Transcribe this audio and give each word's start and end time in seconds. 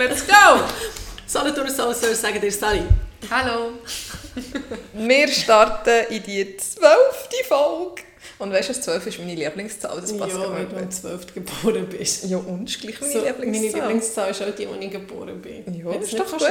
let's 0.00 0.26
go! 0.26 0.64
Solothurn 1.26 1.70
Soul 1.70 1.94
sagen 1.94 2.40
dir 2.40 2.50
Sally. 2.50 2.82
Hallo. 3.30 3.72
Wir 4.94 5.28
starten 5.28 6.06
in 6.08 6.22
die 6.22 6.56
zwölfte 6.56 7.44
Folge. 7.46 8.02
Und 8.38 8.50
weißt 8.50 8.70
du, 8.70 8.72
das 8.72 8.82
12 8.82 9.06
ist 9.08 9.18
meine 9.18 9.34
Lieblingszahl, 9.34 10.00
das 10.00 10.16
passt 10.16 10.32
ja, 10.32 10.50
weil 10.50 10.64
du 10.64 10.76
am 10.76 10.90
12. 10.90 11.34
geboren 11.34 11.86
bist. 11.90 12.24
Ja, 12.24 12.38
und 12.38 12.70
ist 12.70 12.80
gleich 12.80 12.98
meine 12.98 13.12
so, 13.12 13.18
Lieblingszahl. 13.18 13.50
Meine 13.50 13.66
Lieblingszahl 13.66 14.30
ist 14.30 14.42
auch 14.42 14.54
die, 14.54 14.68
wo 14.68 14.74
ich 14.74 14.90
geboren 14.90 15.42
bin. 15.42 15.64
Ja, 15.74 15.92
Jetzt 15.92 16.14
ist 16.14 16.18
doch 16.18 16.32
gut. 16.32 16.42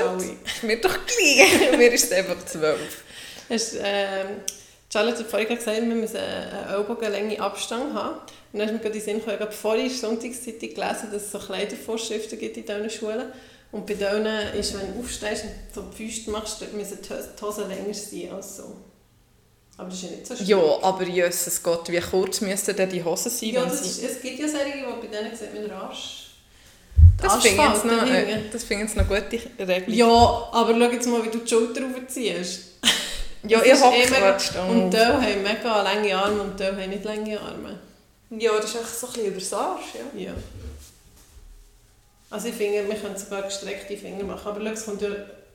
Ist 0.46 0.64
mir 0.64 0.80
doch 0.80 0.98
gleich. 1.08 1.72
mir 1.78 1.92
ist 1.92 2.04
es 2.04 2.12
einfach 2.12 2.46
12. 2.46 2.80
Hast, 3.50 3.78
ähm, 3.82 4.28
Charlotte 4.92 5.20
hat 5.20 5.28
vorhin 5.28 5.56
gesagt, 5.56 5.82
wir 5.82 5.96
müssen 5.96 6.18
einen 6.18 6.70
Ellbogenlänge 6.70 7.39
Abstand 7.39 7.94
haben. 7.94 8.16
Und 8.52 8.60
dann 8.60 8.68
ist 8.68 8.74
mir 8.74 8.80
gerade 8.80 8.98
in 8.98 9.06
den 9.06 9.06
Sinn 9.06 9.20
gekommen, 9.20 9.48
ich 9.48 9.56
vorhin 9.56 9.86
in 9.86 9.89
der 9.89 9.98
Sonntagszeitung 9.98 10.70
gelesen, 10.74 11.10
dass 11.12 11.24
es 11.24 11.32
so 11.32 11.38
Kleidervorschriften 11.38 12.39
gibt 12.39 12.58
in 12.58 12.66
diesen 12.66 12.89
Schulen. 12.89 13.32
Und 13.71 13.86
bei 13.86 13.94
denen 13.94 14.54
ist, 14.56 14.74
wenn 14.74 14.94
du 14.94 15.00
aufstehst 15.00 15.43
und 15.43 15.52
so 15.75 15.82
die 15.82 16.10
Füße 16.10 16.32
machst, 16.32 16.60
dort 16.60 16.74
müssen 16.74 16.98
die 17.04 17.46
Hosen 17.46 17.68
länger 17.68 17.93
sein 17.93 18.32
als 18.34 18.57
so. 18.57 18.75
Aber 19.78 19.89
das 19.89 20.00
ist 20.00 20.04
ja 20.04 20.10
nicht 20.10 20.28
so 20.28 20.36
schlimm. 20.36 20.48
Ja, 20.48 20.79
aber 20.82 21.04
Jesus 21.04 21.62
Gott, 21.62 21.90
wie 21.92 22.00
kurz 22.00 22.42
müssten 22.42 22.76
denn 22.76 22.90
die 22.90 23.04
Hosen 23.04 23.29
sein? 23.29 23.50
Ja, 23.50 23.64
ist, 23.65 24.04
es 24.04 24.21
gibt 24.21 24.40
ja 24.40 24.48
solche, 24.48 24.74
die 24.74 25.07
bei 25.07 25.07
denen 25.07 25.36
sieht 25.36 25.54
man 25.54 25.64
den 25.64 25.71
Arsch. 25.71 26.32
das 27.21 27.36
finde 27.43 27.64
ich 27.64 27.70
jetzt 27.70 27.86
noch, 27.86 28.06
der 28.06 28.14
äh, 28.14 28.34
Ringe. 28.34 28.43
das 28.51 28.64
finde 28.64 28.84
ich 28.84 28.90
jetzt 28.90 28.98
noch 28.98 29.07
gute 29.07 29.68
Regelung. 29.68 29.93
Ja, 29.93 30.50
aber 30.51 30.74
schau 30.74 30.92
jetzt 30.92 31.07
mal, 31.07 31.24
wie 31.24 31.29
du 31.29 31.37
die 31.37 31.48
Schulter 31.48 31.84
aufziehst. 31.86 32.69
Ja 33.44 33.59
ist 33.59 33.84
habe 33.84 33.95
eh. 33.95 34.70
Und 34.70 34.92
die 34.92 34.98
haben 34.98 35.44
mega 35.44 35.81
lange 35.81 36.16
Arme 36.16 36.42
und 36.42 36.59
die 36.59 36.66
haben 36.66 36.89
nicht 36.89 37.03
lange 37.03 37.39
Arme. 37.39 37.80
Ja, 38.31 38.52
das 38.58 38.66
ist 38.66 38.75
echt 38.75 39.00
so 39.00 39.08
ein 39.08 39.14
bisschen 39.14 39.31
übers 39.31 39.53
Arsch, 39.53 39.95
ja. 39.95 40.20
Ja. 40.20 40.34
Also 42.30 42.50
ich 42.50 42.53
finde, 42.53 42.88
wir 42.88 42.95
können 42.95 43.17
sogar 43.17 43.44
gestreckte 43.44 43.98
Finger 43.98 44.23
machen. 44.23 44.48
Aber 44.48 44.62
schau, 44.62 44.72
es 44.72 44.86
kommt 44.86 45.02
ja, 45.02 45.09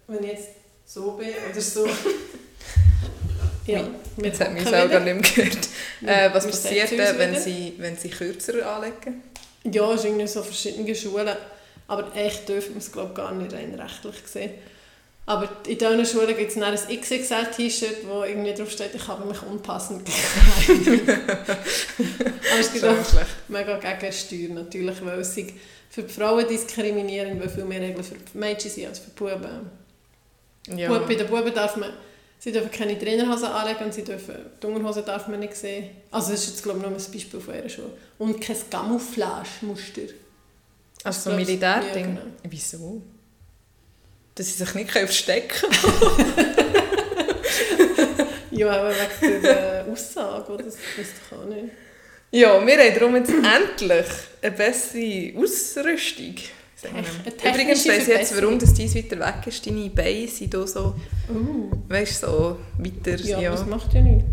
wenn 0.08 0.24
ich 0.24 0.30
jetzt 0.30 0.48
so 0.86 1.12
bin 1.12 1.28
oder 1.50 1.60
so. 1.60 1.86
ja, 3.66 3.86
Jetzt 4.16 4.40
hat 4.40 4.52
mich 4.52 4.64
selber 4.64 5.00
nicht 5.00 5.36
mehr 5.36 5.46
gehört. 5.46 5.68
Äh, 6.04 6.34
was 6.34 6.44
Wir 6.44 6.50
passiert 6.50 7.18
wenn 7.18 7.36
sie, 7.36 7.74
wenn 7.78 7.96
sie 7.96 8.08
kürzer 8.08 8.74
anlegen? 8.74 9.22
Ja, 9.64 9.92
es 9.92 10.00
ist 10.00 10.06
irgendwie 10.06 10.26
so 10.26 10.42
verschiedene 10.42 10.94
Schulen. 10.94 11.36
Aber 11.86 12.14
echt 12.16 12.48
dürfen 12.48 12.74
wir 12.74 12.78
es 12.78 12.90
glaube 12.90 13.10
ich, 13.10 13.14
gar 13.14 13.32
nicht 13.32 13.52
rein 13.52 13.74
rechtlich 13.74 14.22
gesehen. 14.22 14.52
Aber 15.26 15.48
in 15.66 15.78
diesen 15.78 16.04
Schulen 16.04 16.36
gibt 16.36 16.50
es 16.50 16.54
dann 16.54 16.64
ein 16.64 17.00
XXL-T-Shirt, 17.00 18.06
wo 18.06 18.24
irgendwie 18.24 18.52
drauf 18.52 18.70
steht, 18.70 18.94
ich 18.94 19.08
habe 19.08 19.24
mich 19.26 19.40
unpassend 19.42 20.02
gekleidet. 20.04 21.18
Aber 21.98 22.60
es 22.60 22.72
gibt 22.72 22.84
auch 22.84 22.96
mega 23.48 23.78
Gegensteuer 23.78 24.48
natürlich, 24.50 25.04
weil 25.04 25.20
es 25.20 25.34
sich 25.34 25.54
für 25.88 26.02
die 26.02 26.12
Frauen 26.12 26.46
diskriminierend, 26.46 27.40
weil 27.40 27.48
viel 27.48 27.64
mehr 27.64 27.80
Regeln 27.80 28.04
für 28.04 28.16
die 28.16 28.36
Mädchen 28.38 28.70
sind 28.70 28.86
als 28.88 28.98
für 28.98 29.10
die 29.10 29.16
Buben. 29.18 29.70
Ja. 30.76 30.88
Bub- 30.88 31.06
Bei 31.08 31.14
den 31.14 31.26
Buben 31.26 31.54
darf 31.54 31.76
man, 31.76 31.90
sie 32.38 32.52
dürfen 32.52 32.70
keine 32.70 32.98
Trainerhosen 32.98 33.46
anlegen 33.48 33.84
und 33.84 33.94
sie 33.94 34.04
dürfen, 34.04 34.34
die 34.62 34.66
Unterhosen 34.66 35.04
darf 35.06 35.26
man 35.28 35.40
nicht 35.40 35.56
sehen. 35.56 35.88
Also 36.10 36.32
das 36.32 36.40
ist 36.42 36.48
jetzt 36.50 36.62
glaube 36.64 36.80
ich 36.80 36.84
nur 36.86 36.94
ein 36.94 37.02
Beispiel 37.12 37.40
von 37.40 37.54
ihrer 37.54 37.68
Schule. 37.70 37.90
Und 38.18 38.40
kein 38.42 38.56
Camouflage-Muster. 38.68 40.02
Also 41.02 41.20
so 41.20 41.30
ein 41.30 41.36
Militärding? 41.36 41.88
ja, 42.16 42.20
genau. 42.20 42.20
Wieso? 42.42 43.02
Dass 44.34 44.46
sie 44.46 44.64
sich 44.64 44.74
nicht 44.74 44.90
verstecken 44.90 45.68
Ja, 48.50 48.70
aber 48.70 48.90
wegen 49.20 49.42
der 49.42 49.84
Aussage, 49.90 50.52
oder? 50.52 50.64
das 50.64 50.74
weiß 50.74 51.06
ich 51.06 51.36
auch 51.36 51.44
nicht. 51.46 51.72
Ja, 52.30 52.64
wir 52.64 52.76
haben 52.78 52.94
darum 52.94 53.16
jetzt 53.16 53.30
endlich 53.30 54.06
eine 54.42 54.52
bessere 54.52 55.32
Ausrüstung. 55.40 56.34
Übrigens 57.42 57.88
weiss 57.88 58.02
ich 58.02 58.08
jetzt, 58.08 58.36
warum 58.36 58.58
das 58.58 58.74
dies 58.74 58.94
weiter 58.94 59.18
weg 59.18 59.46
ist. 59.46 59.66
Deine 59.66 59.88
Beine 59.90 60.28
sind 60.28 60.54
hier 60.54 60.66
so, 60.66 60.94
Uh, 61.28 61.70
weißt 61.88 62.22
du, 62.24 62.26
so 62.26 62.58
weiter. 62.78 63.16
ja, 63.24 63.40
Ja, 63.40 63.50
das 63.52 63.64
macht 63.66 63.92
ja 63.94 64.02
nichts. 64.02 64.28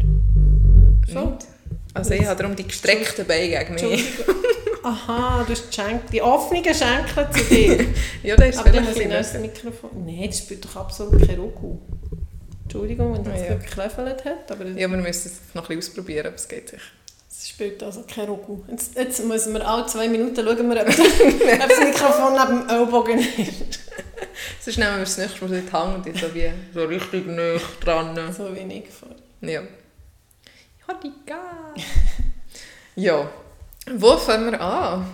Schon. 1.12 1.32
Nicht? 1.36 1.48
Also 1.94 2.14
ich 2.14 2.26
habe 2.26 2.42
darum 2.42 2.56
die 2.56 2.68
gestreckten 2.68 3.26
Beine 3.26 3.66
gegen 3.66 3.90
mich. 3.90 4.04
Aha, 4.84 5.44
du 5.44 5.52
hast 5.52 5.70
die, 5.70 5.74
Schenk 5.76 6.08
die 6.12 6.22
offenen 6.22 6.64
Schenkel 6.74 7.28
zu 7.32 7.44
dir. 7.54 7.86
Ja, 8.24 8.36
das 8.36 8.50
ist 8.50 8.58
aber 8.60 8.70
dann 8.72 8.86
muss 8.86 8.96
ich 8.98 9.08
das 9.10 9.34
Mikrofon... 9.36 10.06
Nein, 10.06 10.26
das 10.28 10.40
spielt 10.40 10.66
doch 10.66 10.76
absolut 10.76 11.20
keine 11.26 11.40
Ruku. 11.40 11.78
Entschuldigung, 12.64 13.14
wenn 13.14 13.24
das 13.24 13.34
Ah, 13.34 13.44
ja. 13.44 13.50
wirklich 13.50 13.70
geklöffelt 13.70 14.26
hat, 14.26 14.52
aber 14.52 14.66
Ja, 14.66 14.88
wir 14.90 14.98
müssen 14.98 15.28
es 15.28 15.54
noch 15.54 15.70
ein 15.70 15.76
bisschen 15.76 15.92
ausprobieren, 15.92 16.28
aber 16.28 16.36
es 16.36 16.48
geht 16.48 16.70
sicher. 16.70 16.82
es 17.30 17.48
spielt 17.50 17.84
also 17.84 18.04
keine 18.12 18.28
Ruku. 18.30 18.60
Jetzt, 18.70 18.96
jetzt 18.96 19.26
müssen 19.26 19.54
wir 19.54 19.68
alle 19.68 19.86
zwei 19.88 20.08
Minuten 20.08 20.36
schauen, 20.36 20.70
wir, 20.70 20.82
ob, 20.82 20.88
ob 20.90 21.70
das 21.70 21.80
Mikrofon 21.80 22.34
neben 22.34 22.68
dem 22.68 22.70
Ellbogen 22.70 23.20
ist. 23.20 23.80
Sonst 24.62 24.78
nehmen 24.78 24.94
wir 24.94 25.00
das 25.00 25.18
nächste 25.18 25.46
Mal 25.46 25.62
die 25.62 25.72
Hand 25.72 26.08
und 26.08 26.18
so, 26.18 26.34
wie, 26.34 26.52
so 26.74 26.84
richtig 26.86 27.28
nah 27.28 27.60
dran. 27.84 28.34
So 28.34 28.56
wenig 28.56 28.86
vor. 28.90 29.10
Ja. 29.42 29.62
Ich 30.80 30.88
habe 30.88 31.00
die 31.04 31.12
ja. 32.96 33.30
Wo 33.96 34.18
fangen 34.18 34.52
wir 34.52 34.62
an? 34.62 35.06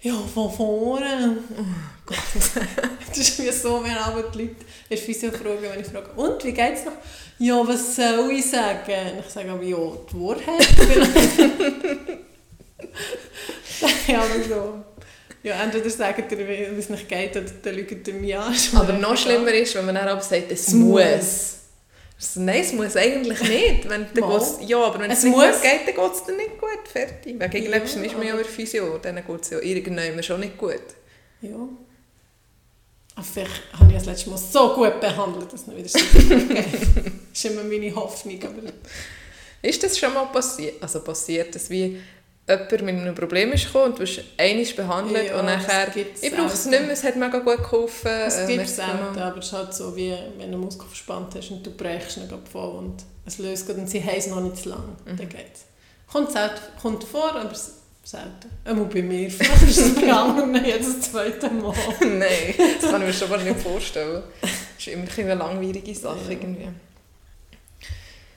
Ja, 0.00 0.14
von 0.34 0.50
vorne. 0.52 1.36
Oh 1.56 1.64
Gott. 2.06 2.18
das 3.08 3.18
ist 3.18 3.42
wie 3.42 3.50
so, 3.52 3.82
wenn 3.84 3.96
aber 3.96 4.24
die 4.24 4.38
Leute 4.38 4.56
in 4.88 4.98
Physio 4.98 5.30
fragen, 5.30 5.62
wenn 5.62 5.80
ich 5.80 5.86
frage, 5.86 6.10
und, 6.16 6.44
wie 6.44 6.52
geht's 6.52 6.84
noch? 6.84 6.92
Ja, 7.38 7.66
was 7.66 7.96
soll 7.96 8.30
ich 8.32 8.50
sagen? 8.50 9.16
Und 9.16 9.26
ich 9.26 9.32
sage 9.32 9.50
aber, 9.50 9.62
ja, 9.62 9.76
die 9.76 10.20
Wahrheit 10.20 10.64
vielleicht. 10.64 11.38
ja, 14.08 14.22
aber 14.22 14.42
so. 14.48 14.84
Ja, 15.44 15.60
entweder 15.62 15.90
sagen 15.90 16.24
ihr, 16.30 16.48
wie 16.48 16.78
es 16.78 16.88
nicht 16.88 17.08
geht, 17.08 17.36
oder 17.36 17.46
dann 17.62 17.74
lügt 17.74 18.06
ihr 18.06 18.14
mich 18.14 18.36
an. 18.36 18.54
Aber 18.74 18.92
noch 18.92 19.16
schlimmer 19.16 19.52
ist, 19.52 19.74
wenn 19.74 19.86
man 19.86 19.96
dann 19.96 20.08
aber 20.08 20.20
sagt, 20.20 20.50
es 20.50 20.72
muss. 20.72 21.00
Also, 21.00 21.61
nein, 22.36 22.60
es 22.60 22.72
muss 22.72 22.96
eigentlich 22.96 23.40
nicht. 23.42 23.88
Wenn, 23.88 24.06
dann 24.14 24.28
Mal. 24.28 24.38
geht's, 24.38 24.58
ja, 24.66 24.78
aber 24.84 25.00
wenn 25.00 25.10
es, 25.10 25.18
Es 25.18 25.24
nicht 25.24 25.36
muss. 25.36 25.44
gut 25.44 25.62
geht, 25.62 25.88
dann 25.88 26.04
geht 26.04 26.14
es 26.16 26.24
dir 26.24 26.36
nicht 26.36 26.58
gut. 26.58 26.88
Fertig. 26.90 27.26
Wegen 27.26 27.40
Ja, 27.40 27.46
Epilepsie 27.46 28.06
ist 28.06 28.16
man 28.16 28.26
ja 28.26 28.34
über 28.34 28.44
Physio. 28.44 28.98
Dann 28.98 29.16
geht 29.16 29.40
es 29.42 29.50
ja 29.50 29.58
irgendwann 29.60 30.22
schon 30.22 30.40
nicht 30.40 30.56
gut. 30.58 30.82
Ja. 31.40 31.56
Aber 33.14 33.24
vielleicht 33.24 33.62
habe 33.78 33.88
ich 33.90 33.94
das 33.96 34.06
letzte 34.06 34.30
Mal 34.30 34.38
so 34.38 34.74
gut 34.74 35.00
behandelt, 35.00 35.52
dass 35.52 35.66
es 35.66 35.76
wieder 35.76 35.88
so. 35.88 35.98
Das 37.32 37.44
ist 37.44 37.44
immer 37.50 37.62
meine 37.64 37.94
Hoffnung. 37.94 38.38
Aber 38.42 38.72
Ist 39.62 39.82
das 39.82 39.98
schon 39.98 40.12
mal 40.14 40.26
passiert? 40.26 40.82
Also 40.82 41.00
passiert, 41.02 41.54
dass 41.54 41.70
wie 41.70 41.98
jemand 42.48 42.82
mit 42.82 42.96
einem 42.96 43.14
Problem 43.14 43.52
ist 43.52 43.66
gekommen 43.66 43.92
und 43.92 43.98
du 43.98 44.02
hast 44.02 44.20
einmal 44.36 44.64
behandelt 44.64 45.28
Ja, 45.28 45.38
und 45.40 45.46
nachher, 45.46 45.88
ich 45.96 46.30
brauche 46.34 46.46
es 46.52 46.66
nicht 46.66 46.82
mehr, 46.82 46.90
es 46.92 47.04
hat 47.04 47.16
mega 47.16 47.38
gut 47.38 47.58
geholfen. 47.62 48.10
es 48.26 48.36
gibt 48.46 48.56
merci 48.58 48.74
selten, 48.74 49.18
aber 49.18 49.38
es 49.38 49.46
ist 49.46 49.52
halt 49.52 49.74
so, 49.74 49.94
wie 49.96 50.10
wenn 50.38 50.50
du 50.50 50.56
einen 50.56 50.60
Muskel 50.60 50.86
verspannt 50.88 51.34
hast 51.36 51.50
und 51.50 51.64
du 51.64 51.70
brechst 51.70 52.16
ihn 52.16 52.28
voll 52.50 52.76
und 52.78 53.04
es 53.24 53.38
löst 53.38 53.66
gerade 53.66 53.80
und 53.80 53.88
sie 53.88 54.02
es 54.04 54.26
noch 54.26 54.40
nicht 54.40 54.56
zu 54.56 54.70
lang. 54.70 54.96
Mhm. 55.06 55.16
Dann 55.16 55.28
geht's. 55.28 55.66
Kommt, 56.10 56.32
selten, 56.32 56.60
kommt 56.80 57.04
vor, 57.04 57.34
aber 57.36 57.52
s- 57.52 57.74
selten. 58.02 58.50
Einmal 58.64 58.86
bei 58.86 59.02
mir. 59.02 59.30
Vielleicht 59.30 59.62
ist 59.62 59.78
es 59.78 59.94
bei 59.94 60.12
anderen 60.12 60.54
jetzt 60.64 60.98
das 60.98 61.10
zweite 61.12 61.48
Mal. 61.48 61.72
Nein, 62.00 62.54
das 62.80 62.90
kann 62.90 63.00
ich 63.02 63.06
mir 63.06 63.12
schon 63.14 63.30
mal 63.30 63.42
nicht 63.42 63.60
vorstellen. 63.60 64.22
Das 64.40 64.50
ist 64.78 64.88
immer 64.88 65.04
eine 65.16 65.34
langwierige 65.36 65.94
Sache 65.94 66.18
Ja. 66.26 66.30
irgendwie. 66.32 66.68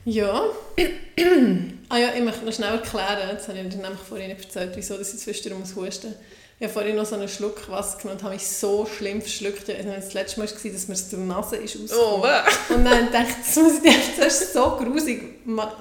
Ja. 0.06 0.44
ah 1.90 1.98
ja, 1.98 2.14
ich 2.16 2.24
möchte 2.24 2.46
noch 2.46 2.54
schnell 2.54 2.74
erklären, 2.76 3.30
das 3.36 3.48
habe 3.48 3.58
ich 3.60 3.70
dir 3.70 3.78
nämlich 3.82 4.00
vorhin 4.08 4.28
nicht 4.30 4.44
erzählt, 4.46 4.72
wieso 4.76 5.00
ich 5.00 5.08
zwischendurch 5.08 5.60
muss 5.60 5.76
husten 5.76 6.14
Ich 6.60 6.64
habe 6.66 6.74
vorhin 6.74 6.96
noch 6.96 7.06
so 7.06 7.16
einen 7.16 7.28
Schluck 7.28 7.68
Wasser 7.70 7.98
genommen 7.98 8.18
und 8.20 8.24
habe 8.24 8.36
mich 8.36 8.48
so 8.48 8.86
schlimm 8.86 9.22
verschluckt. 9.22 9.68
Das 9.68 10.14
letzte 10.14 10.40
Mal 10.40 10.48
war, 10.48 10.56
es, 10.56 10.74
dass 10.74 10.88
mir 10.88 10.94
es 10.94 11.10
durch 11.10 11.22
die 11.22 11.28
Nase 11.28 11.56
ist 11.58 11.76
Oh, 11.94 12.20
wow. 12.22 12.70
Und 12.70 12.86
dann 12.86 13.12
dachte 13.12 13.28
ich, 13.30 13.46
das, 13.46 13.56
muss 13.56 13.74
ich 13.74 13.82
dir- 13.82 13.94
das 14.20 14.42
ist 14.42 14.54
so 14.54 14.62
grusig. 14.78 15.24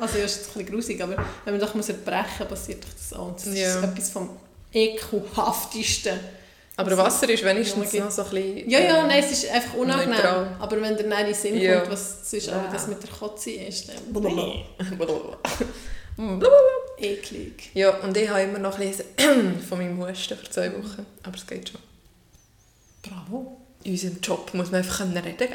Also 0.01 0.19
ja, 0.19 0.25
es 0.25 0.37
ist 0.37 0.41
ein 0.49 0.53
bisschen 0.55 0.67
grusig, 0.67 1.03
aber 1.03 1.17
wenn 1.45 1.55
man 1.56 1.61
doch 1.61 1.75
muss 1.75 1.89
erbrechen 1.91 2.47
passiert 2.49 2.83
doch 2.83 2.91
das 2.97 3.12
auch. 3.19 3.29
Und 3.29 3.37
Das 3.37 3.55
Ja. 3.55 3.79
ist 3.79 3.85
etwas 3.85 4.11
vom 4.11 4.31
ekelhaftesten. 4.73 6.19
Aber 6.77 6.97
Wasser 6.99 7.29
ist 7.31 7.45
wenigstens 7.45 7.93
noch 7.93 8.11
so 8.11 8.23
ein 8.25 8.31
bisschen... 8.31 8.69
Ja, 8.71 8.81
ja, 8.81 9.01
ähm, 9.03 9.07
nein, 9.09 9.23
es 9.23 9.31
ist 9.31 9.49
einfach 9.50 9.75
unangenehm. 9.75 10.11
neutral. 10.17 10.56
Aber 10.59 10.81
wenn 10.82 10.97
der 10.97 11.06
dann 11.09 11.21
in 11.21 11.26
den 11.26 11.35
Sinn 11.35 11.56
Ja. 11.61 11.79
kommt, 11.81 11.93
was 11.93 12.29
sonst 12.31 12.47
Ja. 12.47 12.61
auch 12.67 12.73
das 12.73 12.88
mit 12.88 13.00
der 13.03 13.11
Kotze 13.11 13.50
ist, 13.53 13.88
dann 13.88 13.97
Blablabla. 14.12 15.38
eklig. 16.99 17.71
Ja, 17.75 17.91
und 18.00 18.17
ich 18.17 18.29
habe 18.29 18.43
immer 18.43 18.59
noch 18.59 18.76
ein 18.79 18.88
bisschen 18.88 19.61
von 19.69 19.79
meinem 19.79 20.05
Husten 20.05 20.37
für 20.37 20.50
zwei 20.50 20.73
Wochen. 20.73 21.06
Aber 21.23 21.37
es 21.37 21.47
geht 21.47 21.69
schon. 21.69 21.81
Bravo. 23.03 23.61
In 23.85 23.93
unserem 23.93 24.19
Job 24.23 24.53
muss 24.55 24.70
man 24.70 24.79
einfach 24.81 24.99
können 24.99 25.17
reden 25.17 25.37
gell? 25.37 25.49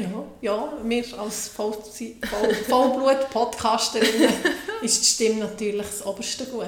Ja, 0.00 0.24
ja 0.40 0.72
wir 0.84 1.04
als 1.18 1.48
Vollblut-Podcasterinnen 1.48 4.30
ist 4.82 5.00
die 5.00 5.06
Stimme 5.06 5.40
natürlich 5.40 5.86
das 5.86 6.04
oberste 6.04 6.44
Gut. 6.46 6.66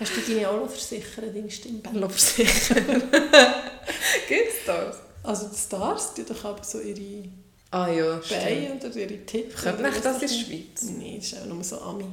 Hast 0.00 0.12
du 0.16 0.20
deine 0.32 0.48
auch 0.48 0.60
noch 0.60 0.70
versichert, 0.70 1.34
deine 1.34 1.50
Stimme? 1.50 1.80
Lauf 1.92 2.18
sicher. 2.18 2.74
Gibt's 4.28 4.64
das? 4.66 4.96
Also 5.22 5.48
die 5.48 5.56
Stars, 5.56 6.14
die 6.14 6.24
doch 6.24 6.44
aber 6.44 6.62
so 6.62 6.80
ihre 6.80 7.28
Ah 7.70 7.88
ja, 7.88 8.22
stimmt. 8.22 8.40
Beine 8.40 8.76
oder 8.76 8.96
ihre 8.96 9.26
Titten. 9.26 9.52
Könnte 9.52 9.82
man 9.82 9.92
das 9.92 10.04
in 10.04 10.20
der 10.20 10.22
ist. 10.22 10.40
Schweiz? 10.40 10.82
Nein, 10.82 11.16
das 11.16 11.32
ist 11.32 11.40
auch 11.40 11.46
nur 11.46 11.64
so 11.64 11.80
Ami. 11.80 12.04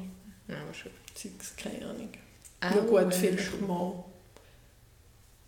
Ja, 0.48 0.56
aber 0.56 0.74
schon. 0.74 0.92
Zeugs, 1.14 1.56
keine 1.56 1.86
Ahnung. 1.86 2.10
Auch 2.62 2.76
ja 2.76 2.82
gut, 2.82 3.14
vielleicht 3.14 3.62
mal. 3.62 4.04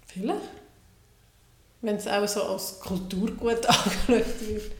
Vielleicht? 0.05 0.41
Wenn 1.81 1.95
es 1.95 2.07
auch 2.07 2.27
so 2.27 2.43
als 2.43 2.79
Kulturgut 2.79 3.65
angeschaut 3.65 4.39
wird. 4.41 4.71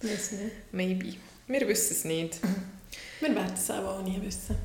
Weiß 0.00 0.32
nicht. 0.32 0.72
Maybe. 0.72 1.16
Wir 1.46 1.68
wissen 1.68 1.92
es 1.92 2.04
nicht. 2.04 2.38
Wir 3.20 3.34
werden 3.34 3.52
es 3.54 3.70
auch, 3.70 3.84
auch 3.98 4.02
nie 4.02 4.20
wissen. 4.22 4.56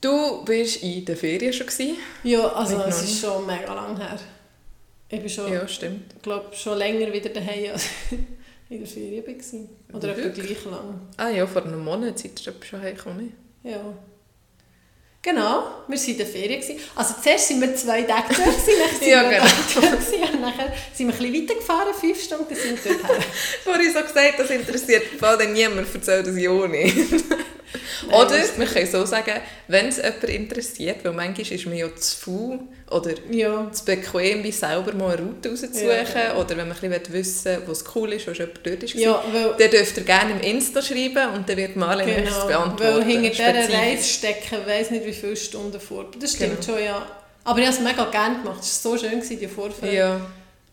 Du 0.00 0.10
warst 0.46 0.82
in 0.82 1.04
der 1.04 1.16
Ferien 1.16 1.52
schon. 1.52 1.66
Gewesen. 1.66 1.96
Ja, 2.22 2.46
also 2.48 2.80
es 2.82 3.02
ist 3.02 3.20
schon 3.20 3.46
mega 3.46 3.72
lang 3.74 3.96
her. 3.96 4.18
Ich 5.08 5.20
bin 5.20 5.28
schon, 5.28 5.52
Ja, 5.52 5.66
stimmt. 5.66 6.20
glaube 6.22 6.54
schon 6.54 6.76
länger 6.78 7.12
wieder 7.12 7.30
daheim 7.30 7.72
als 7.72 7.86
in 8.68 8.78
der 8.80 8.86
Ferien 8.88 9.24
war. 9.26 9.96
Oder 9.96 10.16
etwa 10.18 10.28
gleich 10.28 10.64
lang. 10.64 11.00
Ah 11.16 11.28
ja, 11.28 11.46
vor 11.46 11.62
einem 11.64 11.82
Monat 11.84 12.18
seid 12.18 12.40
ihr 12.44 12.52
schon 12.68 12.80
hergekommen. 12.80 13.32
Ja. 13.62 13.80
Genau, 15.22 15.82
wir 15.88 15.96
waren 15.98 16.08
in 16.08 16.16
der 16.18 16.26
Ferien. 16.26 16.60
gewesen. 16.60 16.78
Also 16.94 17.14
zuerst 17.20 17.50
waren 17.50 17.60
wir 17.62 17.74
zwei 17.74 18.02
Tage 18.02 18.28
dort, 18.28 18.38
dann 18.46 18.54
sind 19.00 19.08
Ja, 19.08 19.28
wir 19.28 19.38
genau. 19.38 19.50
dort 19.74 20.34
und 20.34 20.40
nachher 20.40 20.72
sind 20.94 21.08
wir 21.08 21.14
ein 21.14 21.18
bisschen 21.18 21.34
weitergefahren, 21.48 21.94
fünf 21.94 22.22
Stunden 22.22 22.54
sind 22.54 22.84
wir 22.84 22.92
dort. 22.98 23.24
Vorhin 23.64 23.92
so 23.92 24.02
gesagt, 24.02 24.38
das 24.38 24.50
interessiert 24.50 25.02
vor 25.18 25.28
allem 25.28 25.52
niemand, 25.52 25.92
erzählt 25.92 26.26
das 26.28 26.36
ja 26.38 26.50
auch 26.50 26.68
nicht. 26.68 26.96
Oder, 28.10 28.38
das- 28.38 28.58
wir 28.58 28.66
können 28.66 28.86
so 28.90 29.04
sagen, 29.04 29.32
wenn 29.68 29.88
es 29.88 29.96
jemand 29.96 30.24
interessiert, 30.24 31.04
weil 31.04 31.12
manchmal 31.12 31.50
ist 31.52 31.66
man 31.66 31.76
ja 31.76 31.94
zu 31.94 32.16
faul 32.16 32.58
oder 32.90 33.10
Ja, 33.30 33.70
zu 33.72 33.84
bequem, 33.84 34.44
wie 34.44 34.52
selber 34.52 34.92
mal 34.94 35.16
eine 35.16 35.26
Route 35.26 35.48
rauszusuchen. 35.50 35.88
Ja. 36.14 36.36
Oder 36.36 36.56
wenn 36.56 36.68
man 36.68 36.76
ein 36.80 36.90
bisschen 36.90 37.12
wissen 37.12 37.58
es 37.70 37.84
cool 37.94 38.12
ist, 38.12 38.24
schon 38.24 38.34
jemand 38.34 38.60
dort 38.64 38.82
ist. 38.82 38.94
ja 38.94 39.22
Dann 39.58 39.70
dürft 39.70 39.96
ihr 39.96 40.04
gerne 40.04 40.32
im 40.32 40.40
Insta 40.40 40.80
schreiben 40.82 41.34
und 41.34 41.48
dann 41.48 41.56
wird 41.56 41.76
Marlene 41.76 42.14
genau, 42.14 42.28
es 42.28 42.34
genau, 42.34 42.46
beantworten. 42.46 42.96
weil 42.98 43.04
hinter 43.04 43.52
dieser. 43.52 43.78
Reise 43.78 44.04
stecken, 44.08 44.56
ich 44.62 44.66
weiss 44.66 44.90
nicht 44.90 45.04
wie 45.06 45.12
viele 45.12 45.36
Stunden 45.36 45.80
vor. 45.80 46.06
Das 46.20 46.32
stimmt 46.32 46.60
Genau. 46.64 46.76
schon, 46.78 46.84
ja. 46.84 47.06
Aber 47.44 47.58
ich 47.60 47.66
habe 47.66 47.76
es 47.76 47.82
mega 47.82 48.04
gerne 48.10 48.38
gemacht. 48.42 48.60
Es 48.60 48.84
war 48.84 48.98
so 48.98 49.06
schön, 49.08 49.20
die 49.28 49.46
Vorfahrt. 49.48 49.92
Ja, 49.92 50.20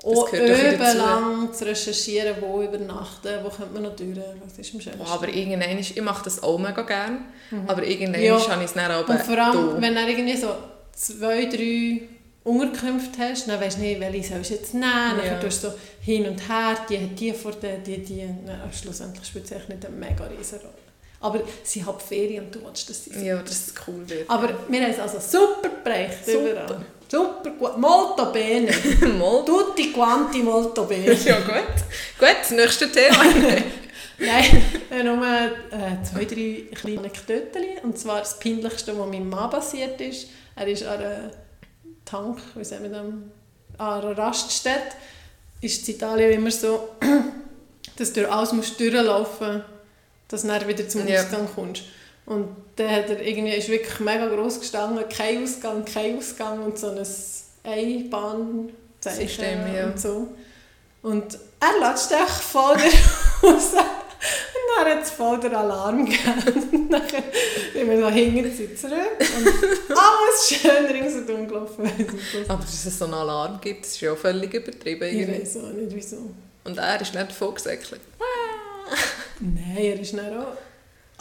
Auch 0.03 0.31
lang 0.31 1.53
zu 1.53 1.65
recherchieren, 1.65 2.35
wo 2.41 2.61
übernachten, 2.61 3.29
wo 3.43 3.49
könnte 3.49 3.73
man 3.73 3.83
noch 3.83 3.95
durch, 3.95 4.09
was 4.43 4.57
ist 4.59 4.73
am 4.73 4.81
schönsten. 4.81 5.01
oh, 5.01 5.07
aber 5.09 5.29
irgendwann, 5.29 5.77
ist- 5.79 5.91
ich 5.95 6.01
mache 6.01 6.23
das 6.25 6.43
auch 6.43 6.57
mega 6.57 6.81
gerne, 6.81 7.19
aber 7.67 7.83
irgendwann 7.85 8.21
Ja. 8.21 8.49
habe 8.49 8.61
ich 8.63 8.67
es 8.69 8.73
dann 8.73 8.91
aber 8.91 9.13
Und 9.13 9.21
vor 9.21 9.37
allem, 9.37 9.75
da. 9.75 9.81
wenn 9.81 9.95
du 9.95 10.01
irgendwie 10.09 10.37
so 10.37 10.49
zwei, 10.93 11.45
drei 11.45 12.01
Unterkünfte 12.43 13.19
hast, 13.19 13.47
dann 13.47 13.61
weisst 13.61 13.77
du 13.77 13.81
nicht, 13.81 13.99
welche 14.01 14.27
sollst 14.33 14.49
du 14.49 14.55
jetzt 14.55 14.73
nehmen. 14.73 14.85
Ja. 15.23 15.31
Dann 15.31 15.41
tust 15.41 15.63
du 15.63 15.69
so 15.69 15.73
hin 16.01 16.25
und 16.27 16.49
her, 16.49 16.75
die 16.89 16.97
hat 16.99 17.17
die 17.19 17.31
vor 17.33 17.53
dir, 17.53 17.77
die, 17.77 17.99
die. 18.03 18.27
Dann, 18.45 18.59
schlussendlich 18.73 19.25
spielt 19.25 19.45
es 19.45 19.51
echt 19.51 19.69
nicht 19.69 19.85
eine 19.85 19.95
mega 19.95 20.25
riesen 20.25 20.59
Rolle. 20.59 20.73
Aber 21.21 21.39
sie 21.63 21.85
haben 21.85 21.97
Ferien 22.01 22.43
und 22.45 22.53
du 22.55 22.59
willst, 22.65 22.89
dass 22.89 23.05
sie 23.05 23.25
Ja, 23.25 23.37
dass 23.37 23.67
es 23.67 23.73
cool 23.87 24.03
wird. 24.09 24.29
Aber 24.29 24.49
wir 24.67 24.81
haben 24.81 24.91
es 24.91 24.99
also 24.99 25.19
super 25.21 25.69
bereicht. 25.81 26.25
Super. 26.25 26.51
Überall. 26.51 26.85
Super 27.13 27.51
gut. 27.51 27.77
Molto 27.77 28.31
bene. 28.31 28.71
Tutti 29.45 29.91
quanti 29.91 30.41
molto 30.41 30.85
bene. 30.85 31.13
Ja, 31.13 31.39
gut. 31.41 31.83
Gut, 32.17 32.37
das 32.41 32.49
nächste 32.49 32.91
Thema. 32.91 33.23
Nein, 34.17 34.63
äh, 34.89 35.03
nur 35.03 35.23
äh, 35.23 36.03
zwei, 36.03 36.25
drei 36.25 36.63
kleine 36.73 36.99
Anekdoten. 36.99 37.65
Und 37.83 37.99
zwar 37.99 38.19
das 38.19 38.39
Peinlichste, 38.39 38.97
was 38.97 39.07
meinem 39.07 39.29
Mann 39.29 39.51
passiert 39.51 40.01
ist. 40.01 40.29
Er 40.55 40.67
ist 40.67 40.83
an 40.83 40.99
einer 40.99 41.31
Tank, 42.03 42.39
wie 42.55 42.63
sagen 42.63 42.83
wir 42.83 42.89
das, 42.89 43.01
an 43.01 43.31
einer 43.77 44.17
Raststätte. 44.17 44.95
Ist 45.61 45.87
in 45.87 45.95
Italien 45.95 46.31
immer 46.31 46.51
so, 46.51 46.95
dass 47.95 48.11
du 48.11 48.29
alles 48.31 48.53
musst 48.53 48.79
durchlaufen 48.79 49.57
musst, 49.57 49.65
dass 50.29 50.41
du 50.41 50.47
dann 50.47 50.67
wieder 50.67 50.89
zum. 50.89 51.03
Ausgang 51.07 51.47
kommst. 51.53 51.83
Und 52.25 52.55
dann 52.77 52.89
hat 52.89 53.09
er 53.09 53.21
irgendwie, 53.21 53.53
ist 53.53 53.69
wirklich 53.69 53.99
mega 53.99 54.27
gross 54.27 54.59
gestanden, 54.59 55.03
kein 55.09 55.43
Ausgang, 55.43 55.85
kein 55.85 56.17
Ausgang 56.17 56.63
und 56.63 56.77
so 56.77 56.87
ein 56.87 57.05
Einbahnzeichen 57.63 59.75
ja. 59.75 59.87
und 59.87 59.99
so. 59.99 60.29
Und 61.01 61.37
er 61.59 61.89
lässt 61.89 62.11
echt 62.11 62.29
voll 62.29 62.77
raus. 63.43 63.73
Und 64.23 64.85
dann 64.85 64.97
hat 64.97 65.03
es 65.03 65.11
voll 65.11 65.39
den 65.39 65.53
Alarm 65.53 66.05
gegeben. 66.05 66.69
Und 66.71 66.89
dann 66.89 67.01
sind 67.73 67.89
wir 67.89 67.99
so 67.99 68.09
hinten 68.09 68.77
zurück 68.77 69.19
und 69.19 69.97
alles 69.97 70.47
schön 70.47 70.85
ringsherum 70.85 71.47
gelaufen. 71.47 71.85
Aber 72.47 72.61
dass 72.61 72.85
es 72.85 72.97
so 72.97 73.05
einen 73.05 73.15
Alarm 73.15 73.59
gibt, 73.59 73.85
ist 73.85 73.99
ja 73.99 74.15
völlig 74.15 74.53
übertrieben. 74.53 75.03
Ich 75.03 75.27
weiß 75.27 75.57
auch 75.57 75.73
nicht 75.73 75.93
wieso. 75.93 76.31
Und 76.63 76.77
er 76.77 77.01
ist 77.01 77.13
nicht 77.13 77.31
vorgesäckelt. 77.33 77.99
Nein, 79.41 79.77
er 79.77 79.99
ist 79.99 80.13
dann 80.13 80.37
auch 80.37 80.55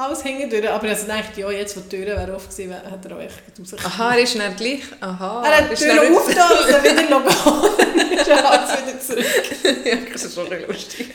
alles 0.02 0.22
hinten 0.22 0.50
durch. 0.50 0.68
Aber 0.68 0.88
also 0.88 1.06
dachte 1.06 1.40
ja, 1.40 1.50
jetzt, 1.50 1.76
wo 1.76 1.80
die 1.80 1.88
Tür 1.88 2.06
wäre 2.06 2.34
offen 2.34 2.50
gewesen, 2.50 2.74
hat 2.74 3.04
er 3.04 3.16
auch 3.16 3.20
echt 3.20 3.42
rausgekommen. 3.58 3.86
Aha, 3.92 4.14
er 4.14 4.22
ist 4.22 4.34
nicht 4.36 4.56
gleich. 4.56 4.82
Aha. 5.00 5.42
Er 5.44 5.56
hat 5.58 5.68
die 5.68 5.72
ist 5.74 5.82
Tür 5.82 5.94
nicht- 5.94 6.16
aufgetan 6.16 6.50
und 6.58 6.72
dann 6.72 6.82
wieder 6.84 7.02
gegangen. 7.02 7.26
Dann 7.96 8.12
ist 8.12 8.28
er 8.28 8.50
alles 8.50 8.70
wieder 8.82 9.00
zurück. 9.00 9.84
ja, 9.84 9.96
das 10.12 10.24
ist 10.24 10.34
schon 10.34 10.46
lustig. 10.68 11.10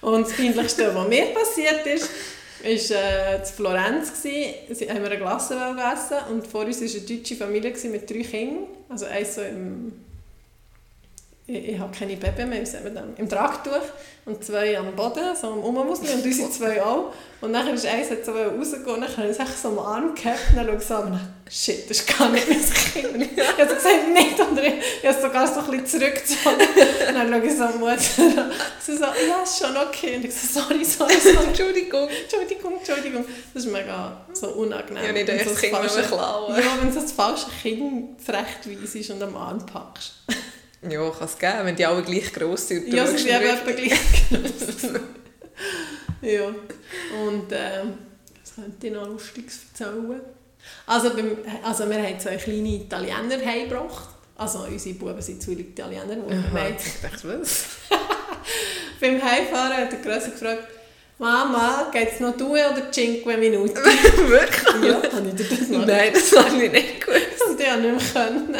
Und 0.00 0.26
das 0.26 0.36
Peinlichste, 0.36 0.94
was 0.94 1.08
mir 1.08 1.26
passiert 1.26 1.86
ist, 1.86 2.10
war 2.62 2.70
äh, 2.70 3.36
in 3.36 3.44
Florenz. 3.44 4.12
Gewesen. 4.22 4.54
Sie 4.74 4.88
haben 4.90 5.02
wir 5.02 5.10
eine 5.10 5.18
Glasse 5.18 5.54
gegessen 5.54 6.16
und 6.30 6.46
vor 6.46 6.64
uns 6.64 6.80
war 6.80 6.88
eine 6.88 7.00
deutsche 7.00 7.36
Familie 7.36 7.74
mit 7.90 8.10
drei 8.10 8.22
Kindern. 8.22 8.66
Also 8.88 9.06
eins 9.06 9.34
so 9.34 9.40
im... 9.42 10.03
Ich, 11.46 11.68
ich 11.68 11.78
habe 11.78 11.94
keine 11.94 12.16
Baby 12.16 12.46
mehr, 12.46 12.62
wie 12.62 12.66
sagt 12.66 12.84
man? 12.94 13.14
Im 13.18 13.28
Tragtuch. 13.28 13.72
Und 14.24 14.42
zwei 14.42 14.78
am 14.78 14.96
Boden, 14.96 15.36
so 15.38 15.48
am 15.48 15.58
Umwusseln 15.58 16.14
und 16.18 16.24
unsere 16.24 16.50
zwei 16.58 16.82
auch. 16.82 17.12
Und 17.42 17.52
dann 17.52 17.68
ist 17.74 17.84
eins 17.84 18.10
hat 18.10 18.24
so 18.24 18.32
rausgegangen 18.32 18.94
und 18.94 19.00
dann 19.02 19.16
habe 19.18 19.28
ich 19.30 19.38
es 19.38 19.60
so 19.62 19.68
am 19.68 19.78
Arm 19.78 20.14
gehabt 20.14 20.38
und 20.50 20.56
dann 20.56 20.66
schaue 20.66 20.76
ich 20.76 20.82
so 20.82 20.94
an 20.94 21.20
shit, 21.50 21.90
das 21.90 21.98
ist 21.98 22.18
gar 22.18 22.30
nicht 22.30 22.48
mein 22.48 22.58
Kind. 22.58 23.30
Ich 23.38 23.60
habe 23.60 23.68
so 23.68 23.74
gesagt, 23.74 24.08
nicht. 24.14 24.40
Und 24.40 24.58
ich 24.58 24.72
ich 25.02 25.06
habe 25.06 25.16
es 25.16 25.20
sogar 25.22 25.46
so 25.46 25.60
ein 25.60 25.82
bisschen 25.82 26.00
zurückgezogen. 26.00 26.56
Und 27.08 27.14
dann 27.14 27.28
schaue 27.28 27.46
ich 27.46 27.54
so 27.58 27.64
an 27.64 27.78
Mutter. 27.78 28.50
Sie 28.80 28.96
so, 28.96 29.02
ja, 29.04 29.42
ist 29.44 29.58
schon 29.58 29.76
okay. 29.76 30.16
Und 30.16 30.24
ich 30.24 30.34
so, 30.34 30.60
sorry, 30.60 30.82
sorry, 30.82 31.12
sorry. 31.20 31.44
Entschuldigung. 31.48 32.08
Entschuldigung, 32.08 32.78
Entschuldigung. 32.78 33.24
Das 33.52 33.64
ist 33.66 33.70
mega 33.70 34.16
so 34.32 34.46
unangenehm. 34.48 35.04
Ja, 35.04 35.12
nicht 35.12 35.44
so 35.44 35.50
das 35.50 35.60
Kind 35.60 35.74
falsche- 35.74 36.02
klauen. 36.04 36.54
Ja, 36.56 36.62
wenn 36.80 36.88
du 36.88 36.94
so 36.94 37.00
das 37.02 37.12
falsche 37.12 37.46
Kind 37.60 38.24
zurechtweisst 38.24 39.10
und 39.10 39.22
am 39.22 39.36
Arm 39.36 39.64
packst. 39.66 40.14
Ja, 40.88 41.10
kann 41.10 41.28
es 41.28 41.38
geben, 41.38 41.58
wenn 41.64 41.76
die 41.76 41.86
alle 41.86 42.02
gleich 42.02 42.32
gross 42.32 42.68
sind. 42.68 42.92
du 42.92 42.96
Ja, 42.96 43.06
sie 43.06 43.18
sind 43.18 43.30
eben 43.30 43.40
nicht 43.40 43.62
etwa 43.62 43.70
gleich 43.72 44.28
groß. 44.30 44.90
Ja, 46.20 46.46
und 46.46 47.52
ähm, 47.52 47.98
was 48.40 48.54
könnte 48.54 48.86
ich 48.86 48.92
noch 48.92 49.06
Lustiges 49.06 49.60
erzählen? 49.70 50.22
Also, 50.86 51.10
beim, 51.10 51.36
also 51.62 51.88
wir 51.88 52.02
haben 52.02 52.18
zwei 52.18 52.36
kleine 52.36 52.68
Italiener 52.76 53.44
heimgebracht. 53.44 54.08
Also 54.36 54.60
unsere 54.60 54.94
Buben 54.94 55.20
sind 55.20 55.42
zwillig 55.42 55.68
Italiener. 55.70 56.16
Wir 56.26 56.38
Aha, 56.38 56.68
ich 56.68 57.00
dachte, 57.02 57.40
was? 57.40 57.66
beim 59.00 59.22
Heimfahren 59.22 59.76
hat 59.76 59.92
der 59.92 59.98
Grösser 60.00 60.30
gefragt, 60.30 60.66
Mama, 61.18 61.90
geht 61.92 62.12
es 62.14 62.20
noch 62.20 62.36
due 62.36 62.58
oder 62.58 62.92
5 62.92 63.24
Minuten? 63.38 63.76
Wirklich? 63.76 64.90
ja, 64.90 65.02
habe 65.12 65.28
ich 65.28 65.34
dir 65.36 65.56
das 65.56 65.68
mal 65.68 65.86
Nein, 65.86 66.12
das 66.12 66.36
habe 66.36 66.64
ich 66.64 66.72
nicht 66.72 67.06
gut. 67.06 67.14
Und 67.48 67.60
ich 67.60 67.76
nicht 67.76 68.14
mehr. 68.14 68.24
Können. 68.24 68.56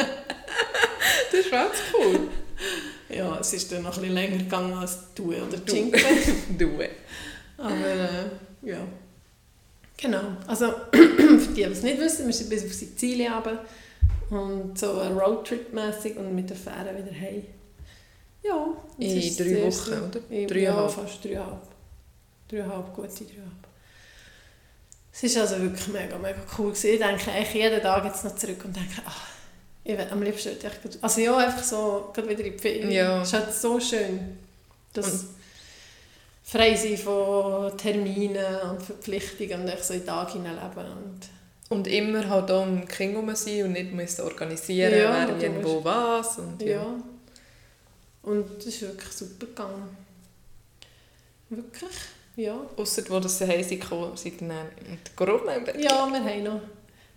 Das 1.35 1.45
ist 1.45 1.51
ganz 1.51 1.75
cool. 1.93 2.19
Ja, 3.07 3.37
es 3.39 3.53
ist 3.53 3.71
dann 3.71 3.83
noch 3.83 3.95
ein 3.95 4.01
bisschen 4.01 4.15
länger 4.15 4.37
gegangen 4.37 4.73
als 4.73 5.13
Due 5.13 5.35
oder 5.35 5.57
Du. 5.57 5.71
Cinque. 5.71 6.01
Du. 6.57 6.69
Aber 7.57 7.87
äh, 7.87 8.67
ja. 8.67 8.79
Genau. 9.95 10.23
Also, 10.47 10.73
für 10.91 11.37
die, 11.37 11.53
die 11.53 11.61
es 11.63 11.83
nicht 11.83 11.99
wissen, 11.99 12.25
wir 12.25 12.33
sind 12.33 12.49
bis 12.49 12.65
auf 12.65 12.73
Sizilien 12.73 13.33
runter. 13.33 13.63
Und 14.31 14.79
so 14.79 14.87
Roadtrip-mässig 14.87 16.17
und 16.17 16.33
mit 16.33 16.49
der 16.49 16.57
Fähre 16.57 16.95
wieder 16.97 17.15
heim. 17.15 17.43
Ja. 18.41 18.73
In 18.97 19.37
drei 19.37 19.63
Wochen, 19.67 20.09
oder? 20.09 20.19
In, 20.29 20.47
Dreieinhalb. 20.47 20.77
Ja, 20.77 20.87
fast 20.87 21.23
dreieinhalb. 21.23 21.61
Dreieinhalb, 22.49 22.95
gute 22.95 23.07
dreieinhalb. 23.07 23.65
Es 25.21 25.35
war 25.35 25.43
also 25.43 25.61
wirklich 25.61 25.87
mega, 25.89 26.17
mega 26.17 26.39
cool. 26.57 26.71
Gewesen. 26.71 26.93
Ich 26.93 26.99
denke 26.99 27.31
eigentlich 27.31 27.53
jeden 27.53 27.81
Tag 27.81 28.03
jetzt 28.03 28.23
noch 28.23 28.35
zurück 28.35 28.65
und 28.65 28.75
denke, 28.75 29.01
ach, 29.05 29.34
ich 29.85 29.97
will 29.97 30.07
am 30.11 30.21
liebsten 30.21 30.49
echt... 30.49 30.83
gut- 30.83 30.97
Also 31.01 31.21
ja, 31.21 31.37
einfach 31.37 31.63
so 31.63 32.09
gerade 32.13 32.27
wieder 32.27 32.43
in 32.43 32.51
die 32.53 32.59
Ferien. 32.59 32.91
Ja. 32.91 33.21
Es 33.21 33.29
ist 33.29 33.33
halt 33.35 33.53
so 33.53 33.79
schön, 33.79 34.37
das 34.93 35.11
Und- 35.11 35.29
frei 36.43 36.75
sein 36.75 36.97
von 36.97 37.77
Terminen 37.77 38.59
und 38.69 38.81
Verpflichtungen 38.83 39.61
und 39.61 39.79
so 39.83 39.93
in 39.93 40.01
den 40.01 40.05
Tag 40.07 40.31
hineinleben. 40.31 40.85
Und 40.91 41.19
Und 41.69 41.87
immer 41.87 42.27
halt 42.29 42.51
auch 42.51 42.63
um 42.63 42.85
Kinder 42.87 43.19
herum 43.21 43.35
sein 43.35 43.63
und 43.65 43.71
nicht 43.73 43.91
müssen 43.93 44.21
organisieren, 44.25 44.91
Ja, 44.93 45.27
wer 45.27 45.41
irgendwo 45.41 45.83
was. 45.83 46.37
Und 46.39 46.61
ja. 46.61 46.67
ja. 46.77 46.85
Und 48.23 48.57
das 48.57 48.65
ist 48.67 48.81
wirklich 48.81 49.11
super 49.11 49.45
gegangen. 49.47 49.95
Wirklich, 51.49 51.91
ja. 52.37 52.59
Ausser 52.75 53.03
wo 53.09 53.19
das 53.19 53.37
zu 53.37 53.47
Hause 53.47 53.77
gekommen 53.77 54.17
sind, 54.17 54.41
dann 54.41 54.49
mit 54.89 55.15
Corona 55.15 55.53
im 55.53 55.63
Bett. 55.63 55.75
Ja, 55.83 56.07
wir 56.07 56.23
haben 56.23 56.43
noch 56.43 56.61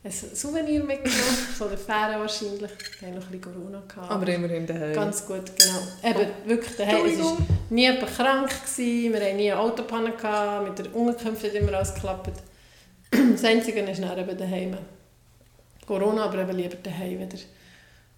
ein 0.08 0.34
Souvenir 0.34 0.82
mitgenommen, 0.82 1.22
von 1.56 1.68
der 1.68 1.78
Fähre 1.78 2.18
wahrscheinlich. 2.18 2.70
Wir 3.00 3.08
haben 3.08 3.14
noch 3.16 3.24
ein 3.24 3.30
bisschen 3.30 3.40
Corona 3.40 3.82
gehabt. 3.86 4.10
Aber 4.10 4.28
immerhin 4.28 4.66
daheim. 4.66 4.94
Ganz 4.94 5.26
gut, 5.26 5.44
genau. 5.56 5.80
Eben, 6.02 6.30
wirklich 6.46 6.76
daheim. 6.76 7.06
Es 7.06 7.18
war 7.18 7.36
nie 7.70 7.82
jemand 7.82 8.16
krank, 8.16 8.48
gewesen, 8.48 9.12
wir 9.12 9.20
hatten 9.20 9.36
nie 9.36 9.52
eine 9.52 9.60
Autopanne, 9.60 10.12
gehabt, 10.12 10.68
mit 10.68 10.78
der 10.78 10.94
Unterkunft 10.94 11.44
hat 11.44 11.54
immer 11.54 11.74
alles 11.74 11.94
geklappt. 11.94 12.42
Das 13.10 13.44
Einzige 13.44 13.80
ist 13.80 14.02
dann 14.02 14.18
eben 14.18 14.38
daheim. 14.38 14.76
Corona, 15.86 16.24
aber 16.24 16.42
eben 16.42 16.56
lieber 16.56 16.76
daheim 16.82 17.20
wieder 17.20 17.38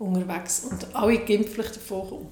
unterwegs. 0.00 0.66
Und 0.70 0.86
alle 0.94 1.18
Gimpflich 1.18 1.68
davon 1.68 2.08
kommen. 2.08 2.30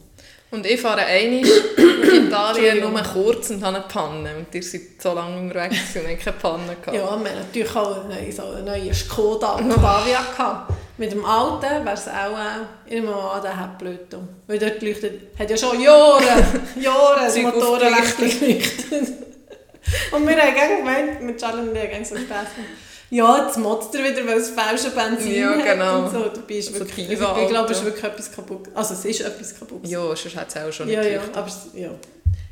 Und 0.50 0.64
ich 0.64 0.80
fahre 0.80 1.04
einmal 1.04 1.46
in 1.76 2.26
Italien 2.26 2.80
nur 2.80 3.02
kurz 3.02 3.50
und 3.50 3.62
habe 3.62 3.76
eine 3.76 3.84
Panne. 3.86 4.34
Und 4.36 4.54
ihr 4.54 4.62
seid 4.62 4.80
so 4.98 5.12
lange 5.12 5.36
unterwegs 5.36 5.94
und 5.94 6.08
ich 6.08 6.24
keine 6.24 6.36
Panne 6.38 6.76
gehabt. 6.80 6.94
Ja, 6.94 7.02
wir 7.02 7.10
haben 7.10 7.22
natürlich 7.22 7.76
auch 7.76 8.04
einen, 8.08 8.32
so 8.32 8.44
einen 8.44 8.64
neuen 8.64 8.94
Skoda 8.94 9.56
Octavia 9.56 10.24
gehabt. 10.36 10.72
Mit 10.96 11.12
dem 11.12 11.24
alten 11.24 11.84
wäre 11.84 11.94
es 11.94 12.08
auch 12.08 12.90
immer 12.90 13.10
mal 13.12 13.40
der 13.40 13.76
blöd. 13.78 14.16
Weil 14.46 14.58
dort 14.58 14.82
leuchtet, 14.82 15.38
hat 15.38 15.50
ja 15.50 15.56
schon 15.56 15.80
Jahre, 15.80 16.22
Jahre 16.80 17.26
das 17.26 17.36
Motorenlicht 17.36 18.16
geleuchtet. 18.16 18.90
und 20.12 20.26
wir 20.26 20.36
haben 20.36 20.78
gemeint, 20.78 21.22
mit 21.22 21.38
Charlie 21.38 21.68
und 21.68 21.76
ich 21.76 21.94
haben 21.94 22.04
so 22.04 22.16
Spaß 22.16 22.54
gemacht. 22.54 22.87
Ja, 23.10 23.46
jetzt 23.46 23.56
motzt 23.58 23.94
er 23.94 24.04
wieder, 24.04 24.26
weil 24.26 24.38
es 24.38 24.50
falsche 24.50 24.90
Benzin 24.90 25.34
Ja, 25.34 25.50
hat 25.50 25.64
genau. 25.64 25.98
und 26.04 26.10
so. 26.12 26.24
Dabei 26.28 26.54
ist 26.54 26.72
So 26.74 26.80
wirklich, 26.80 27.08
Piva, 27.08 27.38
ich 27.42 27.48
glaube, 27.48 27.72
es 27.72 27.78
ist 27.78 27.84
wirklich 27.84 28.04
etwas 28.04 28.30
kaputt. 28.32 28.68
Also 28.74 28.94
es 28.94 29.04
ist 29.04 29.20
etwas 29.22 29.58
kaputt. 29.58 29.80
Ja, 29.86 30.00
sonst 30.14 30.36
hat 30.36 30.48
es 30.48 30.56
auch 30.56 30.72
schon 30.72 30.86
nicht 30.88 30.96
ja, 30.96 31.02
ja, 31.02 31.20
aber 31.32 31.46
es- 31.46 31.68
ja. 31.74 31.90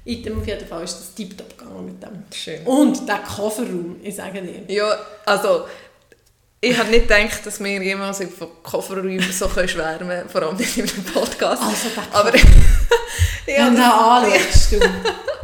Item 0.07 0.39
auf 0.39 0.47
jeden 0.47 0.67
Fall 0.67 0.85
ist 0.85 0.95
das 0.99 1.15
tiptop 1.15 1.59
gegangen 1.59 1.85
mit 1.87 2.03
dem. 2.03 2.23
Schön. 2.33 2.63
Und 2.65 3.09
der 3.09 3.19
Kofferraum, 3.19 3.97
ich 4.03 4.15
sage 4.15 4.41
dir. 4.41 4.73
Ja, 4.75 4.97
also 5.27 5.65
ich 6.61 6.79
habe 6.79 6.91
nicht 6.91 7.09
gedacht, 7.09 7.45
dass 7.45 7.59
wir 7.63 7.83
jemals 7.83 8.19
von 8.19 8.49
Kofferräumen 8.63 9.21
so 9.33 9.49
schwärmen 9.49 10.09
können, 10.09 10.29
vor 10.29 10.43
allem 10.43 10.57
nicht 10.57 10.79
in 10.79 10.89
einem 10.89 11.05
Podcast. 11.05 11.61
Also 11.63 11.89
der 11.95 12.05
Aber 12.19 12.33
Ich 13.49 13.57
Wenn 13.57 13.77
du 13.77 13.83
anschaust, 13.83 14.73
du. 14.73 14.81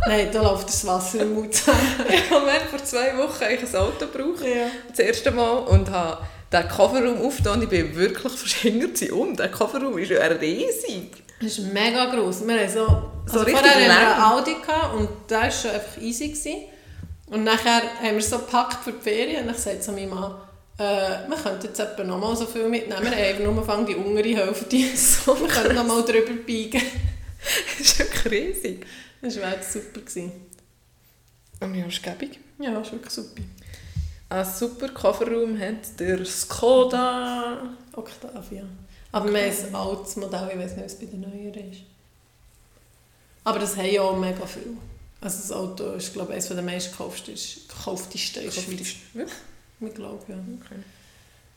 Nein, 0.08 0.28
da 0.32 0.42
läuft 0.42 0.68
das 0.68 0.84
Wasser 0.84 1.20
im 1.20 1.34
Mund 1.34 1.54
zusammen. 1.54 1.78
ich 2.08 2.30
habe 2.30 2.50
vor 2.68 2.84
zwei 2.84 3.16
Wochen 3.16 3.44
ein 3.44 3.76
Auto 3.76 4.06
gebraucht. 4.06 4.42
Ja. 4.44 4.66
Das 4.88 4.98
erste 4.98 5.30
Mal 5.30 5.58
und 5.58 5.88
habe 5.88 6.18
den 6.52 6.68
Kofferraum 6.68 7.24
aufgetan 7.24 7.54
und 7.54 7.62
ich 7.62 7.68
bin 7.68 7.94
wirklich 7.94 8.32
verschingert 8.32 8.96
sie 8.98 9.12
um. 9.12 9.36
Der 9.36 9.50
Kofferraum 9.50 9.96
ist 9.98 10.10
ja 10.10 10.20
riesig. 10.26 11.22
Das 11.40 11.58
ist 11.58 11.72
mega 11.72 12.06
gross. 12.06 12.46
Wir 12.46 12.60
haben 12.60 12.68
so, 12.68 12.86
So 13.26 13.40
also 13.40 13.50
vorher 13.50 13.74
haben 13.74 13.80
wir 13.80 13.96
einen 13.96 14.22
Audi 14.22 14.54
gehabt 14.54 14.94
und 14.94 15.08
der 15.28 15.42
war 15.42 15.50
schon 15.50 15.70
einfach 15.70 16.00
easy. 16.00 16.28
Gewesen. 16.28 16.64
Und 17.26 17.44
nachher 17.44 17.82
haben 18.02 18.14
wir 18.14 18.22
so 18.22 18.38
gepackt 18.38 18.84
für 18.84 18.92
die 18.92 19.00
Ferien 19.00 19.42
und 19.42 19.46
dann 19.46 19.56
sagt 19.56 19.82
so 19.82 19.92
mein 19.92 20.08
Mann, 20.08 20.34
äh, 20.78 21.28
wir 21.28 21.36
könnten 21.42 21.66
jetzt 21.66 21.80
etwa 21.80 22.04
noch 22.04 22.18
mal 22.18 22.36
so 22.36 22.46
viel 22.46 22.68
mitnehmen. 22.68 23.02
Wir 23.02 23.10
haben 23.10 23.56
einfach 23.56 23.76
nur 23.78 23.86
die 23.86 23.94
untere 23.94 24.36
Hälfte. 24.36 24.76
So, 24.96 25.40
wir 25.40 25.48
könnten 25.48 25.74
noch 25.74 25.86
mal 25.86 26.02
drüber 26.02 26.32
biegen. 26.44 26.82
Das 27.78 27.80
ist 27.80 27.98
wirklich 27.98 28.32
riesig. 28.32 28.86
Das 29.20 29.40
war 29.40 29.54
echt 29.54 29.72
super. 29.72 30.00
Gewesen. 30.00 30.32
Und 31.60 31.74
ja, 31.74 31.86
ist 31.86 32.02
gäbig. 32.02 32.38
Ja, 32.58 32.72
das 32.72 32.88
ist 32.88 32.92
wirklich 32.92 33.12
super. 33.12 33.42
Ein 34.28 34.44
super 34.46 34.88
Kofferraum 34.88 35.58
hat 35.58 35.98
der 36.00 36.24
Skoda. 36.24 37.74
Octavia. 37.92 38.64
Aber 39.12 39.32
wir 39.32 39.42
haben 39.42 39.66
ein 39.66 39.74
altes 39.74 40.16
Modell, 40.16 40.50
ich 40.52 40.58
weiß 40.58 40.76
nicht, 40.76 40.84
was 40.84 40.98
bei 40.98 41.06
den 41.06 41.20
neueren 41.20 41.70
ist. 41.70 41.82
Aber 43.44 43.58
das 43.58 43.76
haben 43.76 43.90
ja 43.90 44.02
auch 44.02 44.16
mega 44.16 44.46
viel. 44.46 44.76
Also 45.20 45.38
das 45.38 45.52
Auto 45.52 45.92
ist, 45.92 46.12
glaube 46.12 46.30
ich, 46.30 46.34
eines 46.34 46.48
der 46.48 46.62
meistgekauftesten 46.62 47.68
gekauftesten 47.68 48.42
in 48.42 48.50
der 48.50 48.60
Schweiz. 48.60 48.96
Wirklich? 49.12 49.38
Ich 49.80 49.94
glaube, 49.94 50.24
ja. 50.28 50.34
Okay. 50.34 50.80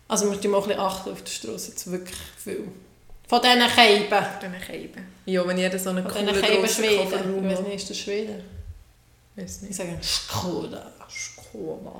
Also 0.07 0.25
wir 0.25 0.35
müssen 0.35 0.51
mal 0.51 0.57
ein 0.61 0.67
bisschen 0.67 0.79
achten 0.79 1.11
auf 1.11 1.21
der 1.23 1.31
Straße, 1.31 1.71
jetzt 1.71 1.91
wirklich 1.91 2.17
viel. 2.37 2.67
Von 3.27 3.41
diesen 3.41 3.69
Scheiben. 3.69 4.25
Dann 4.41 4.55
Scheiben. 4.65 5.05
Ja, 5.25 5.47
wenn 5.47 5.57
jeder 5.57 5.79
so 5.79 5.89
einen 5.89 6.03
Von 6.03 6.11
coolen 6.11 6.27
diesen 6.27 6.43
Scheiben 6.43 6.59
grossen 6.61 6.83
Schweden. 6.83 6.97
Kofferraum 7.09 7.49
Ich 7.49 7.57
hat. 7.57 7.63
nicht, 7.67 7.75
ist 7.75 7.89
das 7.89 7.97
Schweden? 7.97 8.43
Weiß 9.35 9.55
Ich 9.57 9.61
nicht. 9.63 9.75
sage 9.75 9.97
Skoda. 10.01 10.91
Skoda. 11.09 11.95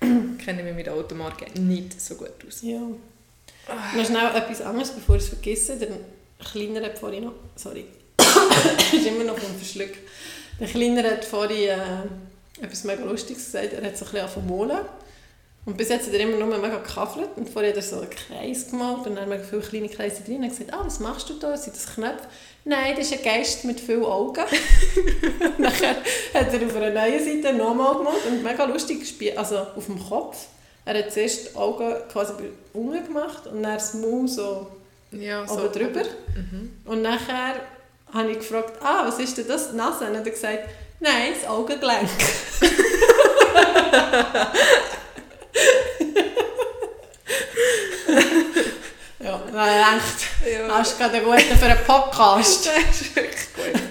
Kenne 0.44 0.62
mich 0.62 0.74
mit 0.74 0.88
Automarken 0.88 1.66
nicht 1.68 2.00
so 2.00 2.14
gut 2.16 2.32
aus. 2.46 2.60
Ja. 2.62 2.80
Noch 3.96 4.04
schnell 4.06 4.26
etwas 4.36 4.60
anderes, 4.60 4.90
bevor 4.90 5.16
ich 5.16 5.22
es 5.22 5.28
vergesse. 5.28 5.76
Der 5.76 5.88
Kleiner 6.44 6.82
hat 6.84 6.98
vorhin 6.98 7.24
noch... 7.24 7.32
Sorry. 7.56 7.86
ist 8.92 9.06
immer 9.06 9.24
noch 9.24 9.38
vom 9.38 9.56
Verschluck. 9.56 9.92
Der 10.60 10.68
Kleiner 10.68 11.02
hat 11.10 11.24
vorhin 11.24 11.68
äh, 11.70 12.62
etwas 12.64 12.84
mega 12.84 13.02
Lustiges 13.04 13.44
gesagt. 13.46 13.72
Er 13.72 13.84
hat 13.86 13.96
so 13.96 14.04
ein 14.04 14.12
bisschen 14.12 14.28
angefangen. 14.42 14.84
Und 15.66 15.78
bis 15.78 15.88
jetzt 15.88 16.06
hat 16.06 16.14
er 16.14 16.20
immer 16.20 16.36
nur 16.36 16.58
mega 16.58 16.76
gekaffelt. 16.76 17.30
Und 17.36 17.48
vorher 17.48 17.70
hat 17.70 17.76
er 17.76 17.82
so 17.82 17.96
einen 17.96 18.10
Kreis 18.10 18.70
gemalt 18.70 19.06
und 19.06 19.16
dann 19.16 19.28
mega 19.28 19.42
viele 19.42 19.62
kleine 19.62 19.88
Kreise 19.88 20.22
drin. 20.22 20.42
Und 20.42 20.50
gesagt, 20.50 20.74
ah, 20.74 20.82
was 20.84 21.00
machst 21.00 21.30
du 21.30 21.34
da? 21.34 21.56
Sind 21.56 21.74
das 21.74 21.94
Knöpfe? 21.94 22.26
Nein, 22.66 22.94
das 22.96 23.10
ist 23.10 23.18
ein 23.18 23.24
Geist 23.24 23.64
mit 23.64 23.80
vielen 23.80 24.04
Augen. 24.04 24.44
nachher 25.58 25.96
hat 26.34 26.52
er 26.52 26.66
auf 26.66 26.76
einer 26.76 26.90
neuen 26.90 27.24
Seite 27.24 27.56
nochmal 27.56 27.96
gemalt 27.96 28.26
und 28.26 28.42
mega 28.42 28.64
lustig 28.64 29.00
gespielt. 29.00 29.38
Also 29.38 29.58
auf 29.58 29.86
dem 29.86 29.98
Kopf. 30.06 30.36
Er 30.84 30.98
hat 30.98 31.12
zuerst 31.12 31.50
die 31.50 31.56
Augen 31.56 31.94
quasi 32.12 32.32
unten 32.74 33.06
gemacht 33.06 33.46
und 33.46 33.62
dann 33.62 33.74
das 33.74 33.94
Maul 33.94 34.28
so 34.28 34.66
Ja, 35.12 35.50
oben 35.50 35.72
drüber. 35.72 36.02
Mhm. 36.02 36.76
Und 36.84 37.00
nachher 37.00 37.54
habe 38.12 38.30
ich 38.30 38.38
gefragt, 38.38 38.74
ah, 38.82 39.06
was 39.06 39.18
ist 39.18 39.38
denn 39.38 39.48
das, 39.48 39.70
die 39.70 39.76
Nase? 39.76 40.04
Und 40.04 40.12
er 40.12 40.18
hat 40.18 40.24
gesagt, 40.26 40.58
nein, 41.00 41.32
das 41.40 41.50
Augengelenk. 41.50 42.10
habe 49.54 49.70
gedacht, 49.70 50.68
Ja, 50.68 50.78
hast 50.78 50.98
gerade 50.98 51.16
einen 51.16 51.24
guten 51.24 51.58
für 51.58 51.64
einen 51.66 51.84
Podcast? 51.84 52.66
das 52.88 53.00
ist 53.00 53.16
wirklich 53.16 53.54
gut. 53.54 53.82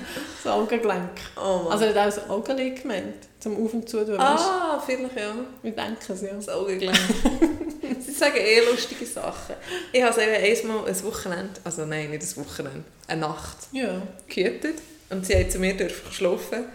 Das 0.44 0.52
Augengelenk. 0.52 1.10
Oh. 1.38 1.68
Also 1.70 1.86
hat 1.86 1.98
auch 1.98 2.06
das 2.06 2.30
Augenlid 2.30 2.82
gemeint, 2.82 3.16
zum 3.40 3.64
Auf- 3.64 3.74
und 3.74 3.88
Zutun. 3.88 4.18
weißt 4.18 4.22
ah, 4.44 4.84
vielleicht 4.86 5.16
ja. 5.18 5.34
Wir 5.62 5.72
denken 5.72 6.12
es, 6.14 6.22
ja. 6.22 6.34
Das 6.34 6.50
Augengelenk. 6.50 6.98
Sie 8.06 8.12
sagen 8.12 8.38
eh 8.38 8.60
lustige 8.70 9.06
Sachen. 9.06 9.56
Ich 9.92 10.04
habe 10.04 10.22
eben 10.22 10.68
einmal 10.68 10.86
ein 10.88 11.04
Wochenende, 11.04 11.52
also 11.64 11.86
nein, 11.86 12.10
nicht 12.10 12.24
ein 12.24 12.46
Wochenende, 12.46 12.84
eine 13.08 13.22
Nacht 13.22 13.58
Ja. 13.72 14.02
gehütet. 14.28 14.80
Und 15.10 15.26
sie 15.26 15.36
haben 15.36 15.50
zu 15.50 15.60
mir 15.60 15.76
dürfen 15.78 16.12
schlafen. 16.12 16.66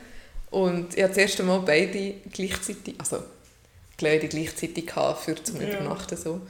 Und 0.50 0.96
ich 0.96 1.02
hatte 1.02 1.14
das 1.14 1.18
erste 1.18 1.42
Mal 1.42 1.60
beide 1.60 2.14
gleichzeitig, 2.32 2.94
also 2.98 3.22
Kleider 3.98 4.28
gleichzeitig 4.28 4.86
gehabt 4.86 5.24
für 5.24 5.42
zum 5.42 5.60
Ja. 5.60 5.68
Übernachten. 5.68 6.16
So. 6.16 6.40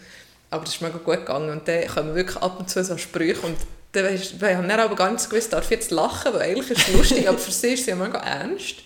Aber 0.50 0.64
das 0.64 0.74
ist 0.74 0.80
mega 0.80 0.98
gut 0.98 1.16
gegangen. 1.18 1.50
Und 1.50 1.68
dann 1.68 1.86
kommen 1.86 2.14
wirklich 2.14 2.36
ab 2.38 2.58
und 2.58 2.70
zu 2.70 2.82
so 2.82 2.96
Sprüche. 2.96 3.40
Und 3.46 3.56
dann 3.92 4.04
weisst, 4.04 4.34
ich 4.34 4.42
habe 4.42 4.66
dann 4.66 4.80
aber 4.80 5.10
nicht 5.10 5.28
gewusst, 5.30 5.52
darf 5.52 5.64
ich 5.64 5.70
jetzt 5.70 5.90
lachen, 5.90 6.32
weil 6.34 6.42
eigentlich 6.42 6.70
ist 6.70 6.88
es 6.88 6.94
lustig, 6.94 7.28
aber 7.28 7.38
für 7.38 7.50
sie 7.52 7.68
ist 7.74 7.80
es 7.80 7.86
ja 7.86 7.96
mega 7.96 8.18
ernst. 8.18 8.76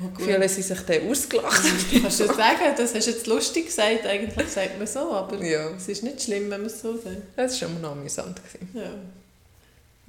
Ja, 0.00 0.24
Fühlen 0.24 0.48
sie 0.48 0.62
sich 0.62 0.78
dann 0.80 1.10
ausgelacht. 1.10 1.62
Kannst 2.02 2.20
du 2.20 2.26
sagen? 2.26 2.60
Das 2.76 2.94
hast 2.94 3.06
du 3.06 3.10
jetzt 3.10 3.26
lustig 3.26 3.66
gesagt. 3.66 4.06
Eigentlich 4.06 4.48
sagt 4.48 4.78
man 4.78 4.86
so, 4.86 5.12
aber 5.12 5.42
Ja. 5.44 5.70
es 5.76 5.88
ist 5.88 6.04
nicht 6.04 6.22
schlimm, 6.22 6.48
wenn 6.50 6.60
man 6.60 6.66
es 6.66 6.80
so 6.80 6.94
sagt. 6.94 7.16
Das 7.34 7.52
war 7.52 7.58
schon 7.68 7.74
mal 7.74 7.80
noch 7.80 7.92
amüsant. 7.92 8.36
Gewesen. 8.44 8.68
Ja. 8.74 8.90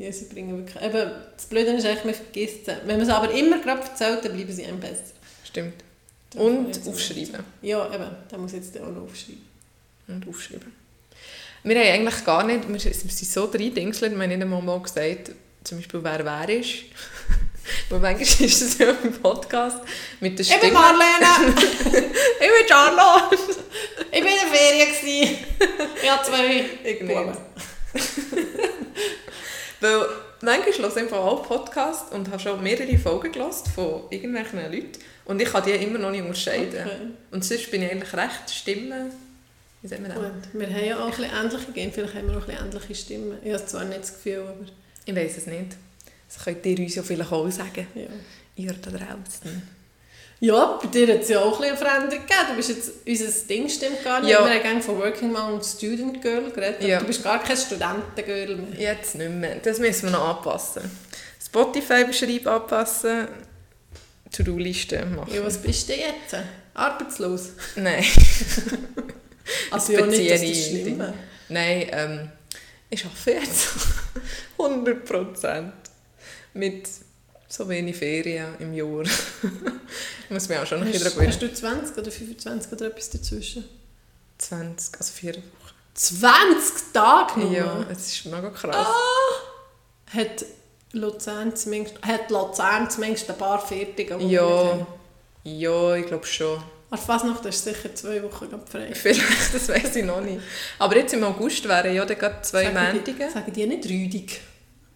Ja, 0.06 0.12
sie 0.14 0.26
bringen 0.26 0.58
wirklich... 0.58 0.82
Eben, 0.82 1.12
das 1.36 1.46
Blöde 1.48 1.72
ist 1.72 1.86
eigentlich, 1.86 2.06
man 2.06 2.14
vergisst 2.14 2.66
sie. 2.66 2.72
Wenn 2.86 2.98
man 3.00 3.02
es 3.02 3.10
aber 3.10 3.32
immer 3.34 3.60
gerade 3.60 3.82
erzählt, 3.82 4.24
dann 4.24 4.34
bleiben 4.34 4.54
sie 4.54 4.66
einem 4.66 4.80
besser. 4.80 5.02
Stimmt. 5.44 5.74
Das 6.32 6.42
Und 6.42 6.88
aufschreiben. 6.88 7.44
Ja, 7.64 7.86
eben. 7.94 8.10
Da 8.30 8.38
muss 8.38 8.54
ich 8.54 8.60
jetzt 8.64 8.80
auch 8.80 8.88
noch 8.92 9.02
aufschreiben. 9.02 9.42
Und 10.08 10.28
aufschreiben. 10.28 10.72
Wir 11.64 11.76
haben 11.80 11.88
eigentlich 11.88 12.26
gar 12.26 12.44
nicht, 12.46 12.72
wir 12.72 12.80
sind 12.80 13.12
so 13.12 13.50
drei 13.52 13.70
Dingsel, 13.70 14.12
wir 14.12 14.20
haben 14.20 14.30
nicht 14.30 14.42
einmal 14.42 14.62
mal 14.62 14.80
gesagt, 14.82 15.32
zum 15.64 15.80
Beispiel 15.80 16.04
wer 16.04 16.24
wer 16.24 16.50
ist. 16.50 16.74
Weil 17.90 18.00
manchmal 18.00 18.48
ist 18.48 18.62
das 18.62 18.78
ja 18.78 18.92
im 19.04 19.14
Podcast 19.14 19.78
mit 20.20 20.40
der 20.40 20.46
Ich 20.46 20.52
bin 20.52 20.60
Stimme. 20.60 20.74
Marlene! 20.74 21.56
ich 21.60 22.40
bin 22.40 22.68
Charlotte! 22.68 23.38
ich 24.12 24.22
bin 24.22 24.32
in 24.32 24.38
der 24.38 24.48
Ferien. 24.52 24.90
gewesen. 24.90 25.38
Ich 26.02 26.10
habe 26.10 26.24
zwei 26.24 26.66
Ich 26.84 27.00
Buben. 27.00 27.38
Weil 29.82 30.06
manchmal 30.42 30.78
höre 30.78 30.90
ich 30.90 30.98
einfach 30.98 31.18
auch 31.18 31.44
Podcasts 31.48 32.12
und 32.12 32.30
habe 32.30 32.40
schon 32.40 32.64
mehrere 32.64 32.98
Folgen 32.98 33.32
gehört 33.32 33.68
von 33.76 34.04
irgendwelchen 34.10 34.60
Leuten. 34.72 34.92
Und 35.26 35.42
ich 35.42 35.52
kann 35.52 35.64
die 35.64 35.72
immer 35.72 36.00
noch 36.00 36.12
nicht 36.12 36.22
unterscheiden. 36.22 36.86
Okay. 36.86 36.98
Und 37.32 37.46
sonst 37.46 37.70
bin 37.70 37.84
ich 37.84 37.92
eigentlich 37.92 38.14
recht 38.14 38.50
Stimme... 38.50 39.12
Wie 39.82 39.88
sagt 39.88 40.02
man 40.02 40.12
das? 40.12 40.20
Gut. 40.20 40.34
Wir 40.54 40.68
haben 40.68 40.86
ja 40.86 41.00
auch 41.00 41.06
ein 41.06 41.10
bisschen 41.12 41.32
ähnliche 41.34 41.72
Gene. 41.72 41.92
Vielleicht 41.92 42.16
haben 42.16 42.28
wir 42.28 42.38
auch 42.38 42.42
ein 42.42 42.46
bisschen 42.48 42.66
ähnliche 42.66 42.96
Stimmen. 42.96 43.38
Ich 43.44 43.54
habe 43.54 43.66
zwar 43.66 43.86
nicht 43.86 44.02
das 44.02 44.14
Gefühl, 44.14 44.40
aber... 44.40 44.66
Ich 45.06 45.16
weiß 45.16 45.38
es 45.38 45.46
nicht. 45.48 45.78
Das 46.28 46.44
könnt 46.44 46.66
ihr 46.66 46.80
uns 46.80 46.96
ja 46.96 47.04
vielleicht 47.04 47.32
auch 47.32 47.50
sagen. 47.50 47.88
Ja. 47.96 48.08
Ihr 48.56 48.74
da 48.74 48.92
draußen. 48.92 49.80
Ja, 50.42 50.80
bei 50.82 50.88
dir 50.88 51.14
hat 51.14 51.22
es 51.22 51.30
ja 51.30 51.42
auch 51.42 51.60
ein 51.60 51.74
bisschen 51.74 51.88
eine 51.88 52.10
Veränderung 52.10 52.26
gegeben. 52.26 52.48
Du 52.50 52.56
bist 52.56 52.70
jetzt, 52.70 52.92
unser 53.06 53.48
Ding 53.48 53.68
stimmt 53.68 54.04
gar 54.04 54.22
nicht. 54.22 54.32
Ja. 54.32 54.46
Wir 54.46 54.64
haben 54.64 54.82
von 54.82 54.98
Working 54.98 55.32
Mom 55.32 55.56
und 55.56 55.66
Student 55.66 56.22
Girl 56.22 56.50
geredet. 56.52 56.84
Ja. 56.84 57.00
Du 57.00 57.06
bist 57.06 57.24
gar 57.24 57.44
kein 57.44 57.58
Studentengirl 57.58 58.56
mehr. 58.56 58.80
Jetzt 58.80 59.16
nicht 59.16 59.32
mehr. 59.32 59.56
Das 59.56 59.80
müssen 59.80 60.04
wir 60.04 60.12
noch 60.12 60.38
anpassen. 60.38 60.84
Spotify-Beschreib 61.44 62.48
anpassen. 62.48 63.28
To-Do-Liste 64.32 65.06
machen. 65.08 65.34
Ja, 65.34 65.44
was 65.44 65.58
bist 65.58 65.90
du 65.90 65.94
jetzt? 65.94 66.36
Arbeitslos? 66.74 67.50
Nein. 67.76 68.06
Also 69.72 69.94
ja, 69.94 70.06
nicht, 70.06 70.30
dass 70.30 70.42
das 70.42 70.50
spezielle 70.50 70.70
schlimm 70.70 70.86
Dinge. 70.86 71.00
wäre. 71.00 71.14
Nein, 71.50 71.88
ähm, 71.92 72.32
ich 72.90 73.06
arbeite 73.06 73.32
jetzt 73.32 73.70
100% 74.58 75.72
mit 76.54 76.88
so 77.48 77.68
wenig 77.68 77.96
Ferien 77.96 78.56
im 78.60 78.74
Jahr. 78.74 79.02
ich 79.04 80.30
muss 80.30 80.48
mich 80.48 80.58
auch 80.58 80.66
schon 80.66 80.82
ein 80.82 80.92
bisschen 80.92 81.06
Hast, 81.06 81.16
daran 81.16 81.28
hast 81.28 81.42
du 81.42 81.54
20 81.54 81.98
oder 81.98 82.12
25 82.12 82.72
oder 82.72 82.86
etwas 82.88 83.10
dazwischen? 83.10 83.66
20, 84.38 84.98
also 84.98 85.14
vier 85.14 85.36
Wochen. 85.36 85.44
20 85.94 86.94
Tage 86.94 87.40
nur? 87.40 87.52
Ja, 87.52 87.86
es 87.92 88.08
ist 88.14 88.26
mega 88.26 88.50
krass. 88.52 88.76
Ah! 88.76 90.16
Hat 90.16 90.46
Luzern 90.94 91.56
zumindest, 91.56 92.02
hat 92.02 92.32
Luzern 92.32 92.90
zumindest 92.90 93.30
ein 93.30 93.38
paar 93.38 93.60
fertig. 93.60 94.12
Ja, 94.20 94.88
ja, 95.44 95.96
ich 95.96 96.06
glaube 96.06 96.26
schon. 96.26 96.64
Aber 96.92 97.02
Fasnacht 97.02 97.46
ist 97.46 97.64
sicher 97.64 97.94
zwei 97.94 98.22
Wochen 98.24 98.48
frei. 98.70 98.90
Vielleicht, 98.94 99.54
das 99.54 99.70
weiß 99.70 99.96
ich 99.98 100.06
noch 100.06 100.22
nicht. 100.22 100.40
Aber 100.80 100.96
jetzt 100.98 101.14
im 101.14 101.24
August 101.24 101.68
wären 101.68 101.94
ja 101.94 102.04
dann 102.06 102.18
gerade 102.18 102.42
zwei 102.42 102.64
Sagen 102.64 102.76
die- 102.76 102.98
Mäntige. 103.12 103.30
Sagen 103.30 103.54
die 103.54 103.68
nicht 103.68 103.86
rüdig? 103.90 104.42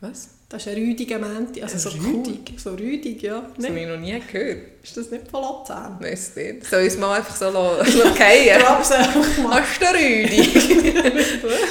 Was? 0.02 0.30
Das 0.50 0.62
ist 0.68 0.68
ein 0.68 0.76
rüdiger 0.84 1.18
Mänti. 1.18 1.64
Also 1.64 1.78
so 1.90 1.90
Rüdig? 1.98 2.42
Cool. 2.52 2.60
So 2.60 2.72
rüdig, 2.76 3.24
ja. 3.24 3.44
Das 3.58 3.66
habe 3.68 3.80
ich 3.80 3.88
noch 3.88 3.98
nie 3.98 4.20
gehört. 4.32 4.84
Ist 4.84 4.96
das 4.98 5.10
nicht 5.10 5.28
von 5.28 5.42
Luzern? 5.42 5.98
Weiss 6.00 6.36
nicht. 6.36 6.66
Soll 6.66 6.82
ich 6.82 6.88
es 6.90 6.98
mal 6.98 7.18
einfach 7.18 7.36
so 7.36 7.52
fallen? 7.52 7.86
Glaub's 8.60 8.92
einfach 8.92 9.38
mal. 9.40 9.62
Hast 9.62 9.82
du 9.82 9.86
Rüdi? 9.86 10.94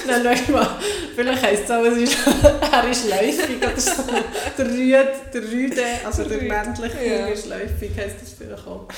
Dann 0.09 0.37
schau 0.47 0.53
mal, 0.53 0.79
vielleicht 1.15 1.43
heisst 1.43 1.65
es 1.65 1.71
auch, 1.71 1.85
es 1.85 1.97
ist, 1.99 2.17
er 2.73 2.91
ist 2.91 3.09
läufig 3.09 3.57
oder 3.59 3.79
so. 3.81 4.03
Der 4.59 4.67
Rüd, 4.67 5.09
der 5.33 5.43
Rüde, 5.43 5.83
also 6.05 6.25
der 6.25 6.41
Rüd, 6.41 6.49
männliche 6.49 7.07
ja. 7.07 7.27
Ist 7.27 7.47
läufig, 7.47 7.91
heisst 7.97 8.17
das 8.23 8.33
vielleicht 8.37 8.67
auch. 8.67 8.89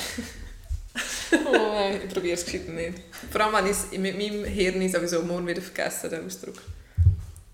Oh, 1.32 1.90
ich 2.04 2.12
probiere 2.12 2.34
es 2.34 2.44
gescheit 2.44 2.68
nicht. 2.68 2.98
Vor 3.30 3.40
allem 3.40 3.56
habe 3.56 3.68
ich 3.68 3.76
es 3.76 3.98
mit 3.98 4.16
meinem 4.16 4.44
Hirn 4.44 4.88
sowieso 4.88 5.22
morgen 5.22 5.46
wieder 5.46 5.62
vergessen, 5.62 6.10
den 6.10 6.26
Ausdruck. 6.26 6.54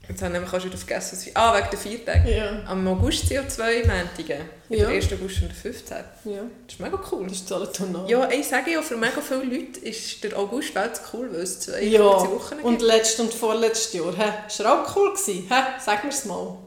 Jetzt 0.09 0.23
habe 0.23 0.33
ich 0.33 0.41
nämlich 0.41 0.53
auch 0.53 0.61
schon 0.61 0.71
wieder 0.71 0.79
vergessen, 0.79 1.19
was... 1.25 1.37
Ah, 1.37 1.57
wegen 1.57 1.69
der 1.71 1.79
vier 1.79 2.05
Tage. 2.05 2.37
Ja. 2.37 2.63
Am 2.67 2.87
August 2.89 3.29
sind 3.29 3.37
ja 3.37 3.47
zwei 3.49 3.85
Mäntige. 3.85 4.39
Ja. 4.69 4.87
Der 4.87 4.89
1. 4.89 5.13
August 5.13 5.43
und 5.43 5.49
der 5.49 5.55
15. 5.57 5.97
ja. 6.25 6.43
Das 6.67 6.75
ist 6.75 6.81
mega 6.81 7.01
cool. 7.13 7.29
Das 7.29 7.37
ist 7.39 7.53
auch. 7.53 8.09
Ja, 8.09 8.29
ich 8.29 8.49
sage 8.49 8.73
ja, 8.73 8.83
für 8.83 8.97
mega 8.97 9.21
viele 9.21 9.45
Leute 9.45 9.79
ist 9.81 10.25
der 10.25 10.37
August 10.37 10.73
zu 10.75 11.01
cool, 11.13 11.33
weil 11.33 11.43
es 11.43 11.61
zwei 11.61 11.83
Ja, 11.83 12.01
Wochen 12.03 12.57
gibt. 12.57 12.65
und 12.65 12.83
letztes 12.83 13.21
und 13.21 13.33
vorletztes 13.33 13.93
Jahr, 13.93 14.13
hä? 14.17 14.33
Ist 14.49 14.59
er 14.59 14.73
auch 14.83 14.97
cool 14.97 15.13
gewesen, 15.13 15.47
hä? 15.49 15.63
Sag 15.79 16.05
mir's 16.05 16.25
mal. 16.25 16.59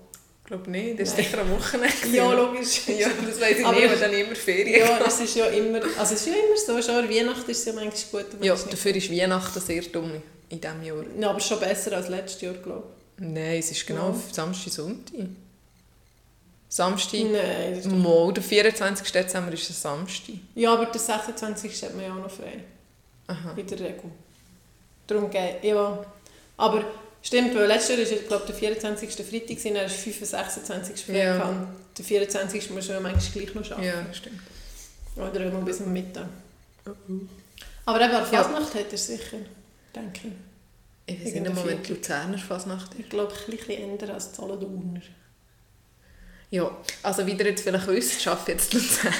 Ich 0.46 0.48
glaube 0.48 0.70
nicht, 0.72 1.00
das 1.00 1.14
Nein. 1.16 1.24
sicher 1.24 1.40
am 1.42 1.52
Wochenende. 1.52 1.94
Ja, 2.12 2.34
logisch. 2.42 2.82
Ja, 2.88 3.08
das 3.26 3.40
weiß 3.40 3.60
ich 3.60 3.66
Aber- 3.66 3.80
nicht, 3.80 3.90
weil 3.90 4.00
dann 4.00 4.12
immer 4.14 4.36
Ferien 4.36 4.80
Ja, 4.82 5.00
es 5.08 5.20
ist 5.22 5.36
ja 5.36 5.46
immer, 5.48 5.80
also 5.98 6.14
es 6.16 6.22
ist 6.22 6.28
ja 6.28 6.34
immer 6.34 6.82
so, 6.82 6.82
schon 6.92 7.10
Weihnachten 7.10 7.50
ist 7.50 7.66
ja 7.66 7.72
manchmal 7.74 8.24
gut. 8.26 8.44
Ja, 8.44 8.54
dafür 8.54 8.96
ist 8.96 9.10
Weihnachten 9.10 9.62
sehr 9.62 9.82
dumm 9.84 10.12
in 10.50 10.60
diesem 10.60 10.84
Jahr. 10.84 10.98
Ja, 11.18 11.30
aber 11.30 11.40
schon 11.40 11.60
besser 11.62 11.94
als 11.96 12.10
letztes 12.10 12.42
Jahr, 12.42 12.54
glaube 12.56 12.84
Nein, 13.20 13.60
es 13.60 13.72
ist 13.72 13.88
genau 13.88 14.10
Ja. 14.10 14.16
Samstag, 14.34 14.74
Sonntag. 14.74 15.16
Samstag, 16.68 17.14
ich. 17.14 17.24
Nein, 17.26 17.76
das 17.76 17.86
ist 17.86 17.92
Mal, 17.92 18.34
der 18.34 18.44
24. 18.44 19.12
Dezember 19.12 19.54
ist 19.54 19.70
ein 19.70 19.74
Samstag. 19.74 20.36
Ja, 20.56 20.74
aber 20.74 20.88
der 20.88 21.00
26. 21.00 21.84
hat 21.84 21.96
man 21.96 22.06
ja 22.06 22.12
auch 22.12 22.18
noch 22.20 22.32
frei. 22.32 22.64
Aha. 23.28 23.54
In 23.56 23.66
der 23.68 23.80
Regel. 23.80 24.12
Darum 25.08 25.30
geht 25.30 25.64
ja. 25.64 26.04
Aber 26.58 26.84
stimmt, 27.24 27.56
weil 27.56 27.66
letztes 27.68 27.90
Jahr 27.96 28.00
ist, 28.00 28.12
ich 28.12 28.28
glaube 28.28 28.46
der 28.46 28.54
24. 28.56 29.10
Freitag, 29.26 29.64
dann 29.64 29.86
ist 29.86 29.96
25. 29.96 30.28
26. 30.64 31.06
frei. 31.06 31.18
Ja. 31.18 31.68
Der 31.98 32.06
24. 32.06 32.70
muss 32.72 32.88
man 32.90 33.02
manchmal 33.04 33.44
gleich 33.44 33.56
noch 33.56 33.72
arbeiten. 33.72 33.88
Ja, 34.08 34.14
stimmt. 34.14 34.40
Oder 35.16 35.46
immer 35.46 35.62
bis 35.62 35.82
am 35.82 35.92
Mittag. 35.94 36.26
Aber 37.86 38.02
eben 38.02 38.12
Ja. 38.12 38.24
Fasnacht 38.26 38.76
hat 38.76 38.92
er 38.92 38.98
sicher, 38.98 39.38
denke 39.96 40.20
ich. 40.28 40.34
Ich 41.06 41.26
weiß 41.26 41.34
nicht 41.34 41.58
Viertel. 41.60 41.96
Luzerner 41.96 42.38
Fasnacht 42.38 42.94
ist. 42.94 43.00
Ich 43.02 43.10
glaube, 43.10 43.34
ein 43.34 43.58
bisschen 43.58 43.84
ändern 43.92 44.12
als 44.12 44.32
die 44.32 44.36
Solothurner. 44.38 45.02
Ja, 46.50 46.70
also 47.02 47.26
wie 47.26 47.32
ihr 47.34 47.46
jetzt 47.48 47.64
vielleicht 47.64 47.88
wisst, 47.88 48.28
arbeite 48.28 48.52
jetzt 48.54 48.74
Luzern. 48.74 49.14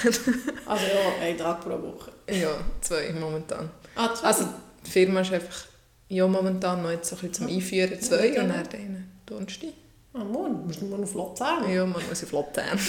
Also 0.66 0.86
ja, 0.86 1.22
einen 1.22 1.38
Tag 1.38 1.62
pro 1.62 1.82
Woche. 1.82 2.12
ja, 2.30 2.56
zwei 2.80 3.12
momentan. 3.12 3.70
Ah, 3.96 4.14
zwei? 4.14 4.28
Also 4.28 4.48
die 4.86 4.90
Firma 4.92 5.22
ist 5.22 5.34
einfach, 5.34 5.66
ja 6.14 6.28
momentan 6.28 6.82
noch 6.84 6.92
jetzt 6.92 7.10
so 7.10 7.16
ein 7.16 7.20
bisschen 7.28 7.34
zum 7.34 7.48
Einführen 7.56 8.00
zwei 8.02 8.28
Ja. 8.28 8.42
und 8.44 8.50
dann 8.50 8.70
den 8.70 9.12
Donnerstag. 9.26 9.70
ah, 10.14 10.24
Mann, 10.24 10.66
musst 10.66 10.82
du 10.82 10.86
mal 10.86 11.02
auf 11.04 11.14
Luzern? 11.14 11.70
Ja, 11.72 11.86
man 11.86 12.02
muss 12.08 12.24
auf 12.24 12.32
Luzern. 12.32 12.80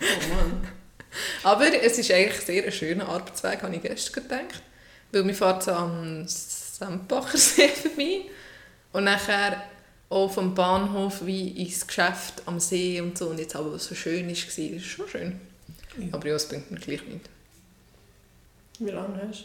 Oh 0.00 0.34
Mann. 0.34 0.68
Aber 1.42 1.82
es 1.82 1.98
ist 1.98 2.10
eigentlich 2.10 2.40
sehr 2.42 2.64
ein 2.64 2.72
schöner 2.72 3.08
Arbeitsweg, 3.08 3.62
habe 3.62 3.74
ich 3.74 3.82
gestern 3.82 4.22
gedacht. 4.24 4.62
Weil 5.12 5.26
wir 5.26 5.34
fahren 5.34 5.60
so 5.60 5.72
am 5.72 6.24
Sempacher 6.26 7.38
See 7.38 7.68
vorbei 7.68 8.22
und 8.92 9.04
nachher 9.04 9.62
auch 10.08 10.28
vom 10.30 10.54
Bahnhof 10.54 11.24
wie 11.24 11.48
ins 11.62 11.86
Geschäft 11.86 12.42
am 12.46 12.60
See 12.60 13.00
und 13.00 13.16
so. 13.16 13.28
Und 13.28 13.38
jetzt 13.38 13.56
aber, 13.56 13.72
was 13.72 13.86
so 13.86 13.94
schön 13.94 14.26
war, 14.26 14.32
das 14.34 14.58
ist 14.58 14.84
schon 14.86 15.08
schön. 15.08 15.40
Ja. 15.98 16.06
Aber 16.12 16.28
ja, 16.28 16.34
es 16.34 16.46
bringt 16.48 16.70
mir 16.70 16.78
gleich 16.78 17.02
nicht. 17.06 17.28
Wie 18.78 18.90
lange 18.90 19.20
hast 19.28 19.40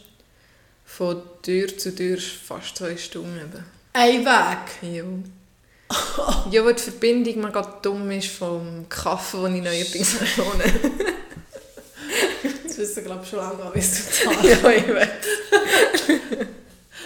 Von 0.96 1.22
Tür 1.42 1.78
zu 1.78 1.94
Tür 1.94 2.18
ist 2.18 2.26
fast 2.26 2.76
zwei 2.76 2.96
Stunden 2.98 3.38
eben. 3.38 3.64
Ein 3.92 4.24
Weg? 4.24 4.82
Ja. 5.92 6.46
ja, 6.50 6.64
weil 6.64 6.72
die 6.72 6.82
Verbindung 6.82 7.42
mal 7.42 7.52
gerade 7.52 7.74
dumm 7.82 8.10
ist 8.12 8.28
vom 8.28 8.86
Kaffee, 8.88 9.42
den 9.42 9.56
ich 9.56 9.62
neuerdings 9.62 10.14
wohne. 10.38 10.64
Das 12.66 12.78
wissen 12.78 13.04
glaube 13.04 13.20
ich 13.22 13.28
schon 13.28 13.38
lange, 13.38 13.74
wie 13.74 13.78
es 13.78 14.10
zahlst. 14.10 14.42
ja, 14.42 14.70
ich 14.70 14.88
weiß. 14.88 15.08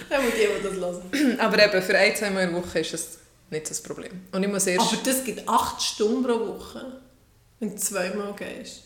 Dann 0.09 0.25
muss 0.25 0.35
jemand 0.38 0.64
das 0.64 0.72
hören. 0.72 1.40
Aber 1.40 1.64
eben, 1.64 1.83
für 1.83 1.99
ein, 1.99 2.14
zwei 2.14 2.31
Mal 2.31 2.44
in 2.44 2.55
der 2.55 2.62
Woche 2.62 2.79
ist 2.79 2.92
das 2.92 3.18
nicht 3.51 3.68
das 3.68 3.81
Problem. 3.83 4.22
Und 4.31 4.42
ich 4.44 4.49
muss 4.49 4.66
erst... 4.68 4.92
Aber 4.92 5.03
das 5.03 5.25
gibt 5.25 5.49
8 5.49 5.83
Stunden 5.83 6.22
pro 6.22 6.38
Woche, 6.38 7.01
wenn 7.59 7.70
du 7.70 7.77
zweimal 7.77 8.35
gehst. 8.35 8.83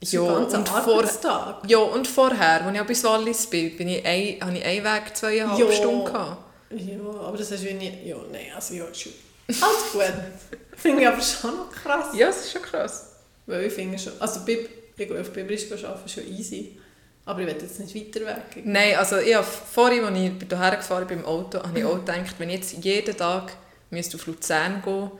Das 0.00 0.08
ist 0.10 0.12
Ja, 0.12 0.22
ein 0.22 0.42
ganzer 0.42 0.58
und 0.58 0.68
vor- 0.68 0.94
Arbeitstag. 0.98 1.56
Ja, 1.66 1.78
und 1.78 2.06
vorher, 2.06 2.64
als 2.64 2.74
ich 2.74 2.80
auch 2.80 2.86
bis 2.86 3.04
Wallis 3.04 3.46
bin, 3.48 3.76
bin 3.76 3.88
ich 3.88 4.04
ein, 4.06 4.40
habe 4.40 4.56
ich 4.56 4.64
einen 4.64 4.84
Weg 4.84 5.16
zweieinhalb 5.16 5.58
Ja. 5.58 5.72
Stunden 5.72 6.04
gehabt. 6.04 6.36
Ja, 6.70 6.98
aber 7.20 7.36
das 7.36 7.50
hast 7.50 7.64
du 7.64 7.74
nie... 7.74 7.92
Ja, 8.04 8.16
nein, 8.30 8.46
also 8.54 8.74
ja, 8.74 8.84
schon. 8.94 9.12
Alles 9.48 9.92
gut. 9.92 10.02
Finde 10.76 11.02
ich 11.02 11.08
aber 11.08 11.20
schon 11.20 11.56
noch 11.56 11.70
krass. 11.70 12.08
Ja, 12.14 12.26
das 12.28 12.44
ist 12.44 12.52
schon 12.52 12.62
krass. 12.62 13.12
Weil 13.46 13.64
ich 13.64 13.72
finde 13.72 13.98
schon... 13.98 14.12
Also 14.20 14.40
Bib, 14.44 14.68
ich 14.96 15.08
gehe 15.08 15.20
auf 15.20 15.30
Bibrisch 15.32 15.64
arbeiten, 15.84 16.08
schon 16.08 16.26
easy. 16.28 16.78
Aber 17.24 17.40
ich 17.40 17.46
will 17.46 17.56
jetzt 17.60 17.80
nicht 17.80 17.94
weiter 17.94 18.26
weg. 18.26 18.62
Nein, 18.64 18.94
also 18.96 19.16
ich 19.18 19.34
habe 19.34 19.44
vorhin, 19.46 20.04
als 20.04 20.16
ich 20.18 20.32
hierher 20.48 20.76
gefahren 20.76 21.06
bin 21.06 21.20
im 21.20 21.24
Auto, 21.24 21.58
habe 21.62 21.78
ich 21.78 21.84
auch 21.84 21.96
gedacht, 21.98 22.34
wenn 22.38 22.50
ich 22.50 22.56
jetzt 22.60 22.84
jeden 22.84 23.16
Tag 23.16 23.52
müsste 23.90 24.16
auf 24.16 24.26
Luzern 24.26 24.80
gehen 24.84 25.10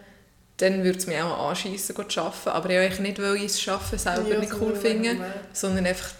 dann 0.58 0.84
würde 0.84 0.98
es 0.98 1.06
mich 1.06 1.20
auch 1.20 1.48
anschiessen, 1.48 1.94
zu 1.96 2.20
arbeiten. 2.20 2.48
Aber 2.50 2.70
ich 2.70 2.78
wollte 2.78 3.02
nicht, 3.02 3.20
weil 3.20 3.36
ich 3.36 3.52
das 3.52 3.68
Arbeiten 3.68 3.98
selber 3.98 4.28
Ja, 4.28 4.38
nicht 4.38 4.54
cool 4.60 4.74
finde, 4.74 5.16
sondern 5.52 5.86
einfach 5.86 6.10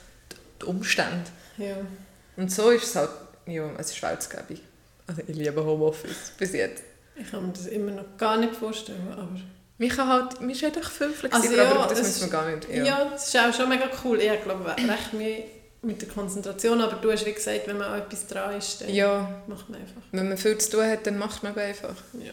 die 0.61 0.67
Umstände. 0.67 1.25
Ja. 1.59 1.77
Und 2.37 2.51
so 2.51 2.71
ist 2.71 2.85
es 2.85 2.97
halt, 2.97 3.11
ja, 3.47 3.69
es 3.79 3.91
ist 3.91 4.03
weltgebig. 4.03 4.63
Also 5.07 5.23
ich 5.27 5.37
liebe 5.37 5.65
Homeoffice, 5.65 6.33
bis 6.39 6.53
jetzt. 6.53 6.83
Ich 7.17 7.31
kann 7.31 7.47
mir 7.47 7.53
das 7.53 7.67
immer 7.67 7.91
noch 7.91 8.17
gar 8.17 8.37
nicht 8.37 8.55
vorstellen, 8.55 9.09
aber... 9.13 9.41
Man 9.81 9.89
kann 9.91 10.09
halt, 10.09 10.41
man 10.41 10.51
ist 10.51 10.65
einfach 10.65 10.91
viel 10.91 11.11
flexibler, 11.11 11.51
Also 11.51 11.57
ja, 11.57 11.71
aber 11.71 11.95
das 11.95 12.03
müssen 12.03 12.23
wir 12.23 12.29
gar 12.31 12.51
nicht. 12.51 12.69
Ja, 12.69 13.05
das 13.05 13.29
ist 13.29 13.37
auch 13.37 13.55
schon 13.55 13.69
mega 13.69 13.89
cool. 14.05 14.21
Ich 14.21 14.43
glaube, 14.43 14.67
recht 14.67 15.13
mehr 15.13 15.45
mit 15.83 16.03
der 16.03 16.09
Konzentration, 16.09 16.81
aber 16.81 16.97
du 16.97 17.13
hast 17.13 17.25
wie 17.25 17.33
gesagt, 17.33 17.67
wenn 17.67 17.79
man 17.79 17.93
an 17.93 18.01
etwas 18.01 18.27
dran 18.27 18.57
ist, 18.57 18.81
dann 18.81 18.93
ja, 18.93 19.43
macht 19.47 19.69
man 19.71 19.81
einfach. 19.81 20.03
wenn 20.11 20.29
man 20.29 20.37
viel 20.37 20.59
zu 20.59 20.73
tun 20.73 20.85
hat, 20.85 21.07
dann 21.07 21.19
macht 21.19 21.45
man 21.45 21.57
einfach. 21.57 21.95
Ja. 22.15 22.33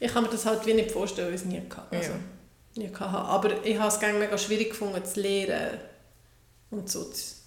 Ich 0.00 0.12
kann 0.12 0.22
mir 0.24 0.30
das 0.30 0.44
halt 0.46 0.64
wie 0.66 0.74
nicht 0.74 0.90
vorstellen, 0.90 1.28
weil 1.28 1.34
ich 1.34 1.40
es 1.40 1.46
nie 1.46 1.60
hatte. 1.60 1.96
Also, 1.96 2.10
Ja. 2.10 2.82
nie 2.82 2.88
hatte. 2.94 3.04
Aber 3.04 3.64
ich 3.64 3.78
habe 3.78 3.88
es 3.88 4.00
gerne 4.00 4.18
mega 4.18 4.36
schwierig 4.36 4.70
gefunden, 4.70 5.04
zu 5.04 5.20
lernen 5.20 5.78
und 6.70 6.90
so 6.90 7.04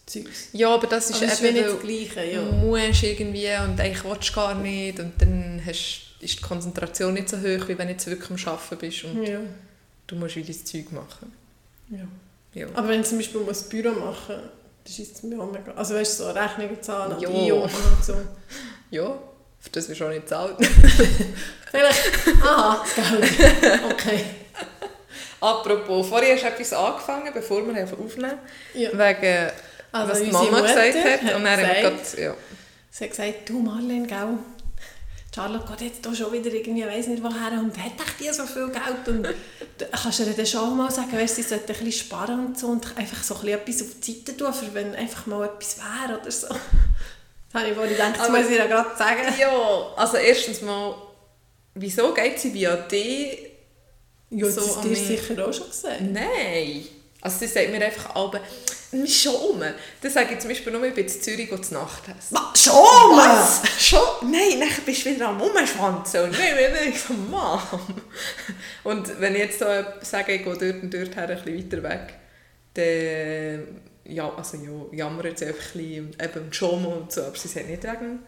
Zeugs. 0.07 0.47
Ja, 0.53 0.73
aber 0.73 0.87
das 0.87 1.09
ist 1.09 1.21
wie 1.43 1.47
eben, 1.47 1.55
nicht 1.57 1.67
das 1.67 1.79
Gleiche, 1.81 2.31
ja. 2.31 2.41
du 2.41 2.51
musst 2.53 3.03
irgendwie 3.03 3.45
und 3.61 3.77
eigentlich 3.79 4.03
willst 4.05 4.29
du 4.29 4.33
gar 4.35 4.55
nicht 4.55 4.99
und 5.01 5.21
dann 5.21 5.61
hast, 5.65 6.01
ist 6.21 6.39
die 6.39 6.41
Konzentration 6.41 7.13
nicht 7.13 7.27
so 7.27 7.35
hoch, 7.37 7.67
wie 7.67 7.77
wenn 7.77 7.87
du 7.87 7.91
jetzt 7.93 8.07
wirklich 8.07 8.29
am 8.47 8.53
Arbeiten 8.53 8.77
bist 8.77 9.03
und 9.03 9.23
Ja. 9.25 9.39
du 10.07 10.15
musst 10.15 10.37
wie 10.37 10.43
dein 10.43 10.65
Zeug 10.65 10.91
machen. 10.93 11.33
ja. 11.89 12.07
Ja. 12.53 12.67
Aber 12.73 12.87
wenn 12.87 13.01
ich 13.01 13.07
zum 13.07 13.17
Beispiel 13.19 13.41
muss 13.41 13.63
Büro 13.63 13.91
machen 13.91 14.35
das 14.83 14.97
ist 14.97 15.21
mir 15.25 15.39
auch 15.39 15.51
mega... 15.51 15.73
Also 15.73 15.93
weißt 15.95 16.21
du, 16.21 16.23
so 16.23 16.31
Rechnungen 16.31 16.81
zahlen 16.81 17.11
und 17.17 17.21
Ja. 17.21 17.53
und 17.55 17.69
so. 18.01 18.13
ja, 18.89 19.19
für 19.59 19.69
das 19.71 19.89
wirst 19.89 20.01
du 20.01 20.05
auch 20.05 20.09
nicht 20.09 20.27
zahlt. 20.29 20.55
Vielleicht... 21.71 22.09
Aha, 22.43 22.83
das 22.95 23.09
Geld. 23.09 23.79
Okay. 23.91 24.23
Apropos, 25.39 26.07
vorhin 26.07 26.33
hast 26.33 26.43
du 26.43 26.47
etwas 26.47 26.73
angefangen, 26.73 27.31
bevor 27.33 27.65
wir 27.67 27.75
einfach 27.75 27.99
aufnehmen, 27.99 28.39
Ja. 28.73 28.89
wegen 28.91 29.51
Also 29.91 30.11
was 30.11 30.19
die 30.23 30.31
Mama 30.31 30.61
gesagt 30.61 30.95
Mutter 30.95 31.11
hat. 31.11 31.35
Und 31.35 31.43
dann 31.43 31.59
gesagt- 31.59 31.81
grad, 31.81 32.17
ja. 32.19 32.33
Sie 32.89 33.03
hat 33.03 33.11
gesagt, 33.11 33.49
du 33.49 33.59
Marlene, 33.59 34.07
gell, 34.07 34.37
Charlotte 35.35 35.67
geht 35.77 35.81
jetzt 35.91 36.03
hier 36.07 36.15
schon 36.15 36.33
wieder 36.33 36.51
irgendwie, 36.51 36.81
ich 36.81 36.87
weiss 36.87 37.05
nicht 37.05 37.21
woher, 37.21 37.51
und 37.59 37.77
hat 37.77 37.91
echt 37.91 38.19
die 38.19 38.33
so 38.33 38.43
viel 38.47 38.69
Geld? 38.69 39.07
Und 39.07 39.27
kannst 39.91 40.17
du 40.19 40.23
ihr 40.23 40.33
dann 40.33 40.45
schon 40.47 40.75
mal 40.75 40.89
sagen, 40.89 41.11
weißt, 41.13 41.35
sie 41.35 41.43
sollte 41.43 41.73
ein 41.73 41.79
bisschen 41.85 41.91
sparen 42.07 42.47
und 42.47 42.59
so 42.59 42.67
und 42.67 42.97
einfach 42.97 43.21
so 43.21 43.35
ein 43.35 43.41
bisschen 43.41 43.59
etwas 43.59 43.81
auf 43.83 43.87
die 44.03 44.13
Seite 44.13 44.35
tun, 44.35 44.51
für 44.51 44.73
wenn 44.73 44.95
einfach 44.95 45.27
mal 45.27 45.45
etwas 45.45 45.77
wäre 45.77 46.19
oder 46.19 46.31
so. 46.31 46.47
Das 47.51 47.61
habe 47.61 47.69
ich 47.71 47.75
vorhin 47.77 47.93
gedacht, 47.95 48.13
das 48.19 48.27
Aber- 48.27 48.37
muss 48.39 48.49
ich 48.49 48.57
ihr 48.57 48.67
gerade 48.67 48.97
sagen. 48.97 49.21
ja, 49.39 49.93
also 49.95 50.17
erstens 50.17 50.61
mal, 50.61 50.95
wieso 51.75 52.13
geht 52.13 52.39
sie 52.39 52.53
via 52.53 52.75
D? 52.75 53.51
Ja, 54.29 54.49
So 54.49 54.59
das 54.61 54.75
hast 54.77 54.85
du 54.85 54.93
sicher 54.95 55.47
auch 55.47 55.53
schon 55.53 55.67
gesehen. 55.67 56.11
Nein. 56.13 56.85
Also 57.21 57.39
sie 57.39 57.47
sagt 57.47 57.71
mir 57.71 57.83
einfach 57.83 58.13
aber 58.15 58.41
Schon. 59.05 59.61
Das 60.01 60.13
sage 60.13 60.33
ich 60.33 60.39
zum 60.39 60.49
Beispiel 60.49 60.71
nur, 60.71 60.81
ich 60.85 60.93
bin 60.93 61.05
in 61.05 61.21
Zürich 61.21 61.51
und 61.51 61.71
Nacht 61.73 62.03
essen. 62.07 62.37
Schon? 62.55 62.73
Was? 63.17 63.61
Schon? 63.77 63.99
Nein, 64.31 64.59
dann 64.61 64.69
bist 64.85 65.05
du 65.05 65.09
wieder 65.13 65.27
am 65.27 65.41
Umschwanzen. 65.41 66.23
Und 66.23 66.31
nein, 66.31 66.55
nein, 66.55 66.71
nein, 66.73 66.89
ich 66.93 67.01
so, 67.01 67.13
Mann. 67.13 67.59
Und 68.85 69.19
wenn 69.19 69.33
ich 69.35 69.39
jetzt 69.41 69.59
so 69.59 69.65
sage, 70.01 70.33
ich 70.35 70.43
gehe 70.43 70.53
dort 70.57 70.83
und 70.83 70.93
dort 70.93 71.15
her, 71.17 71.29
ein 71.29 71.43
bisschen 71.43 71.83
weiter 71.83 71.89
weg, 71.89 72.13
dann 72.75 73.81
ja, 74.07 74.33
also 74.35 74.57
ja, 74.57 74.97
jammert 74.97 75.39
sie 75.39 75.45
einfach 75.45 75.75
ein 75.75 76.13
bisschen, 76.13 76.15
eben 76.23 76.53
schon 76.53 76.85
und 76.85 77.11
so, 77.11 77.21
aber 77.23 77.35
sie 77.35 77.47
sagt 77.47 77.69
nicht 77.69 77.83
wegen 77.83 78.19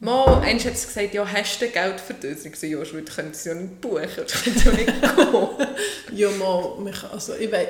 Mal, 0.00 0.42
einst 0.42 0.64
hat 0.64 0.76
sie 0.76 0.86
gesagt, 0.86 1.12
ja, 1.12 1.26
hast 1.26 1.60
du 1.60 1.68
Geld 1.68 2.00
für 2.00 2.14
das? 2.14 2.44
Ich 2.44 2.54
so, 2.54 2.66
ja, 2.66 2.80
ich 2.80 2.92
könnte 2.92 3.32
es 3.32 3.44
ja 3.44 3.54
nicht 3.54 3.80
buchen, 3.80 4.04
ich 4.04 4.14
könnte 4.14 4.64
ja 4.64 4.72
nicht 4.72 4.86
gehen. 4.86 5.68
ja, 6.12 6.30
mal, 6.30 6.78
mich, 6.78 7.02
also 7.02 7.34
ich 7.34 7.50
weiß, 7.50 7.66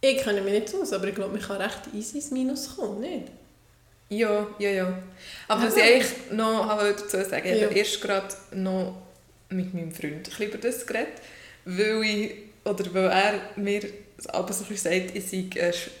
ich 0.00 0.16
kenne 0.16 0.40
mich 0.40 0.52
nicht 0.54 0.74
aus, 0.74 0.94
aber 0.94 1.08
ich 1.08 1.14
glaube, 1.14 1.32
man 1.32 1.42
kann 1.42 1.60
recht 1.60 1.80
easy 1.92 2.16
ins 2.16 2.30
Minus 2.30 2.74
kommen, 2.74 3.00
nicht? 3.00 3.28
Ja, 4.08 4.46
ja, 4.58 4.70
ja. 4.70 5.02
Aber 5.48 5.64
was 5.64 5.76
ich 5.76 5.82
eigentlich 5.82 6.30
noch 6.32 6.66
habe 6.66 6.92
dazu 6.92 7.22
sagen, 7.22 7.46
ich 7.46 7.60
ja. 7.60 7.66
habe 7.66 7.78
erst 7.78 8.00
gerade 8.00 8.34
noch 8.52 9.02
mit 9.50 9.74
meinem 9.74 9.92
Freund 9.92 10.30
über 10.38 10.58
das 10.58 10.86
geredet, 10.86 11.20
weil 11.66 12.02
ich, 12.02 12.34
oder 12.64 12.94
weil 12.94 13.10
er 13.10 13.40
mir 13.56 13.82
aber 14.30 14.52
so 14.52 14.64
ein 14.64 14.68
bisschen 14.68 14.92
sagt, 14.92 15.16
ich 15.16 15.28
sei 15.28 15.48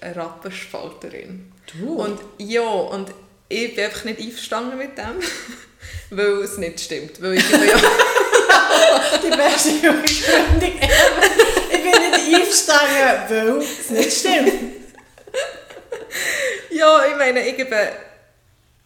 eine 0.00 0.16
Rappenspalterin. 0.16 1.52
Du? 1.78 1.94
Und 1.94 2.20
ja, 2.38 2.62
und 2.62 3.12
ich 3.48 3.74
bin 3.74 3.84
einfach 3.84 4.04
nicht 4.04 4.20
einverstanden 4.20 4.78
mit 4.78 4.96
dem, 4.96 5.20
weil 6.10 6.42
es 6.42 6.56
nicht 6.58 6.78
stimmt. 6.80 7.20
Weil 7.20 7.34
ich 7.34 7.50
ja... 7.50 7.58
Die 9.22 9.30
beste 9.36 9.70
Jugendgründung 9.70 10.78
ever. 10.78 11.22
Ich 11.70 11.82
bin 11.82 11.92
nicht 12.10 12.34
einverstanden, 12.34 13.28
weil 13.28 13.58
es 13.58 13.90
nicht 13.90 14.12
stimmt. 14.12 14.52
ja, 16.70 17.04
ich 17.06 17.16
meine, 17.16 17.46
ich 17.46 17.56
gebe... 17.56 17.92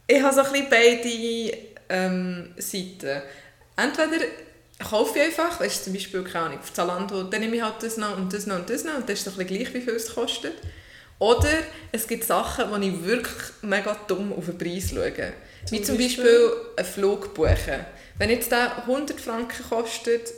Ich 0.07 0.22
habe 0.22 0.35
so 0.35 0.42
ein 0.42 0.53
bisschen 0.53 0.70
beide 0.70 1.59
ähm, 1.88 2.55
Seiten. 2.59 3.22
Entweder 3.77 4.25
kaufe 4.79 5.19
ich 5.19 5.25
einfach, 5.25 5.61
weißt 5.61 5.81
du, 5.81 5.85
zum 5.85 5.93
Beispiel, 5.95 6.25
keine 6.25 6.47
Ahnung, 6.47 6.59
auf 6.61 6.73
Zalando, 6.73 7.23
dann 7.25 7.41
nehme 7.41 7.57
ich 7.57 7.62
halt 7.62 7.83
das 7.83 7.97
noch 7.97 8.17
und 8.17 8.33
das 8.33 8.47
noch 8.47 8.57
und 8.57 8.69
das 8.69 8.85
noch 8.85 8.97
und 8.97 9.09
das 9.09 9.19
ist 9.19 9.27
doch 9.27 9.33
ein 9.33 9.47
bisschen 9.47 9.65
gleich, 9.65 9.75
wie 9.75 9.81
viel 9.81 9.95
es 9.95 10.15
kostet. 10.15 10.55
Oder 11.19 11.49
es 11.93 12.07
gibt 12.07 12.25
Sachen, 12.25 12.71
wo 12.71 12.77
ich 12.77 13.05
wirklich 13.05 13.45
mega 13.62 13.97
dumm 14.07 14.35
auf 14.35 14.45
den 14.45 14.59
Preis 14.59 14.91
schaue. 14.91 15.12
Zum 15.65 15.79
Wie 15.79 15.83
zum 15.83 15.97
Beispiel, 15.97 16.25
Beispiel 16.25 16.51
einen 16.77 16.87
Flug 16.87 17.35
buchen. 17.35 17.87
Wenn 18.19 18.31
jetzt 18.31 18.53
der 18.53 18.83
100 18.83 19.19
Franken 19.19 19.65
kostet, 19.69 20.33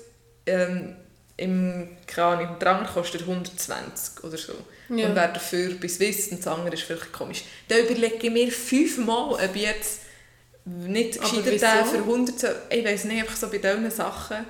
ähm, 0.46 0.96
im, 1.36 1.96
keine 2.06 2.26
Ahnung, 2.28 2.56
Drang 2.58 2.86
kostet 2.86 3.22
120 3.22 4.24
oder 4.24 4.36
so. 4.36 4.54
Ja. 4.88 5.08
Und 5.08 5.14
wer 5.14 5.28
dafür 5.28 5.74
bis 5.74 5.96
Swiss 5.96 6.28
und 6.28 6.38
das 6.38 6.46
andere 6.46 6.74
ist 6.74 6.82
vielleicht 6.82 7.12
komisch. 7.12 7.44
Dann 7.68 7.80
überlege 7.80 8.26
ich 8.26 8.32
mir 8.32 8.50
fünfmal, 8.50 9.34
ob 9.34 9.50
ich 9.54 9.62
jetzt 9.62 10.00
nicht 10.86 11.20
gescheitert 11.20 11.86
für 11.88 11.98
100, 11.98 12.34
ich 12.70 12.84
weiß 12.84 13.04
nicht, 13.04 13.20
einfach 13.20 13.36
so 13.36 13.48
bei 13.48 13.58
diesen 13.58 13.90
Sachen 13.90 14.46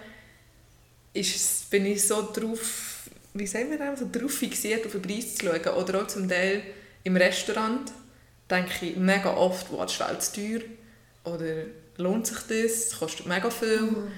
ist, 1.13 1.71
bin 1.71 1.87
ich 1.87 2.07
so 2.07 2.29
drauf 2.33 2.99
wie 3.39 3.47
sagen 3.47 3.71
wir 3.71 3.79
das, 3.79 4.01
so 4.01 4.07
darauf 4.07 4.33
fixiert, 4.33 4.85
auf 4.87 4.93
den 4.93 5.03
Preis 5.03 5.37
zu 5.37 5.47
schauen. 5.47 5.75
Oder 5.77 6.03
auch 6.03 6.07
zum 6.07 6.29
Teil 6.29 6.63
im 7.05 7.17
Restaurant 7.17 7.93
denke 8.51 8.87
ich 8.87 8.97
mega 8.97 9.35
oft, 9.35 9.67
was 9.73 9.93
ist 9.93 10.03
viel 10.03 10.19
zu 10.19 10.33
teuer? 10.35 11.35
Oder 11.35 11.55
lohnt 11.97 12.27
sich 12.27 12.39
das? 12.39 12.89
Das 12.91 12.99
kostet 12.99 13.27
mega 13.27 13.51
viel. 13.51 13.83
Mhm. 13.83 14.13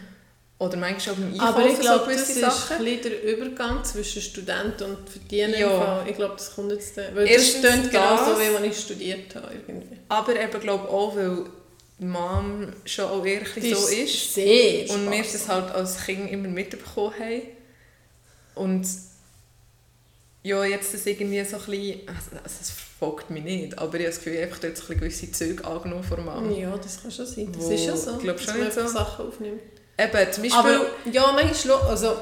Oder 0.59 0.77
manchmal 0.77 1.15
auch 1.15 1.19
beim 1.19 1.33
Einkaufen 1.33 1.55
Aber 1.55 1.67
ich 1.67 1.81
glaube, 1.81 2.05
so 2.05 2.11
das 2.11 2.29
ist 2.29 2.41
Sachen. 2.41 2.87
ein 2.87 3.03
der 3.03 3.23
Übergang 3.23 3.83
zwischen 3.83 4.21
Student 4.21 4.83
und 4.83 5.09
Verdiener. 5.09 5.59
Ja. 5.59 6.05
Ich 6.07 6.17
glaube, 6.17 6.35
das 6.37 6.55
kommt 6.55 6.71
jetzt... 6.71 6.99
Weil 6.99 7.27
Erstens 7.27 7.63
das 7.63 7.73
klingt 7.73 7.91
genauso, 7.91 8.39
wie 8.39 8.55
wenn 8.55 8.65
ich 8.71 8.79
studiert 8.79 9.35
habe. 9.35 9.55
Irgendwie. 9.55 9.97
Aber 10.09 10.39
eben 10.39 10.61
glaube 10.61 10.89
auch, 10.89 11.17
weil 11.17 11.47
Mom 12.01 12.73
schon 12.85 13.05
auch 13.05 13.25
eher 13.25 13.45
so 13.45 13.89
ist. 13.89 14.35
Sehr 14.35 14.91
Und 14.91 15.11
wir 15.11 15.23
das 15.23 15.49
halt 15.49 15.71
als 15.71 16.05
Kind 16.05 16.31
immer 16.31 16.49
mitbekommen 16.49 17.15
haben. 17.19 17.43
Und 18.55 18.87
ja, 20.43 20.65
jetzt 20.65 20.95
das 20.95 21.05
irgendwie 21.05 21.45
so 21.45 21.57
ein 21.57 21.65
bisschen, 21.67 22.09
also, 22.09 22.31
also 22.43 22.57
es 22.61 22.73
folgt 22.99 23.29
mich 23.29 23.45
nicht, 23.45 23.79
aber 23.79 23.95
ich 23.99 24.07
habe 24.07 24.15
das 24.15 24.25
Gefühl, 24.25 24.43
einfach 24.43 24.59
dort 24.59 24.77
so 24.77 24.91
ein 24.91 24.99
gewisse 24.99 25.31
Züge 25.31 25.63
angenommen 25.65 26.03
von 26.03 26.25
Mama. 26.25 26.51
Ja, 26.51 26.75
das 26.79 27.03
kann 27.03 27.11
schon 27.11 27.27
sein. 27.27 27.53
Das 27.53 27.69
ist 27.69 27.85
ja 27.85 27.95
so, 27.97 28.17
glaub, 28.17 28.39
dass 28.39 28.47
man 28.47 28.71
so. 28.73 28.87
Sachen 28.87 29.27
aufnimmt. 29.27 29.61
Eben, 29.99 30.33
zum 30.33 30.43
Beispiel... 30.43 30.59
Aber 30.59 30.87
ja, 31.13 31.33
manchmal, 31.33 31.83
also, 31.83 32.17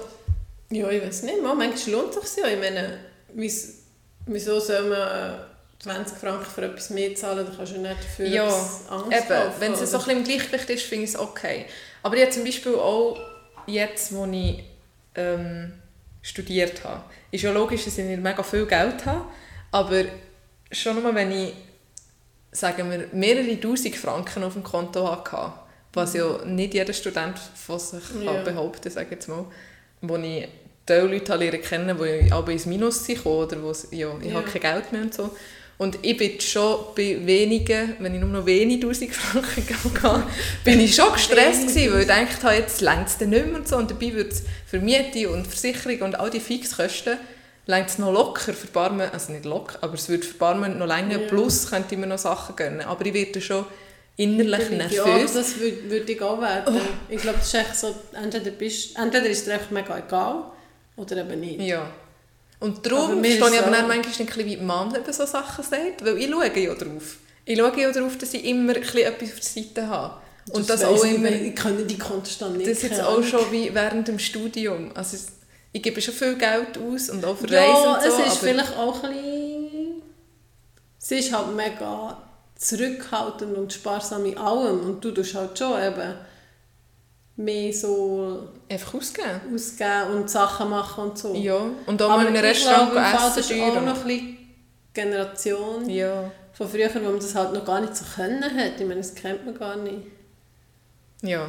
ja, 0.71 0.91
ich 0.91 1.03
weiß 1.03 1.23
nicht, 1.23 1.41
manchmal 1.41 1.95
lohnt 1.95 2.17
es 2.17 2.35
sich 2.35 2.43
ja. 2.43 2.51
Ich 2.51 2.59
meine, 2.59 2.99
wieso 4.27 4.59
soll 4.59 4.89
man 4.89 5.48
20 5.81 6.17
äh, 6.17 6.19
Franken 6.19 6.47
für 6.47 6.63
etwas 6.63 6.91
mehr 6.91 7.15
zahlen, 7.15 7.47
dann 7.47 7.57
kannst 7.57 7.73
du 7.73 7.79
nicht 7.79 7.97
dafür 7.97 8.27
ja, 8.27 8.45
etwas 8.47 8.89
anderes 8.89 9.21
eben, 9.21 9.29
kaufen. 9.29 9.61
wenn 9.61 9.73
es 9.73 9.79
so 9.79 9.85
ein 9.85 10.05
bisschen 10.05 10.19
im 10.19 10.25
Gleichgewicht 10.25 10.71
ist, 10.71 10.83
finde 10.85 11.05
ich 11.05 11.11
es 11.11 11.19
okay. 11.19 11.67
Aber 12.03 12.17
ich 12.17 12.31
zum 12.31 12.45
Beispiel 12.45 12.75
auch 12.75 13.19
jetzt, 13.67 14.13
wo 14.15 14.25
ich... 14.27 14.65
Ähm, 15.15 15.73
studiert 16.29 16.85
habe. 16.85 17.03
Ist 17.31 17.43
ja 17.43 17.53
logisch, 17.53 17.85
dass 17.85 17.99
ich 17.99 18.05
nicht 18.05 18.23
mega 18.23 18.43
viel 18.43 18.67
Geld 18.67 19.07
habe, 19.07 19.25
aber 19.71 20.05
schon 20.71 21.03
nur, 21.03 21.15
wenn 21.15 21.33
ich, 21.33 21.55
sagen 22.53 22.91
wir, 22.91 23.09
mehrere 23.13 23.61
tausend 23.61 23.97
Franken 23.97 24.43
auf 24.43 24.55
dem 24.55 24.63
Konto 24.63 25.11
hatte, 25.11 25.53
was 25.93 26.15
ja 26.15 26.45
nicht 26.45 26.75
jeder 26.75 26.93
Student 26.93 27.39
von 27.39 27.79
sich 27.79 28.03
ja. 28.23 28.33
kann 28.33 28.45
behaupten 28.45 28.91
sage 28.91 29.09
jetzt 29.13 29.29
mal, 29.29 29.47
wo 30.03 30.17
ich 30.17 30.49
die 30.89 30.93
Leute 30.93 31.35
lernen 31.35 31.63
kennen, 31.63 31.99
die 31.99 32.33
aber 32.33 32.53
ins 32.53 32.67
Minus 32.67 33.05
sind 33.05 33.25
oder 33.27 33.63
wo 33.63 33.73
ja, 33.91 34.15
ich 34.21 34.29
ja. 34.29 34.35
habe 34.35 34.49
kein 34.49 34.61
Geld 34.61 34.93
mehr 34.93 35.03
und 35.03 35.15
so. 35.15 35.31
Und 35.79 35.99
ich 36.03 36.17
bin 36.17 36.41
schon 36.41 36.77
bei 36.97 37.19
wenigen, 37.25 37.95
wenn 38.01 38.13
ich 38.13 38.21
nur 38.21 38.31
noch 38.31 38.45
wenige 38.45 38.87
tausend 38.87 39.15
Franken 39.15 40.03
hatte, 40.03 40.25
bin 40.65 40.81
ich 40.81 40.95
schon 40.95 41.13
gestresst 41.13 41.69
gewesen, 41.69 41.93
weil 41.93 42.01
ich 42.01 42.07
dachte, 42.09 42.57
jetzt 42.57 42.81
längt 42.81 43.07
es 43.07 43.17
dann 43.17 43.31
nicht 43.31 43.47
mehr 43.47 43.57
und 43.57 43.69
so. 43.69 43.77
Und 43.77 43.89
dabei 43.91 44.13
wird 44.13 44.33
es 44.33 44.43
für 44.67 44.81
Miete 44.81 45.31
und 45.31 45.47
Versicherung 45.47 46.01
und 46.03 46.19
all 46.19 46.31
die 46.31 46.41
Fixkosten 46.41 47.17
längt 47.67 47.91
es 47.91 47.99
noch 47.99 48.13
locker 48.13 48.53
für 48.53 48.67
Barmen, 48.67 49.09
also 49.13 49.31
nicht 49.31 49.45
locker, 49.45 49.79
aber 49.83 49.95
es 49.95 50.09
wird 50.09 50.25
für 50.25 50.35
Barmen 50.35 50.79
noch 50.79 50.87
länger, 50.87 51.21
ja. 51.21 51.29
plus 51.29 51.71
könnte 51.71 51.95
ich 51.95 52.01
mir 52.01 52.07
noch 52.07 52.19
Sachen 52.19 52.57
gönnen. 52.57 52.81
Aber 52.81 53.07
ich 53.07 53.15
werde 53.15 53.41
schon 53.41 53.65
innerlich 54.17 54.71
nervös. 54.71 54.97
Ja, 54.97 55.05
aber 55.05 55.23
das 55.23 55.61
würde, 55.61 55.91
würde 55.91 56.13
ich 56.13 56.21
auch 56.21 56.41
werden. 56.41 56.75
Oh. 56.77 56.81
Ich 57.09 57.21
glaube, 57.21 57.39
das 57.39 57.47
ist 57.47 57.55
echt 57.55 57.77
so, 57.77 57.95
entweder, 58.21 58.51
bist, 58.51 58.99
entweder 58.99 59.27
ist 59.27 59.39
es 59.39 59.45
dir 59.45 59.53
echt 59.53 59.71
mega 59.71 59.97
egal 59.97 60.45
oder 60.97 61.19
eben 61.19 61.39
nicht. 61.39 61.61
Ja. 61.61 61.89
Und 62.61 62.85
darum 62.85 63.23
stehe 63.23 63.37
ich 63.37 63.43
aber 63.43 63.53
so. 63.59 63.71
manchmal 63.71 63.91
ein 63.93 64.03
bisschen, 64.03 64.29
wie 64.37 64.57
die 64.57 64.57
Mom 64.57 64.95
über 64.95 65.13
so 65.13 65.25
Sachen 65.25 65.65
sagt, 65.65 66.05
weil 66.05 66.19
ich 66.19 66.29
schaue 66.29 66.59
ja 66.59 66.75
drauf. 66.75 67.19
Ich 67.45 67.59
schaue 67.59 67.81
ja 67.81 67.93
darauf, 67.93 68.19
dass 68.19 68.35
ich 68.35 68.45
immer 68.45 68.77
etwas 68.77 69.31
auf 69.31 69.41
der 69.41 69.43
Seite 69.43 69.89
habe. 69.89 70.21
Und 70.51 70.69
das, 70.69 70.81
das 70.81 70.89
auch 70.89 71.05
immer... 71.05 71.31
Ich 71.31 71.55
kann 71.55 71.87
die 71.87 71.99
konstant 71.99 72.57
nicht 72.57 72.69
Das 72.69 72.79
ist 72.79 72.91
jetzt 72.91 73.01
auch 73.01 73.23
schon 73.23 73.53
wie 73.53 73.75
während 73.75 74.09
dem 74.09 74.19
Studium. 74.19 74.91
Also 74.95 75.17
ich 75.73 75.83
gebe 75.83 76.01
schon 76.01 76.15
viel 76.15 76.37
Geld 76.37 76.79
aus 76.79 77.11
und 77.11 77.25
auch 77.25 77.37
für 77.37 77.49
ja, 77.49 77.61
Reisen 77.61 77.89
und 77.95 78.03
so. 78.03 78.23
es 78.23 78.33
ist 78.33 78.39
vielleicht 78.39 78.77
auch 78.77 79.05
ein 79.05 79.13
bisschen... 79.13 80.03
Sie 80.99 81.19
ist 81.19 81.33
halt 81.33 81.55
mega 81.55 82.23
zurückhaltend 82.57 83.57
und 83.57 83.73
sparsam 83.73 84.27
in 84.27 84.37
allem. 84.37 84.81
Und 84.81 85.05
du 85.05 85.13
tust 85.13 85.35
halt 85.35 85.57
schon 85.57 85.81
eben 85.81 86.15
mehr 87.39 87.73
so 87.73 88.49
einfach 88.69 88.95
ausgeben. 88.95 89.41
ausgeben 89.55 90.13
und 90.15 90.29
Sachen 90.29 90.69
machen 90.71 91.05
und 91.05 91.17
so. 91.19 91.33
Ja, 91.35 91.71
und 91.87 92.03
auch 92.03 92.09
mal 92.09 92.23
in 92.23 92.37
einem 92.37 92.45
Restaurant 92.45 92.91
glaube, 92.93 93.07
essen. 93.07 93.33
Das 93.37 93.51
ist 93.51 93.61
auch 93.61 93.81
noch 93.81 93.97
ein 93.97 94.05
bisschen 94.05 94.37
Generation 94.93 95.89
ja. 95.89 96.31
von 96.53 96.69
früher, 96.69 96.93
wo 96.95 96.99
man 96.99 97.17
das 97.17 97.35
halt 97.35 97.53
noch 97.53 97.65
gar 97.65 97.81
nicht 97.81 97.97
so 97.97 98.05
können 98.05 98.43
hat. 98.43 98.73
Ich 98.79 98.87
meine, 98.87 98.97
das 98.97 99.15
kennt 99.15 99.47
man 99.47 99.57
gar 99.57 99.77
nicht. 99.77 100.09
Ja. 101.23 101.49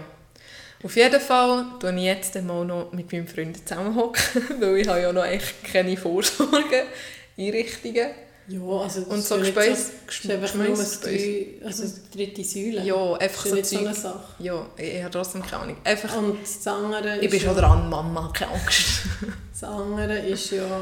Auf 0.82 0.96
jeden 0.96 1.20
Fall 1.20 1.66
tue 1.80 1.94
ich 1.96 2.04
jetzt 2.04 2.42
mal 2.42 2.64
noch 2.64 2.94
mit 2.94 3.12
meinem 3.12 3.28
Freund 3.28 3.68
zusammenhocken, 3.68 4.22
weil 4.60 4.78
ich 4.78 4.88
habe 4.88 5.02
ja 5.02 5.12
noch 5.12 5.26
echt 5.26 5.62
keine 5.64 5.98
Vorsorge-Einrichtungen 5.98 8.12
ja, 8.50 8.62
also 8.62 9.02
und 9.02 9.22
so 9.24 9.38
Gespäß, 9.38 9.92
so, 10.22 10.32
einfach 10.32 10.56
nur 10.56 10.76
drei, 10.76 11.48
also 11.64 11.84
dritte 12.12 12.44
Säule. 12.44 12.84
Ja, 12.84 13.14
einfach 13.14 13.46
so, 13.46 13.64
so 13.64 13.78
eine 13.78 13.94
Sache. 13.94 14.24
Ja, 14.40 14.66
ich, 14.76 15.04
habe 15.04 15.12
trotzdem 15.12 15.44
keine 15.44 15.64
Ahnung. 15.64 15.78
Einfach, 15.84 16.18
und 16.18 16.38
das 16.42 16.68
andere 16.68 17.20
Ich 17.20 17.30
bin 17.30 17.40
schon 17.40 17.56
dran, 17.56 17.88
Mama, 17.90 18.32
keine 18.34 18.54
Angst. 18.54 19.02
das 19.52 19.64
andere 19.64 20.20
ist 20.20 20.52
ja 20.52 20.82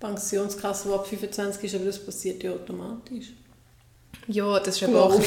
Pensionskasse, 0.00 0.88
die 0.88 0.94
ab 0.94 1.06
25 1.06 1.64
ist, 1.64 1.74
aber 1.74 1.84
das 1.84 1.98
passiert 2.04 2.42
ja 2.42 2.52
automatisch. 2.52 3.26
Ja, 4.26 4.58
das 4.58 4.76
ist 4.76 4.88
aber 4.88 5.04
auch, 5.04 5.20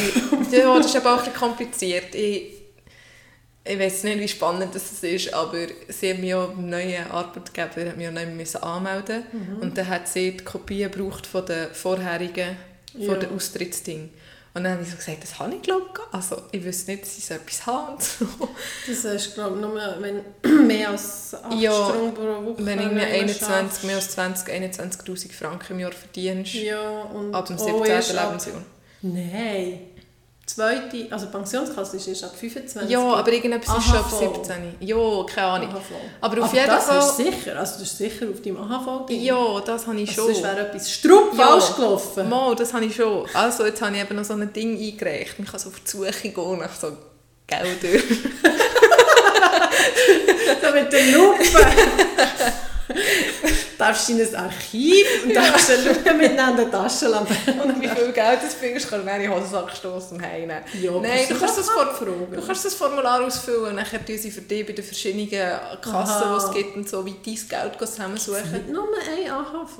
ja, 0.51 0.77
das 0.77 0.87
ist 0.87 0.95
aber 0.95 1.15
auch 1.15 1.23
ein 1.23 1.33
kompliziert. 1.33 2.15
Ich, 2.15 2.60
ich 3.63 3.79
weiß 3.79 4.03
nicht, 4.03 4.19
wie 4.19 4.27
spannend 4.27 4.73
das 4.73 5.03
ist, 5.03 5.33
aber 5.33 5.67
sie 5.87 6.11
haben 6.11 6.21
mich 6.21 6.33
auch 6.33 6.55
neuen 6.55 7.09
Arbeitgeber 7.11 7.89
hat 7.89 7.97
mich 7.97 8.07
auch 8.07 8.11
nicht 8.11 8.63
anmelden 8.63 9.23
mhm. 9.31 9.61
und 9.61 9.77
dann 9.77 9.87
hat 9.87 10.07
sie 10.07 10.37
die 10.37 10.43
Kopie 10.43 10.83
gebraucht 10.89 11.27
von 11.27 11.45
den 11.45 11.71
vorherigen, 11.73 12.57
ja. 12.95 13.11
von 13.11 13.19
den 13.19 13.35
Austrittsdingen. 13.35 14.09
Und 14.53 14.65
dann 14.65 14.73
habe 14.73 14.83
ich 14.83 14.89
so 14.89 14.97
gesagt, 14.97 15.23
das 15.23 15.39
habe 15.39 15.55
ich 15.55 15.61
glaube 15.61 15.85
ich. 15.93 16.13
Also 16.13 16.41
ich 16.51 16.61
wüsste 16.63 16.91
nicht, 16.91 17.03
dass 17.03 17.17
ich 17.17 17.25
so 17.25 17.35
etwas 17.35 17.65
habe. 17.65 17.97
so. 18.01 18.27
Das 18.85 19.05
ist, 19.05 19.33
glaube 19.35 19.55
ich, 19.55 19.61
nur, 19.61 19.75
wenn 20.01 20.67
mehr 20.67 20.89
als 20.89 21.33
8 21.33 21.53
Ja, 21.61 21.71
Stunden 21.71 22.13
pro 22.15 22.23
Woche 22.23 22.65
Wenn 22.65 22.77
du 22.77 22.83
irgendwie 22.83 23.01
alleine 23.05 23.21
21, 23.21 23.83
mehr 23.85 23.95
als 23.95 24.09
20, 24.11 24.53
21'000 24.53 25.31
Franken 25.31 25.73
im 25.73 25.79
Jahr 25.79 25.93
verdienst, 25.93 26.53
Ja, 26.55 27.01
und 27.03 27.33
ab 27.33 27.45
dem 27.45 27.55
auch 27.55 27.65
17. 27.65 27.85
erst 27.85 28.15
ab- 28.17 28.25
Lebensjahr. 28.25 28.61
Nein. 29.03 29.79
Zweite, 30.55 31.07
also 31.09 31.25
die 31.27 31.31
Pensionskasse 31.31 31.97
ist 31.97 32.07
erst 32.07 32.23
ab 32.25 32.31
25. 32.37 32.89
Ja, 32.89 32.99
aber 33.01 33.31
irgendetwas 33.31 33.77
ist 33.77 33.85
schon 33.85 33.95
ab 33.97 34.05
AHV. 34.11 34.35
17. 34.45 34.75
Ja, 34.79 35.23
keine 35.33 35.47
Ahnung. 35.47 35.69
AHV. 35.69 35.91
Aber 36.19 36.37
auf 36.43 36.49
aber 36.49 36.53
jeden 36.55 36.67
das 36.67 36.85
Fall... 36.85 36.99
ist 36.99 37.17
sicher, 37.17 37.57
also 37.59 37.73
das 37.79 37.81
ist 37.83 37.97
sicher 37.97 38.25
auf 38.29 38.41
deinem 38.41 38.57
AHV 38.57 39.05
drin. 39.05 39.21
Ja, 39.21 39.59
das 39.65 39.87
habe 39.87 39.99
ich 40.01 40.09
also 40.09 40.23
schon. 40.23 40.33
sonst 40.33 40.43
wäre 40.43 40.67
etwas 40.67 40.91
strupp 40.91 41.33
Ja. 41.37 41.47
falsch 41.47 41.75
gelaufen. 41.75 42.29
Mal, 42.29 42.55
das 42.55 42.73
habe 42.73 42.85
ich 42.85 42.95
schon. 42.95 43.25
Also 43.33 43.65
jetzt 43.65 43.81
habe 43.81 43.95
ich 43.95 44.01
eben 44.01 44.15
noch 44.15 44.25
so 44.25 44.33
ein 44.33 44.51
Ding 44.53 44.77
eingereicht. 44.77 45.39
Man 45.39 45.47
kann 45.47 45.59
so 45.59 45.69
auf 45.69 45.79
die 45.79 45.89
Suche 45.89 46.29
gehen 46.29 46.59
nach 46.59 46.75
so 46.75 46.91
Geldern. 47.47 48.03
So 50.61 50.71
mit 50.73 50.91
der 50.93 51.05
Lupe. 51.11 51.43
darfst 53.77 54.09
du 54.09 54.13
in 54.13 54.21
ein 54.21 54.35
Archiv 54.35 55.05
und 55.25 55.35
darfst 55.35 55.69
Lupe 55.85 56.13
miteinander 56.13 56.69
Taschenlampe. 56.69 57.33
Und 57.63 57.81
wie 57.81 57.87
viel 57.87 58.11
Geld 58.11 58.39
das 58.43 58.53
findest, 58.53 58.89
kann 58.89 59.03
man 59.05 59.15
in 59.15 59.23
den 59.23 59.31
Hosensack 59.33 59.75
stoßen 59.75 60.17
und 60.17 60.23
heimnehmen. 60.23 60.63
Ja, 60.81 60.91
Nein, 60.91 61.25
du 61.29 61.39
kannst, 61.39 61.57
das 61.57 61.69
fragen. 61.69 62.31
du 62.33 62.41
kannst 62.45 62.65
das 62.65 62.73
Formular 62.75 63.23
ausfüllen 63.25 63.71
und 63.71 63.77
dann 63.77 64.05
tun 64.05 64.17
sie 64.17 64.31
für 64.31 64.41
dich 64.41 64.65
bei 64.65 64.73
den 64.73 64.83
verschiedenen 64.85 65.29
Kassen, 65.29 66.23
die 66.31 66.37
es 66.37 66.51
gibt 66.51 66.75
und 66.75 66.89
so, 66.89 67.05
wie 67.05 67.15
dein 67.25 67.47
Geld 67.69 67.79
zusammensuchen. 67.89 68.51
Nicht 68.51 68.69
nur 68.69 68.87
ein 68.87 69.31
AHV. 69.31 69.79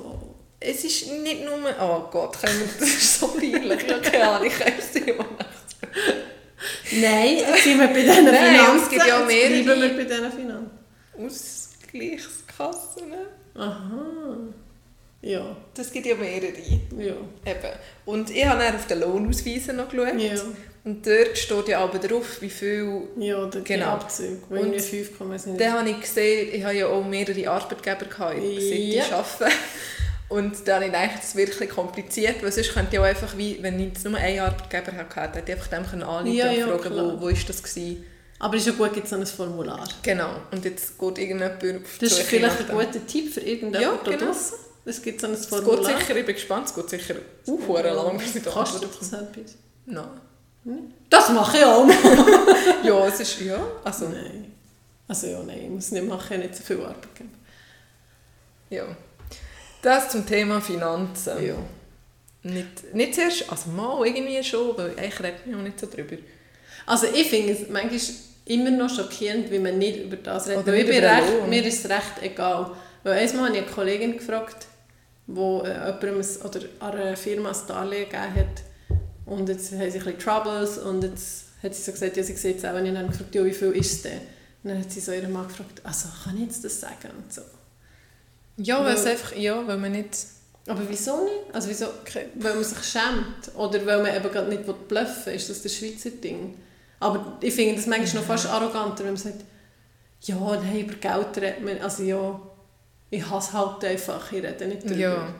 Es 0.60 0.84
ist 0.84 1.08
nicht 1.10 1.44
nur... 1.44 1.54
Oh 1.80 2.08
Gott, 2.10 2.36
das 2.42 2.88
ist 2.88 3.20
so 3.20 3.28
peinlich. 3.28 3.82
Ich 3.84 3.92
habe 3.92 4.00
keine 4.02 4.28
Ahnung, 4.28 4.46
ich 4.46 4.58
kann 4.58 4.72
es 4.78 4.92
dir 4.92 5.14
Nein, 6.92 7.38
jetzt 7.38 7.64
sind 7.64 7.80
wir 7.80 7.88
bei 7.88 8.02
diesen 8.02 8.24
Nein, 8.26 8.34
Finanzen. 8.54 8.82
es 8.84 8.88
gibt 8.90 9.06
ja 9.06 9.18
Jetzt 9.18 9.26
mehrere- 9.28 9.62
bleiben 9.64 9.82
wir 9.82 9.96
bei 9.96 10.04
diesen 10.04 10.32
Finanzen. 10.32 10.70
Ausgleichskassen. 12.58 13.12
Aha. 13.54 14.36
Ja. 15.20 15.56
Das 15.74 15.92
gibt 15.92 16.06
ja 16.06 16.16
mehrere. 16.16 16.52
Ja. 16.98 17.12
Eben. 17.44 17.72
Und 18.06 18.30
ich 18.30 18.44
habe 18.44 18.60
dann 18.62 18.74
auf 18.74 18.86
den 18.86 19.00
Lohnausweisen 19.00 19.76
noch 19.76 19.88
geschaut. 19.88 20.20
Ja. 20.20 20.32
Und 20.84 21.06
dort 21.06 21.38
steht 21.38 21.68
ja 21.68 21.78
aber 21.78 21.98
drauf, 22.00 22.38
wie 22.40 22.50
viel... 22.50 23.02
Ja, 23.16 23.46
der 23.46 23.60
Genau. 23.62 23.86
Abzug, 23.86 24.38
wo 24.48 24.54
Und 24.54 24.60
irgendwie 24.72 24.80
5 24.80 25.16
kommen 25.18 25.38
sind. 25.38 25.60
Dann 25.60 25.72
habe 25.74 25.90
ich 25.90 26.00
gesehen, 26.00 26.48
ich 26.52 26.64
habe 26.64 26.74
ja 26.74 26.88
auch 26.88 27.04
mehrere 27.04 27.48
Arbeitgeber 27.48 28.06
gehabt, 28.06 28.34
seit 28.34 28.42
ich 28.42 28.94
Ja. 28.96 29.04
arbeite. 29.16 29.54
Und 30.28 30.66
dann 30.66 30.76
habe 30.76 30.86
ich 30.86 30.92
gedacht, 30.92 31.18
das 31.18 31.24
ist 31.28 31.36
wirklich 31.36 31.70
kompliziert, 31.70 32.42
weil 32.42 32.50
sonst 32.50 32.72
könnte 32.72 32.94
ich 32.94 32.98
auch 32.98 33.04
einfach, 33.04 33.36
wie, 33.36 33.62
wenn 33.62 33.78
ich 33.78 33.88
jetzt 33.88 34.04
nur 34.04 34.18
einen 34.18 34.40
Arbeitgeber 34.40 34.92
hatte, 35.14 35.38
hätte 35.38 35.52
ich 35.52 35.56
einfach 35.58 35.68
dem 35.68 36.02
anrufen 36.02 36.34
Ja, 36.34 36.50
und 36.50 36.80
fragen, 36.80 36.96
wo, 36.96 37.20
wo 37.20 37.28
ist 37.28 37.48
das 37.48 37.62
gewesen. 37.62 38.04
Aber 38.42 38.56
ist 38.56 38.66
ja 38.66 38.72
gut, 38.72 38.92
gibt 38.92 39.06
es 39.06 39.12
ein 39.12 39.24
Formular. 39.24 39.88
Genau. 40.02 40.30
Und 40.50 40.64
jetzt 40.64 40.98
geht 40.98 41.18
irgendjemand 41.18 41.62
auf 41.62 41.98
Das 42.00 42.10
ist 42.10 42.22
vielleicht 42.22 42.58
ein 42.58 42.66
guter 42.66 43.06
Tipp 43.06 43.32
für 43.32 43.40
irgendjemanden 43.40 43.82
Ja, 43.82 44.04
da 44.04 44.10
genau. 44.10 44.26
draussen. 44.32 44.54
Es 44.84 45.00
gibt 45.00 45.20
so 45.20 45.28
ein 45.28 45.34
Es 45.34 45.46
Formular. 45.46 45.76
geht 45.76 45.98
sicher, 46.00 46.16
ich 46.16 46.26
bin 46.26 46.34
gespannt, 46.34 46.66
es 46.66 46.74
geht 46.74 46.90
sicher 46.90 47.14
uh, 47.46 47.76
lang, 47.76 48.18
bis 48.18 48.34
ich 48.34 48.42
da 48.42 48.50
Kannst 48.50 48.74
du 48.74 48.78
das 48.80 49.12
etwas? 49.12 49.54
Nein. 49.86 50.92
Das 51.08 51.28
mache 51.30 51.58
ich 51.58 51.64
auch. 51.64 51.86
Ja, 52.84 53.06
es 53.06 53.20
ist, 53.20 53.40
ja, 53.42 53.64
also, 53.84 54.08
Nein. 54.08 54.52
Also 55.06 55.28
ja, 55.28 55.40
nein, 55.44 55.60
ich 55.62 55.70
muss 55.70 55.90
nicht 55.92 56.08
machen, 56.08 56.40
ich 56.40 56.48
nicht 56.48 56.56
so 56.56 56.64
viel 56.64 56.80
Arbeit 56.80 57.14
geben. 57.14 57.30
ja. 58.70 58.84
Das 59.82 60.08
zum 60.10 60.26
Thema 60.26 60.60
Finanzen. 60.60 61.44
Ja. 61.44 61.54
Nicht, 62.42 62.92
nicht 62.92 63.14
zuerst, 63.14 63.50
also 63.50 63.70
mal 63.70 64.04
irgendwie 64.04 64.42
schon, 64.42 64.76
weil 64.76 64.90
eigentlich 64.98 65.20
redet 65.20 65.46
man 65.46 65.60
auch 65.60 65.62
nicht 65.64 65.78
so 65.78 65.86
drüber. 65.86 66.16
Also 66.86 67.06
ich 67.06 67.28
finde 67.28 67.52
es 67.52 67.68
manchmal 67.68 68.00
immer 68.44 68.70
noch 68.70 68.90
schockierend, 68.90 69.50
wie 69.50 69.58
man 69.58 69.78
nicht 69.78 70.02
über 70.04 70.16
das 70.16 70.48
redet. 70.48 70.64
Oder 70.64 70.74
ich 70.74 70.86
bin 70.86 71.04
recht, 71.04 71.48
mir 71.48 71.64
ist 71.64 71.84
es 71.84 71.90
recht 71.90 72.22
egal. 72.22 72.72
Weil 73.02 73.18
einmal 73.18 73.46
habe 73.46 73.56
ich 73.56 73.62
eine 73.62 73.72
Kollegin 73.72 74.12
gefragt, 74.16 74.66
die 75.26 75.40
äh, 75.40 75.86
jemandem 75.86 76.20
ein, 76.20 76.46
oder 76.46 76.60
einer 76.80 77.16
Firma 77.16 77.50
ein 77.50 77.56
Darlehen 77.66 78.08
gegeben 78.08 78.34
hat. 78.34 78.62
Und 79.26 79.48
jetzt 79.48 79.72
haben 79.72 79.78
sie 79.90 79.98
ein 79.98 80.04
bisschen 80.04 80.18
Troubles 80.18 80.78
und 80.78 81.04
jetzt 81.04 81.44
hat 81.62 81.74
sie 81.74 81.82
so 81.82 81.92
gesagt, 81.92 82.16
ja, 82.16 82.22
sie 82.22 82.34
sieht 82.34 82.58
es 82.58 82.64
auch. 82.64 82.74
Und 82.74 82.86
ich 82.86 82.96
habe 82.96 83.06
gefragt, 83.06 83.34
ja, 83.34 83.44
wie 83.44 83.52
viel 83.52 83.70
ist 83.72 83.92
es 83.92 84.02
denn? 84.02 84.20
Und 84.62 84.70
dann 84.70 84.78
hat 84.80 84.90
sie 84.90 85.00
so 85.00 85.12
ihren 85.12 85.32
Mann 85.32 85.46
gefragt, 85.46 85.80
also 85.84 86.08
kann 86.24 86.36
ich 86.36 86.44
jetzt 86.44 86.64
das 86.64 86.80
sagen? 86.80 87.10
Und 87.16 87.32
so. 87.32 87.42
Ja, 88.56 88.84
weil 88.84 88.94
es 88.94 89.06
einfach, 89.06 89.34
ja, 89.36 89.66
weil 89.66 89.78
man 89.78 89.92
nicht... 89.92 90.16
Aber 90.66 90.82
wieso 90.88 91.24
nicht? 91.24 91.52
Also 91.52 91.68
wieso? 91.68 91.86
Weil 92.34 92.54
man 92.54 92.64
sich 92.64 92.84
schämt? 92.84 93.56
Oder 93.56 93.84
weil 93.86 94.02
man 94.02 94.14
eben 94.14 94.30
gerade 94.30 94.48
nicht 94.48 94.64
bluffen 94.64 95.26
will? 95.26 95.34
Ist 95.34 95.50
das 95.50 95.62
das 95.62 95.74
Schweizer 95.74 96.10
Ding? 96.10 96.54
Aber 97.02 97.36
ich 97.40 97.52
finde 97.52 97.74
das 97.74 97.86
manchmal 97.86 98.22
noch 98.22 98.28
fast 98.28 98.46
arroganter, 98.46 99.00
wenn 99.00 99.14
man 99.14 99.16
sagt, 99.16 99.44
ja, 100.22 100.36
nein, 100.36 100.80
über 100.80 100.94
Geld 100.94 101.36
redet 101.36 101.64
man, 101.64 101.78
also 101.78 102.02
ja, 102.04 102.40
ich 103.10 103.28
hasse 103.28 103.52
halt 103.52 103.84
einfach, 103.84 104.30
ich 104.32 104.42
rede 104.42 104.66
nicht 104.66 104.84
darüber. 104.84 104.98
Ja. 104.98 105.34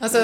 Also, 0.00 0.18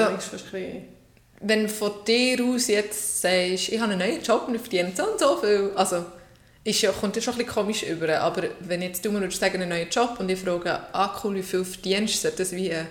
wenn 1.39 1.63
du 1.63 1.69
von 1.69 1.91
dir 2.05 2.43
aus 2.43 2.67
jetzt 2.67 3.21
sagst, 3.21 3.69
ich 3.69 3.79
habe 3.79 3.93
einen 3.93 3.99
neuen 3.99 4.21
Job 4.21 4.45
und 4.47 4.55
ich 4.55 4.61
verdiene 4.61 4.91
so 4.95 5.09
und 5.09 5.19
so 5.19 5.37
viel, 5.37 5.71
also 5.75 6.05
ist 6.63 6.81
ja, 6.81 6.91
kommt 6.91 7.15
ja 7.15 7.21
schon 7.21 7.35
ein 7.35 7.37
bisschen 7.37 7.53
komisch 7.53 7.83
über, 7.83 8.19
aber 8.19 8.43
wenn 8.61 8.81
jetzt 8.81 9.05
du 9.05 9.11
mir 9.11 9.21
würdest 9.21 9.39
sagen, 9.39 9.61
einen 9.61 9.69
neuen 9.69 9.89
Job 9.89 10.17
und 10.19 10.27
ich 10.29 10.39
frage, 10.39 10.77
ah 10.91 11.17
cool, 11.23 11.35
wie 11.35 11.43
viel 11.43 11.63
verdienst 11.63 12.15
du, 12.15 12.19
sollte 12.19 12.37
das 12.37 12.51
wie 12.51 12.73
eine 12.73 12.87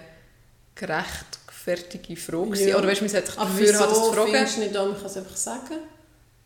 gerechtfertige 0.74 2.16
Frage 2.16 2.56
sein? 2.56 2.68
Ja. 2.68 2.78
Oder 2.78 2.88
weißt 2.88 3.00
du, 3.00 3.04
man 3.04 3.12
sollte 3.12 3.26
sich 3.30 3.38
Aber 3.38 3.50
dafür 3.50 3.74
haben, 3.74 3.88
das 3.88 3.90
wieso 3.90 4.06
zu 4.06 4.12
fragen? 4.12 4.32
findest 4.32 4.56
du 4.56 4.60
nicht 4.60 4.76
an, 4.76 4.88
man 4.88 4.96
kann 4.96 5.06
es 5.06 5.16
einfach 5.16 5.36
sagen? 5.36 5.74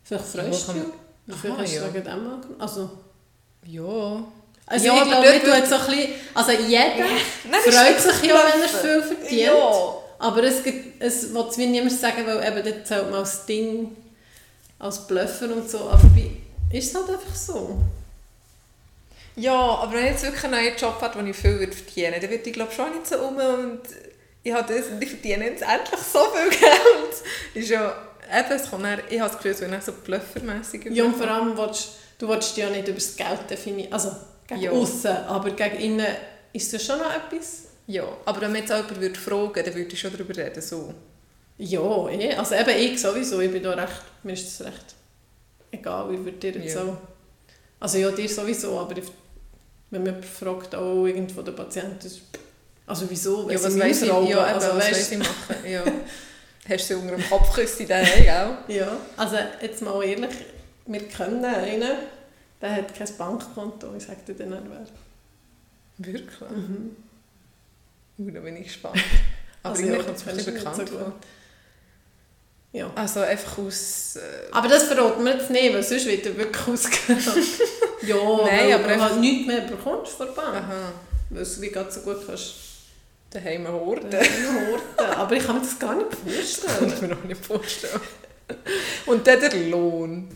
Vielleicht 0.02 0.24
freust 0.24 0.68
du 0.68 1.07
Vielleicht 1.36 1.54
Aha, 1.56 1.62
hast 1.62 1.72
du 1.72 1.76
ja. 1.76 1.94
wegen 1.94 2.04
dem 2.04 2.12
angenommen. 2.12 2.56
Also, 2.58 2.90
Ja. 3.66 4.24
also 4.66 4.86
Ja, 4.86 4.96
ich 4.96 5.02
glaube, 5.08 5.26
tun 5.26 5.42
wird- 5.52 5.66
so 5.68 5.74
ein 5.74 5.86
bisschen, 5.86 6.08
also 6.34 6.52
jeder 6.52 6.84
Nein, 7.50 7.60
freut 7.62 8.00
sich 8.00 8.22
ja, 8.30 8.34
wenn 8.52 8.62
er 8.62 8.68
viel 8.68 9.02
verdient. 9.02 9.32
Ja. 9.42 9.94
Aber 10.20 10.42
es, 10.42 10.62
gibt, 10.64 11.00
es 11.02 11.32
will 11.32 11.44
es 11.48 11.58
wie 11.58 11.66
niemand 11.66 11.92
sagen, 11.92 12.26
weil 12.26 12.44
eben 12.44 12.64
dort 12.64 12.86
zählt 12.86 13.04
man 13.10 13.20
als 13.20 13.46
Ding, 13.46 13.96
als 14.78 15.06
Bluffer 15.06 15.52
und 15.54 15.68
so. 15.70 15.78
Aber 15.90 16.02
wie, 16.14 16.40
ist 16.76 16.88
es 16.88 16.94
halt 16.94 17.08
einfach 17.10 17.34
so. 17.34 17.78
Ja, 19.36 19.54
aber 19.54 19.92
wenn 19.92 20.06
ich 20.06 20.10
jetzt 20.12 20.24
wirklich 20.24 20.44
einen 20.44 20.60
neuen 20.64 20.76
Job 20.76 21.00
habe, 21.00 21.18
den 21.18 21.28
ich 21.28 21.36
viel 21.36 21.58
würde 21.60 21.72
verdienen 21.72 22.14
würde, 22.14 22.20
dann 22.26 22.30
würde 22.30 22.48
ich 22.48 22.52
glaube 22.52 22.72
schon 22.72 22.90
nicht 22.90 23.06
so 23.06 23.18
um 23.18 23.36
und 23.36 23.80
ich 24.42 24.52
habe 24.52 24.72
das 24.74 24.86
und 24.88 25.00
ich 25.02 25.10
verdiene 25.10 25.44
jetzt 25.44 25.62
endlich 25.62 26.00
so 26.00 26.18
viel 26.34 26.50
Geld. 26.50 27.22
Ist 27.54 27.70
ja, 27.70 27.94
eben, 28.30 28.52
es 28.52 28.70
kommt 28.70 28.84
dann, 28.84 29.00
ich 29.08 29.20
habe 29.20 29.28
das 29.30 29.36
Gefühl, 29.38 29.50
es 29.52 29.60
wird 29.60 29.72
dann 29.72 29.80
so 29.82 29.92
bluffermässig 29.92 30.86
Ja, 30.90 31.04
und 31.04 31.16
vor 31.16 31.28
allem, 31.28 31.56
willst, 31.56 31.90
du 32.18 32.28
willst 32.28 32.56
dich 32.56 32.64
ja 32.64 32.70
nicht 32.70 32.86
über 32.88 32.94
das 32.94 33.16
Geld 33.16 33.50
definieren, 33.50 33.92
also 33.92 34.12
gegen 34.46 34.60
Ja. 34.62 34.70
aussen, 34.72 35.16
aber 35.28 35.50
gegen 35.50 35.76
innen 35.76 36.06
ist 36.52 36.72
das 36.72 36.84
schon 36.84 36.98
noch 36.98 37.12
etwas. 37.14 37.64
Ja, 37.86 38.04
aber 38.24 38.40
wenn 38.42 38.52
mir 38.52 38.58
jetzt 38.58 38.70
jemand 38.70 39.00
würde 39.00 39.18
fragen 39.18 39.54
würde, 39.54 39.62
dann 39.64 39.74
würde 39.74 39.92
ich 39.92 40.00
schon 40.00 40.12
darüber 40.12 40.36
reden. 40.36 40.60
So. 40.60 40.92
Ja, 41.58 42.08
eh. 42.08 42.34
also 42.34 42.54
eben 42.54 42.70
ich 42.70 43.00
sowieso, 43.00 43.40
ich 43.40 43.50
bin 43.50 43.62
da 43.62 43.72
recht, 43.72 44.02
mir 44.22 44.32
ist 44.34 44.60
das 44.60 44.66
recht 44.66 44.94
egal, 45.70 46.12
ich 46.14 46.24
würde 46.24 46.38
dir 46.38 46.60
jetzt 46.60 46.74
Ja. 46.74 46.82
so, 46.82 46.96
also 47.80 47.98
ja, 47.98 48.10
dir 48.10 48.28
sowieso, 48.28 48.78
aber 48.78 48.96
ich, 48.96 49.04
wenn 49.90 50.02
man 50.02 50.22
fragt, 50.22 50.74
auch 50.74 51.06
irgendwo 51.06 51.42
der 51.42 51.52
Patient, 51.52 52.02
das, 52.04 52.18
also 52.86 53.06
wieso, 53.08 53.50
Ja, 53.50 53.62
was 53.62 53.78
weiss 53.78 54.02
ich, 54.02 54.08
ja, 54.08 54.14
also, 54.44 54.68
was 54.68 54.90
weiss 54.90 55.12
ich 55.12 55.18
machen? 55.18 55.56
Ja. 55.66 55.82
Hast 56.68 56.90
du 56.90 56.94
sie 56.94 57.00
unter 57.00 57.16
dem 57.16 57.28
Kopf 57.28 57.54
geküsst 57.54 57.80
in? 57.80 57.88
Ja, 58.68 58.96
also 59.16 59.36
jetzt 59.62 59.80
mal 59.82 60.02
ehrlich, 60.04 60.30
wir 60.86 61.08
kennen 61.08 61.44
einen, 61.44 61.92
der 62.60 62.74
hat 62.76 62.94
kein 62.94 63.08
Bankkonto, 63.16 63.94
ich 63.96 64.04
sage 64.04 64.18
dir 64.26 64.34
dann 64.34 64.50
nicht 64.50 64.62
wer. 64.68 66.12
Wirklich? 66.12 66.50
Mhm. 66.50 66.96
Uh, 68.18 68.30
da 68.30 68.40
bin 68.40 68.56
ich 68.56 68.64
gespannt. 68.64 68.96
Aber 69.62 69.70
Also 69.74 69.82
irgendwie 69.82 69.98
ja, 70.00 70.04
kommt 70.06 70.18
es 70.38 70.46
mir 70.46 70.52
bekannt 70.52 70.88
vor. 70.90 71.12
Ja. 72.72 72.90
Also 72.94 73.20
einfach 73.20 73.58
aus... 73.58 74.16
Äh, 74.16 74.50
Aber 74.52 74.68
das 74.68 74.84
verraten 74.84 75.24
wir 75.24 75.32
jetzt 75.36 75.50
nicht, 75.50 75.72
weil 75.72 75.82
sonst 75.82 76.06
wird 76.06 76.26
er 76.26 76.36
wirklich 76.36 76.68
ausgenommen. 76.68 77.44
ja, 78.02 78.14
Nein, 78.16 78.46
weil 78.46 78.72
aber 78.74 78.82
du 78.84 78.88
einfach- 78.90 79.10
halt 79.10 79.20
nichts 79.20 79.46
mehr 79.46 79.60
bekommst 79.62 80.12
von 80.12 80.26
der 80.26 80.32
Bank. 80.34 80.54
aha, 80.56 80.92
Weil 81.30 81.44
du 81.44 81.60
wie 81.62 81.70
gerade 81.70 81.90
so 81.90 82.00
gut 82.02 82.26
kannst 82.26 82.54
daheim 83.30 83.66
horten. 83.68 84.12
äh, 84.12 84.18
horten. 84.18 85.14
Aber 85.16 85.34
ich 85.36 85.44
kann 85.44 85.56
mir 85.56 85.62
das 85.62 85.78
gar 85.78 85.94
nicht 85.94 86.10
kann 86.10 86.18
vorstellen. 86.32 86.92
ich 86.94 87.00
mir 87.02 87.08
noch 87.08 87.24
nicht 87.24 87.44
vorstellen. 87.44 88.00
Und 89.06 89.26
dann 89.26 89.40
der 89.40 89.54
Lohn. 89.54 90.28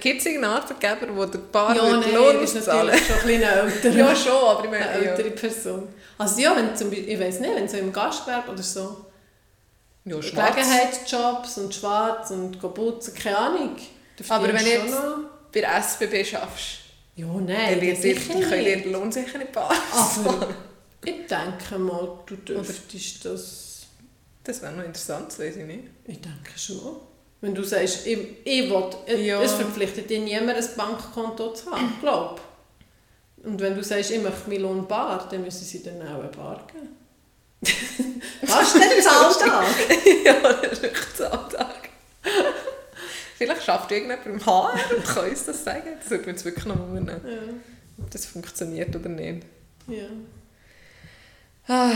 Gibt 0.00 0.20
es 0.20 0.26
irgendeinen 0.26 0.54
Arbeitgeber, 0.56 1.06
der 1.06 1.26
der 1.26 1.38
Paar 1.38 1.74
ja, 1.76 1.86
ja, 1.86 1.96
nein, 1.96 2.14
Lohn 2.14 2.40
ist 2.42 2.54
natürlich 2.54 3.06
schon 3.06 3.16
ein 3.30 3.42
eine 3.44 3.44
ältere, 3.72 3.96
Ja, 3.96 4.14
schon, 4.16 4.32
aber 4.32 4.64
ich 4.64 4.70
meine... 4.70 4.88
eine 4.88 5.04
Ja. 5.04 5.10
ältere 5.12 5.30
Person. 5.30 5.88
Also 6.18 6.40
ja, 6.40 6.54
wenn 6.56 6.76
zum 6.76 6.90
Beispiel, 6.90 7.08
ich 7.10 7.20
weiß 7.20 7.40
nicht, 7.40 7.54
wenn 7.54 7.68
so 7.68 7.76
im 7.78 7.92
Gastgewerbe 7.92 8.50
oder 8.52 8.62
so 8.62 9.06
Ja, 10.04 10.20
schwarz. 10.20 10.54
Gelegenheitsjobs 10.54 11.58
und 11.58 11.74
schwarz 11.74 12.30
und 12.30 12.60
putzen, 12.74 13.14
keine 13.14 13.38
Ahnung. 13.38 13.76
Aber 14.28 14.48
wenn 14.48 14.56
jetzt- 14.66 14.86
du 14.86 14.92
schon 14.92 15.22
noch- 15.22 15.28
Bei 15.52 15.60
SBB 15.60 16.24
schaffst, 16.24 16.78
Ja, 17.16 17.26
dann 17.26 17.44
nein, 17.46 17.80
wird 17.80 17.92
das 17.96 18.02
dir, 18.02 18.14
sicher 18.16 18.40
können 18.48 18.64
dir 18.64 18.76
den 18.82 18.92
Lohn 18.92 19.12
sicher 19.12 19.38
nicht 19.38 19.52
passen. 19.52 20.26
Ich 21.04 21.26
denke 21.26 21.78
mal, 21.78 22.18
du 22.26 22.36
dürftest 22.36 23.24
das... 23.24 23.86
Das 24.42 24.60
wäre 24.60 24.72
noch 24.72 24.84
interessant, 24.84 25.38
weiß 25.38 25.56
ich 25.56 25.64
nicht. 25.64 25.84
Ich 26.04 26.20
denke 26.20 26.56
schon. 26.58 26.96
Wenn 27.40 27.54
du 27.54 27.62
sagst, 27.62 28.06
ich, 28.06 28.18
ich 28.44 28.70
will, 28.70 29.20
Ja. 29.24 29.42
es 29.42 29.52
verpflichtet 29.52 30.08
dich 30.10 30.20
niemand, 30.20 30.56
ein 30.58 30.68
Bankkonto 30.76 31.52
zu 31.52 31.70
haben, 31.70 31.94
glaub. 32.00 32.40
Und 33.42 33.60
wenn 33.60 33.74
du 33.74 33.82
sagst, 33.84 34.10
ich 34.10 34.20
möchte 34.22 34.48
meinen 34.48 34.62
Lohn 34.62 34.88
bar, 34.88 35.28
dann 35.30 35.42
müssen 35.42 35.64
sie 35.64 35.82
dann 35.82 36.00
auch 36.02 36.20
eine 36.20 36.28
Bar 36.28 36.66
geben. 36.72 36.88
Was 38.42 38.74
ist 38.74 38.82
denn 38.82 39.02
Zahltag? 39.02 39.66
ja, 40.24 40.52
das 40.52 40.72
ist 40.72 40.82
wirklich 40.82 41.14
Zahltag. 41.14 41.88
Vielleicht 43.36 43.62
schafft 43.64 43.90
irgendjemand 43.90 44.26
im 44.26 44.44
HR 44.46 44.78
und 44.96 45.04
kann 45.04 45.28
uns 45.28 45.44
das 45.44 45.64
sagen. 45.64 45.88
Das 46.00 46.10
würde 46.10 46.24
mich 46.24 46.34
jetzt 46.34 46.44
wirklich 46.44 46.64
noch 46.66 46.78
wundern, 46.78 47.20
Ja. 47.26 47.54
ob 48.02 48.10
das 48.10 48.26
funktioniert 48.26 48.94
oder 48.94 49.08
nicht. 49.08 49.44
ja. 49.88 50.04
Ah, 51.66 51.92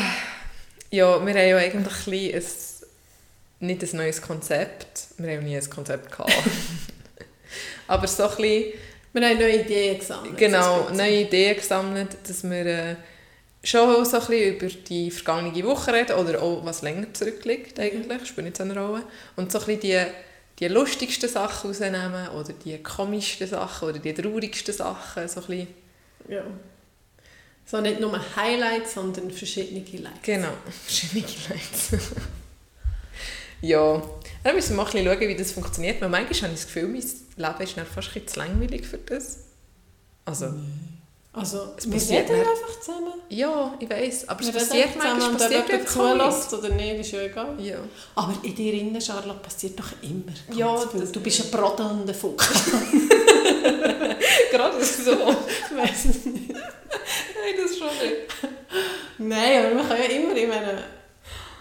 ja, 0.91 1.25
wir 1.25 1.35
haben 1.35 1.49
ja 1.49 1.57
eigentlich 1.59 2.07
ein 2.07 2.35
ein, 2.35 3.67
nicht 3.67 3.83
ein 3.83 3.97
neues 3.97 4.23
Konzept. 4.23 5.09
Wir 5.19 5.37
haben 5.37 5.45
nie 5.45 5.57
ein 5.57 5.71
Konzept 5.71 6.11
gehabt. 6.11 6.33
Aber 7.87 8.07
so 8.07 8.25
ein 8.25 8.29
bisschen, 8.37 8.73
Wir 9.13 9.29
haben 9.29 9.39
neue 9.39 9.61
Ideen 9.61 9.99
gesammelt. 9.99 10.37
genau, 10.39 10.89
neue 10.91 11.23
Ideen 11.23 11.57
gesammelt, 11.57 12.17
dass 12.27 12.45
wir 12.45 12.67
äh, 12.67 12.97
schon 13.65 14.05
so 14.05 14.19
ein 14.21 14.27
bisschen 14.27 14.55
über 14.57 14.67
die 14.67 15.11
vergangene 15.11 15.65
Woche 15.65 15.93
reden 15.93 16.17
oder 16.17 16.41
auch 16.43 16.65
was 16.65 16.83
länger 16.83 17.13
zurückliegt 17.13 17.79
eigentlich, 17.81 18.27
spielt 18.27 18.47
nicht 18.47 18.57
so 18.57 18.63
eine 18.63 18.79
Rolle. 18.79 19.03
Und 19.37 19.51
so 19.53 19.59
ein 19.59 19.67
bisschen 19.67 19.81
die, 19.81 20.03
die 20.61 20.69
lustigsten 20.69 21.29
Sachen 21.29 21.69
rausnehmen 21.71 22.29
oder 22.29 22.53
die 22.53 22.83
komischsten 22.83 23.47
Sachen 23.49 23.89
oder 23.89 23.99
die 23.99 24.15
traurigsten 24.15 24.75
Sachen. 24.75 25.29
So 25.29 25.41
ein 25.41 25.47
bisschen, 25.47 25.69
Ja. 26.29 26.43
So 27.71 27.81
nicht 27.81 28.01
nur 28.01 28.19
Highlights, 28.37 28.95
sondern 28.95 29.31
verschiedene 29.31 29.81
Lights. 30.03 30.19
genau, 30.23 30.49
verschiedene 30.87 31.25
Lights. 31.51 32.03
ja, 33.61 34.03
dann 34.45 34.55
müssen 34.55 34.71
wir 34.71 34.77
mal 34.77 34.87
ein 34.87 34.93
bisschen 34.93 35.07
schauen, 35.07 35.29
wie 35.29 35.37
das 35.37 35.53
funktioniert. 35.53 36.01
Weil 36.01 36.09
manchmal 36.09 36.35
habe 36.43 36.53
ich 36.55 36.61
das 36.61 36.67
Gefühl, 36.67 36.85
mein 36.89 36.95
Leben 37.03 37.61
ist 37.63 37.77
dann 37.77 37.87
fast 37.87 38.17
ein 38.17 38.27
zu 38.27 38.39
langweilig 38.39 38.87
für 38.87 38.99
das. 38.99 39.39
Also, 40.25 40.53
Also, 41.33 41.75
Es 41.77 41.85
wir 41.87 41.93
passiert 41.95 42.31
reden 42.31 42.41
einfach 42.41 42.81
zusammen. 42.81 43.13
ja, 43.29 43.75
ich 43.81 43.91
weiß, 43.91 44.29
aber 44.29 44.41
es 44.41 44.47
Wir 44.47 44.55
reden 44.55 44.69
passiert 44.69 44.97
manchmal, 44.97 45.31
ob 45.33 45.39
passiert 45.39 45.71
einfach 45.71 45.93
zulässt 45.93 46.55
oder 46.55 46.69
nicht, 46.71 47.01
ist 47.01 47.13
ja 47.13 47.21
egal. 47.23 47.61
Ja. 47.61 47.77
Aber 48.15 48.35
in 48.43 48.55
dir 48.55 48.73
innen, 48.75 49.01
Charlotte, 49.01 49.41
passiert 49.41 49.79
doch 49.79 49.93
immer 50.03 50.33
Ja, 50.57 50.75
das- 50.93 51.13
Du 51.13 51.21
bist 51.21 51.43
ein 51.45 51.51
brodelnder 51.51 52.15
Fuchs. 52.15 52.49
Gerade 54.51 54.85
so. 54.85 55.13
ich 55.85 55.91
es 55.93 56.25
nicht. 56.27 56.55
Nein, 57.49 57.65
das 57.65 57.79
schon 57.79 57.89
nicht. 57.89 58.17
Nein, 59.19 59.65
aber 59.67 59.75
man 59.75 59.89
kann 59.89 59.99
ja 59.99 60.05
immer, 60.05 60.35
ich 60.37 60.47
meine, 60.49 60.85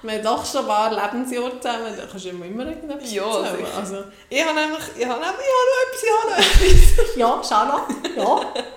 wir 0.03 0.11
haben 0.13 0.23
doch 0.23 0.45
schon 0.45 0.61
ein 0.61 0.67
paar 0.67 0.91
Lebensjahre 0.91 1.59
zusammen, 1.59 1.93
da 1.97 2.05
kannst 2.05 2.25
du 2.25 2.29
immer 2.29 2.45
immer 2.45 2.67
irgendetwas 2.67 3.11
Ja, 3.13 3.43
erzählen. 3.43 3.65
Also, 3.75 4.03
Ich 4.29 4.43
habe 4.45 4.59
nämlich, 4.59 4.83
ich 4.97 5.05
habe 5.05 5.19
nämlich, 5.21 5.45
ich 5.47 5.53
habe 5.53 5.67
noch 5.67 5.83
etwas, 5.87 6.03
ich 6.03 6.11
habe 6.11 6.29
noch 6.31 6.97
etwas. 6.99 7.15
ja, 7.15 7.43
Charlotte, 7.43 7.93
ja. 8.15 8.63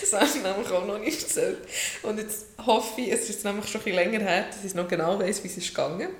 Das 0.00 0.12
hast 0.20 0.34
du 0.34 0.40
nämlich 0.40 0.70
auch 0.70 0.84
noch 0.84 0.98
nicht 0.98 1.22
erzählt. 1.22 1.58
Und 2.02 2.18
jetzt 2.18 2.44
hoffe 2.66 3.00
ich, 3.00 3.10
es 3.10 3.30
ist 3.30 3.42
nämlich 3.42 3.66
schon 3.66 3.80
ein 3.80 3.84
bisschen 3.84 4.12
länger 4.12 4.20
her, 4.20 4.44
dass 4.52 4.62
ich 4.62 4.74
noch 4.74 4.86
genau 4.86 5.18
weiss, 5.18 5.42
wie 5.42 5.48
es 5.48 5.56
ist 5.56 5.68
gegangen. 5.68 6.10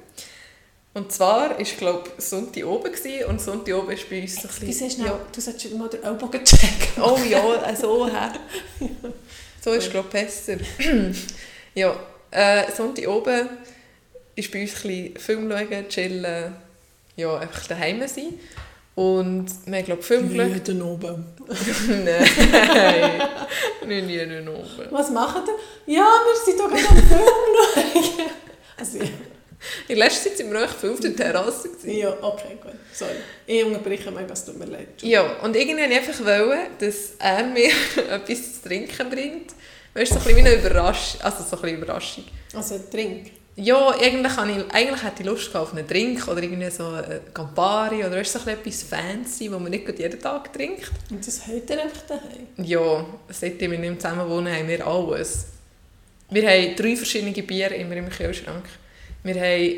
Und 0.94 1.12
zwar 1.12 1.50
war, 1.50 1.56
glaube 1.58 2.10
ich, 2.16 2.24
Sonntag 2.24 2.64
oben 2.64 2.90
gewesen, 2.92 3.26
und 3.26 3.40
Sonntag 3.42 3.74
oben 3.74 3.90
ist 3.92 4.08
bei 4.08 4.22
uns 4.22 4.38
ein 4.38 4.66
bisschen... 4.66 5.04
ja. 5.04 5.18
Du 5.34 5.40
solltest 5.40 5.74
mal 5.74 5.88
den 5.88 6.02
Ellbogen 6.02 6.42
checken. 6.44 7.02
Oh 7.02 7.18
ja, 7.28 7.76
so 7.76 8.06
her. 8.08 8.32
So 9.62 9.72
ist 9.72 9.90
glaube 9.90 10.08
ich 10.08 10.24
besser. 10.24 10.56
ja, 11.74 11.96
äh, 12.30 12.70
Sonntag 12.72 13.06
oben 13.06 13.48
ist 14.34 14.50
bei 14.50 14.62
uns 14.62 14.84
ein 14.84 15.14
bisschen 15.14 15.16
Film 15.18 15.50
schauen, 15.50 15.88
chillen, 15.88 16.54
ja, 17.16 17.36
einfach 17.38 17.66
daheim 17.68 18.06
sein. 18.08 18.34
Und 18.94 19.46
wir 19.64 19.78
haben, 19.78 19.84
glaube 19.84 20.00
ich, 20.00 20.06
Film 20.06 20.28
geschaut. 20.28 20.52
Jeden 20.52 20.82
oben. 20.82 21.24
Nein, 22.04 23.22
nicht 24.06 24.48
oben. 24.48 24.86
Was 24.90 25.10
macht 25.10 25.44
ihr? 25.46 25.94
Ja, 25.94 26.04
wir 26.04 26.44
sind 26.44 26.60
doch 26.60 26.68
gerade 26.68 26.88
am 26.88 26.96
Film 26.96 27.22
schauen. 27.74 28.01
In 29.92 29.98
letzter 29.98 30.30
Zeit 30.30 30.38
sind 30.38 30.50
wir 30.50 30.62
echt 30.62 30.80
viel 30.80 30.90
auf 30.90 31.00
der 31.00 31.14
Terrasse. 31.14 31.68
gewesen. 31.68 31.98
ja, 31.98 32.16
okay, 32.22 32.56
gut. 32.62 32.72
Sorry. 32.94 33.10
Ich 33.46 33.62
unterbreche 33.62 34.10
mega, 34.10 34.32
es 34.32 34.42
tut 34.42 34.58
mir 34.58 34.64
leid. 34.64 35.02
Ja, 35.02 35.36
und 35.42 35.54
irgendwie 35.54 35.82
wollte 35.82 35.92
ich 35.92 35.98
einfach, 35.98 36.24
wollen, 36.24 36.60
dass 36.78 36.96
er 37.18 37.44
mir 37.44 37.68
etwas 38.10 38.54
zu 38.54 38.68
trinken 38.68 39.10
bringt. 39.10 39.52
Weißt 39.92 40.12
du, 40.12 40.14
so 40.14 40.20
ein 40.20 40.34
bisschen 40.34 40.46
wie 40.46 40.48
eine 40.48 40.54
Überraschung. 40.54 41.20
Also 41.20 41.44
so 41.44 41.56
ein 41.56 41.62
bisschen 41.62 41.82
Überraschung. 41.82 42.24
Also, 42.54 42.80
trink. 42.90 43.32
Ja, 43.56 43.90
eigentlich, 43.90 44.34
habe 44.34 44.50
ich, 44.50 44.74
eigentlich 44.74 45.02
hätte 45.02 45.22
ich 45.22 45.26
Lust 45.26 45.54
auf 45.54 45.74
einen 45.74 45.86
Drink 45.86 46.26
oder 46.26 46.42
irgendwie 46.42 46.70
so 46.70 46.86
ein 46.86 47.20
Campari 47.34 48.02
oder 48.02 48.12
weißt, 48.12 48.32
so 48.32 48.38
ein 48.38 48.44
bisschen 48.46 48.60
etwas 48.60 48.82
fancy, 48.84 49.50
das 49.50 49.60
man 49.60 49.70
nicht 49.70 49.98
jeden 49.98 50.18
Tag 50.18 50.54
trinkt. 50.54 50.90
Und 51.10 51.26
das 51.26 51.46
hört 51.46 51.68
ihr 51.68 51.82
einfach 51.82 52.00
daheim. 52.08 52.46
Ja, 52.56 53.04
seitdem 53.28 53.72
wir 53.72 53.78
nicht 53.78 54.00
zusammen 54.00 54.26
wohnen, 54.30 54.54
haben 54.56 54.68
wir 54.68 54.86
alles. 54.86 55.48
Wir 56.30 56.48
haben 56.48 56.76
drei 56.76 56.96
verschiedene 56.96 57.42
Bier 57.42 57.72
immer 57.72 57.94
im 57.94 58.08
Kühlschrank. 58.08 58.64
Wir 59.24 59.34
haben 59.36 59.76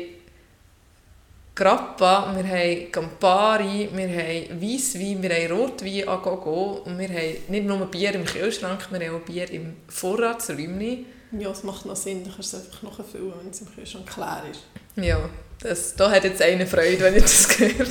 Grappa, 1.53 2.35
wir 2.35 2.43
haben 2.47 2.91
Campari, 2.91 3.89
wir 3.93 4.07
haben 4.09 4.61
Weisswein, 4.61 5.21
wir 5.23 5.29
haben 5.29 5.51
Rotwein 5.57 6.03
à 6.07 6.17
gogo 6.21 6.81
und 6.85 6.97
wir 6.99 7.07
haben 7.07 7.35
nicht 7.47 7.65
nur 7.65 7.85
Bier 7.85 8.13
im 8.15 8.25
Kühlschrank, 8.25 8.87
wir 8.91 9.07
haben 9.07 9.15
auch 9.15 9.25
Bier 9.25 9.49
im 9.51 9.77
Vorratsräumchen. 9.87 11.05
Ja, 11.39 11.51
es 11.51 11.63
macht 11.63 11.85
noch 11.85 11.95
Sinn, 11.95 12.23
du 12.23 12.29
kannst 12.31 12.53
es 12.53 12.65
einfach 12.65 12.81
noch 12.83 12.95
füllen, 13.05 13.33
wenn 13.41 13.49
es 13.51 13.61
im 13.61 13.73
Kühlschrank 13.73 14.05
klar 14.07 14.43
ist. 14.49 14.61
Ja, 14.97 15.29
das, 15.61 15.95
da 15.95 16.11
hat 16.11 16.23
jetzt 16.25 16.41
eine 16.41 16.65
Freude, 16.67 16.99
wenn 17.01 17.15
ich 17.15 17.23
das 17.23 17.47
gehört 17.57 17.89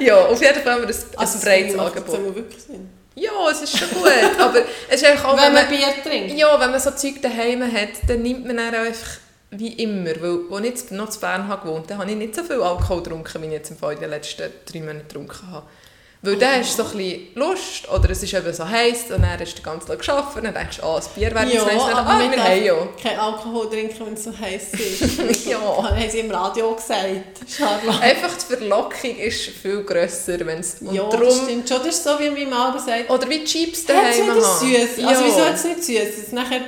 Ja, 0.00 0.16
auf 0.26 0.40
jeden 0.40 0.60
Fall 0.62 0.72
haben 0.72 0.82
wir 0.82 0.88
ein, 0.88 0.94
ein 0.94 1.18
Also, 1.18 1.38
breites 1.44 1.72
das 1.72 1.76
macht 1.76 1.96
Angebot. 1.96 2.18
jetzt 2.18 2.34
wirklich 2.34 2.62
Sinn. 2.62 2.88
Ja, 3.14 3.30
es 3.50 3.60
ist 3.62 3.78
schon 3.78 3.90
gut, 3.90 4.10
aber 4.40 4.60
es 4.88 5.02
ist 5.02 5.04
einfach 5.06 5.26
auch, 5.26 5.36
wenn 5.36 5.44
wenn 5.44 5.52
man 5.52 5.64
man, 5.68 5.76
Bier 5.76 6.02
trinkt. 6.02 6.32
ja, 6.38 6.58
wenn 6.58 6.70
man 6.70 6.80
so 6.80 6.90
Zeug 6.92 7.20
daheim 7.20 7.62
hat, 7.62 7.90
dann 8.08 8.22
nimmt 8.22 8.46
man 8.46 8.56
dann 8.56 8.74
auch 8.74 8.86
einfach 8.86 9.18
wie 9.52 9.72
immer, 9.74 10.10
weil 10.20 10.38
als 10.50 10.60
ich 10.60 10.66
jetzt 10.70 10.92
noch 10.92 11.10
zu 11.10 11.20
Bern 11.20 11.46
habe 11.48 11.66
gewohnt 11.68 11.90
habe, 11.90 12.00
habe 12.02 12.10
ich 12.10 12.16
nicht 12.16 12.34
so 12.34 12.42
viel 12.42 12.60
Alkohol 12.62 13.02
getrunken, 13.02 13.42
wie 13.42 13.46
ich 13.46 13.52
jetzt 13.52 13.70
im 13.70 13.76
Fall 13.76 13.94
in 13.94 14.00
den 14.00 14.10
letzten 14.10 14.50
drei 14.70 14.80
Monaten 14.80 15.06
getrunken 15.08 15.50
habe. 15.52 15.66
Weil 16.24 16.36
dann 16.36 16.60
hast 16.60 16.78
du 16.78 16.84
so 16.84 16.88
ein 16.90 16.96
bisschen 16.98 17.20
Lust, 17.34 17.88
oder 17.92 18.08
es 18.10 18.22
ist 18.22 18.32
eben 18.32 18.54
so 18.54 18.64
heiß, 18.68 19.10
und 19.10 19.22
dann 19.22 19.38
hast 19.40 19.54
du 19.54 19.56
den 19.56 19.64
ganzen 19.64 19.88
Tag 19.88 20.00
gearbeitet, 20.00 20.36
und 20.36 20.44
dann 20.44 20.54
denkst 20.54 20.76
du, 20.76 20.84
ah, 20.86 20.94
das 20.94 21.08
Bier 21.08 21.34
wäre 21.34 21.46
Ja, 21.46 21.50
jetzt 21.52 21.66
nice, 21.66 21.82
dann, 21.82 21.94
aber 21.96 22.10
ah, 22.10 22.30
wir 22.30 22.44
haben 22.44 22.64
ja. 22.64 22.74
kein 23.02 23.18
Alkohol 23.18 23.68
trinken, 23.68 24.06
wenn 24.06 24.14
es 24.14 24.22
so 24.24 24.32
heiß 24.38 24.72
ist. 24.74 25.46
Ja. 25.50 25.58
Haben 25.60 26.10
sie 26.10 26.20
im 26.20 26.30
Radio 26.30 26.74
gesagt. 26.76 27.08
Charlotte. 27.48 28.00
Einfach 28.00 28.30
die 28.38 28.54
Verlockung 28.56 29.16
ist 29.18 29.40
viel 29.48 29.82
grösser, 29.82 30.38
wenn 30.46 30.60
es, 30.60 30.76
ja, 30.80 31.02
das 31.02 31.10
darum, 31.10 31.42
stimmt 31.44 31.68
schon. 31.68 31.78
Das 31.78 31.88
ist 31.88 32.04
so, 32.04 32.10
wie 32.20 32.30
mein 32.30 32.48
Mann 32.48 32.78
sagt. 32.78 33.10
oder 33.10 33.28
wie 33.28 33.42
Chips 33.44 33.84
daheim 33.84 34.30
haben. 34.30 34.40
süß? 34.40 35.04
Also 35.04 35.24
Ja. 35.24 35.24
wieso 35.26 35.44
hat 35.44 35.54
es 35.56 35.64
nicht 35.64 35.82
süß? 35.84 36.30
Nachher 36.32 36.60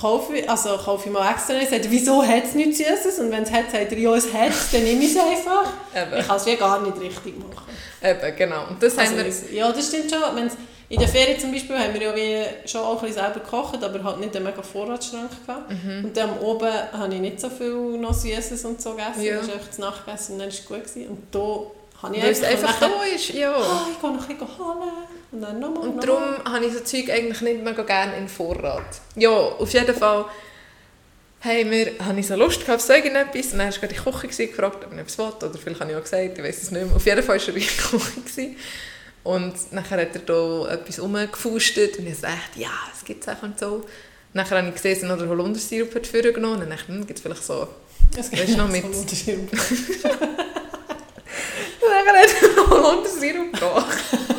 kaufe 0.00 0.36
ich, 0.36 0.48
also 0.48 0.76
kaufe 0.76 1.08
ich 1.08 1.12
mal 1.12 1.30
extra 1.30 1.54
nicht. 1.54 1.70
Sagt 1.70 1.84
er, 1.84 1.90
wieso 1.90 2.22
hat 2.22 2.44
es 2.44 2.54
nicht 2.54 2.76
süßes? 2.76 3.18
Und 3.20 3.30
wenn 3.30 3.42
es 3.42 3.50
hat, 3.50 3.70
sagt 3.70 3.92
er, 3.92 3.98
ja, 3.98 4.14
es 4.14 4.32
hat 4.32 4.52
dann 4.72 4.82
nehme 4.82 5.04
ich 5.04 5.10
es 5.10 5.16
einfach. 5.16 5.70
Eben. 5.94 6.20
Ich 6.20 6.26
kann 6.26 6.36
es 6.36 6.46
wie 6.46 6.56
gar 6.56 6.80
nicht 6.82 7.00
richtig 7.00 7.34
machen. 7.38 7.70
Eben, 8.02 8.36
genau. 8.36 8.68
Und 8.68 8.82
das 8.82 8.98
Also, 8.98 9.16
haben 9.16 9.24
wir... 9.24 9.52
ja, 9.54 9.72
das 9.72 9.88
stimmt 9.88 10.10
schon. 10.10 10.36
Wenn's, 10.36 10.56
in 10.88 10.98
der 10.98 11.08
Ferien 11.08 11.40
zum 11.40 11.50
Beispiel 11.50 11.78
haben 11.78 11.94
wir 11.94 12.02
ja 12.02 12.14
wie 12.14 12.68
schon 12.68 12.82
auch 12.82 13.00
ein 13.02 13.06
bisschen 13.06 13.22
selber 13.22 13.40
gekocht, 13.40 13.82
aber 13.82 14.04
halt 14.04 14.20
nicht 14.20 14.36
einen 14.36 14.44
mega 14.44 14.62
Vorratsschrank 14.62 15.30
gehabt. 15.46 15.70
Mhm. 15.70 16.04
Und 16.04 16.16
dann 16.16 16.38
oben 16.40 16.70
habe 16.92 17.14
ich 17.14 17.20
nicht 17.20 17.40
so 17.40 17.48
viel 17.48 17.98
noch 17.98 18.12
Süßes 18.12 18.64
und 18.66 18.82
so 18.82 18.90
gegessen. 18.90 19.22
Ja. 19.22 19.36
Das 19.36 19.46
ist 19.46 19.54
einfach 19.54 19.70
zu 19.70 19.80
Nacht 19.80 20.04
gegessen 20.04 20.32
und 20.34 20.38
dann 20.40 20.48
war 20.48 20.54
es 20.54 20.64
gut. 20.66 20.84
Gewesen. 20.84 21.08
Und 21.08 21.22
da 21.32 21.60
habe 22.04 22.16
ich 22.16 22.22
Weil 22.22 22.30
es 22.32 22.42
einfach, 22.42 22.80
so 22.80 22.86
ist, 23.14 23.28
ja. 23.30 23.54
«Ah, 23.56 23.86
ich 23.92 24.00
gehe 24.00 24.10
noch 24.12 24.28
ein 24.28 24.36
bisschen 24.36 24.58
holen. 24.58 24.88
Und 25.32 25.40
dann 25.40 25.58
nochmal, 25.58 25.88
Und 25.88 25.96
nochmal. 25.96 26.06
darum 26.40 26.54
habe 26.54 26.64
ich 26.66 26.72
so 26.72 26.80
Zeug 26.80 27.10
eigentlich 27.10 27.40
nicht 27.40 27.64
mega 27.64 27.82
gerne 27.82 28.16
in 28.18 28.28
Vorrat. 28.28 28.84
Ja, 29.16 29.30
auf 29.30 29.70
jeden 29.72 29.94
Fall 29.94 30.26
haben 31.40 31.70
wir, 31.70 31.92
habe 32.06 32.20
ich 32.20 32.26
so 32.26 32.36
Lust 32.36 32.60
gehabt 32.60 32.76
auf 32.76 32.80
so 32.86 32.92
irgendetwas. 32.92 33.52
Und 33.52 33.58
dann 33.58 33.70
war 33.72 33.78
gerade 33.78 33.94
die 33.94 34.00
Küche 34.00 34.28
gewesen, 34.28 34.46
gefragt, 34.48 34.84
ob 34.84 34.92
ich 34.92 34.98
etwas 34.98 35.18
will. 35.18 35.48
Oder 35.48 35.58
vielleicht 35.58 35.80
habe 35.80 35.90
ich 35.90 35.96
auch 35.96 36.02
gesagt, 36.02 36.38
ich 36.38 36.44
weiß 36.44 36.62
es 36.62 36.70
nicht 36.70 36.86
mehr. 36.86 36.94
Auf 36.96 37.04
jeden 37.04 37.22
Fall 37.22 37.38
war 37.38 37.48
er 37.48 37.48
in 37.48 37.54
der 37.54 37.62
Küche. 37.62 38.20
Gewesen. 38.20 38.56
Und 39.24 39.54
nachher 39.72 40.00
hat 40.02 40.14
er 40.14 40.20
da 40.20 40.68
etwas 40.72 41.00
rumgefustet. 41.02 41.98
Und 41.98 42.06
ich 42.06 42.20
dachte, 42.20 42.36
ja, 42.56 42.70
es 42.96 43.04
gibt 43.04 43.22
es 43.26 43.28
auch 43.28 43.42
und 43.42 43.58
so. 43.58 43.84
Nachher 44.34 44.58
habe 44.58 44.68
ich 44.68 44.74
gesehen, 44.74 44.94
dass 44.94 45.02
er 45.02 45.08
noch 45.08 45.18
den 45.18 45.28
Holundersirup 45.28 45.94
hat 45.94 46.06
vorgenommen. 46.06 46.54
Und 46.54 46.60
dann 46.60 46.70
dachte 46.70 46.84
ich, 46.88 46.94
hm, 46.94 47.06
gibt 47.06 47.18
es 47.18 47.22
vielleicht 47.22 47.44
so... 47.44 47.66
Es 48.16 48.30
Weißt 48.32 48.48
du 48.50 48.56
noch 48.56 48.68
mit- 48.68 48.82
so 48.82 48.86
einen 48.92 49.00
Unterschied. 49.00 49.38
Und 51.80 51.90
dann 51.90 52.04
hat 52.84 52.92
er 52.92 52.92
Holundersirup 52.92 53.52
gebracht. 53.52 53.98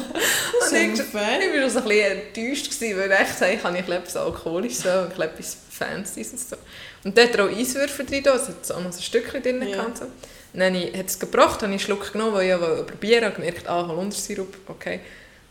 Und 0.72 0.78
ich, 0.78 1.00
ich 1.00 1.14
war 1.14 1.70
so 1.70 1.80
ein 1.80 1.86
bisschen 1.86 2.22
enttäuscht, 2.22 2.72
gewesen, 2.72 2.98
weil 2.98 3.12
ich 3.22 3.28
sage, 3.34 3.54
ich 3.54 3.64
habe 3.64 3.78
etwas 3.78 4.16
Alkoholisches 4.18 4.86
und 4.86 5.20
etwas 5.20 5.58
Fancyes 5.70 6.32
und 6.32 6.40
so. 6.40 6.56
Und 7.04 7.18
dort 7.18 7.30
hat 7.30 7.36
er 7.38 7.46
auch 7.46 7.50
Eiswürfel 7.50 8.06
drin, 8.06 8.28
also 8.28 8.48
hat 8.48 8.72
auch 8.72 8.82
noch 8.82 8.92
so 8.92 9.00
ein 9.00 9.04
Stückchen 9.04 9.44
drin 9.44 9.62
Ja. 9.62 9.76
gehabt. 9.76 9.98
So. 10.00 10.06
Und 10.06 10.60
dann 10.60 10.74
hat 10.76 11.06
es 11.08 11.20
gebracht, 11.20 11.56
habe 11.62 11.66
ich 11.66 11.70
einen 11.72 11.80
Schluck 11.80 12.12
genommen, 12.14 12.34
weil 12.34 12.44
ich 12.44 12.50
ja 12.50 12.60
wollte 12.62 12.84
probieren 12.84 13.26
und 13.26 13.36
gemerkt, 13.36 13.68
ah, 13.68 13.86
Holundersirup, 13.88 14.56
okay. 14.68 15.02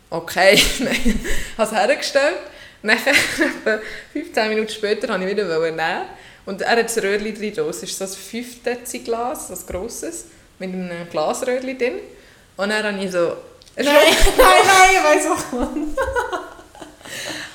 Okay, 0.09 0.61
nein. 0.79 1.19
habe 1.57 1.69
es 1.69 1.75
hergestellt. 1.81 2.37
Nachher, 2.81 3.13
etwa 3.65 3.79
15 4.13 4.49
Minuten 4.49 4.69
später, 4.69 5.07
wollte 5.09 5.23
ich 5.25 5.31
wieder 5.31 5.59
nehmen. 5.71 6.01
Und 6.45 6.61
er 6.61 6.71
hat 6.77 6.85
das 6.85 6.97
Röhrchen 7.01 7.33
drin, 7.33 7.53
das 7.55 7.83
ist 7.83 7.97
so 7.97 8.03
ein 8.03 8.09
5 8.09 8.63
Dezi 8.63 8.99
Glas, 8.99 9.49
ein 9.49 9.57
grosses. 9.67 10.25
mit 10.59 10.73
einem 10.73 11.09
Glasröhrchen 11.09 11.77
drin. 11.77 11.93
Und 12.57 12.69
dann 12.69 12.83
habe 12.83 13.03
ich 13.03 13.11
so... 13.11 13.37
Nein, 13.75 13.85
nein, 13.85 14.15
nein, 14.37 14.89
ich 14.91 15.03
weiss 15.03 15.25
auch 15.27 15.71
nicht. 15.73 15.97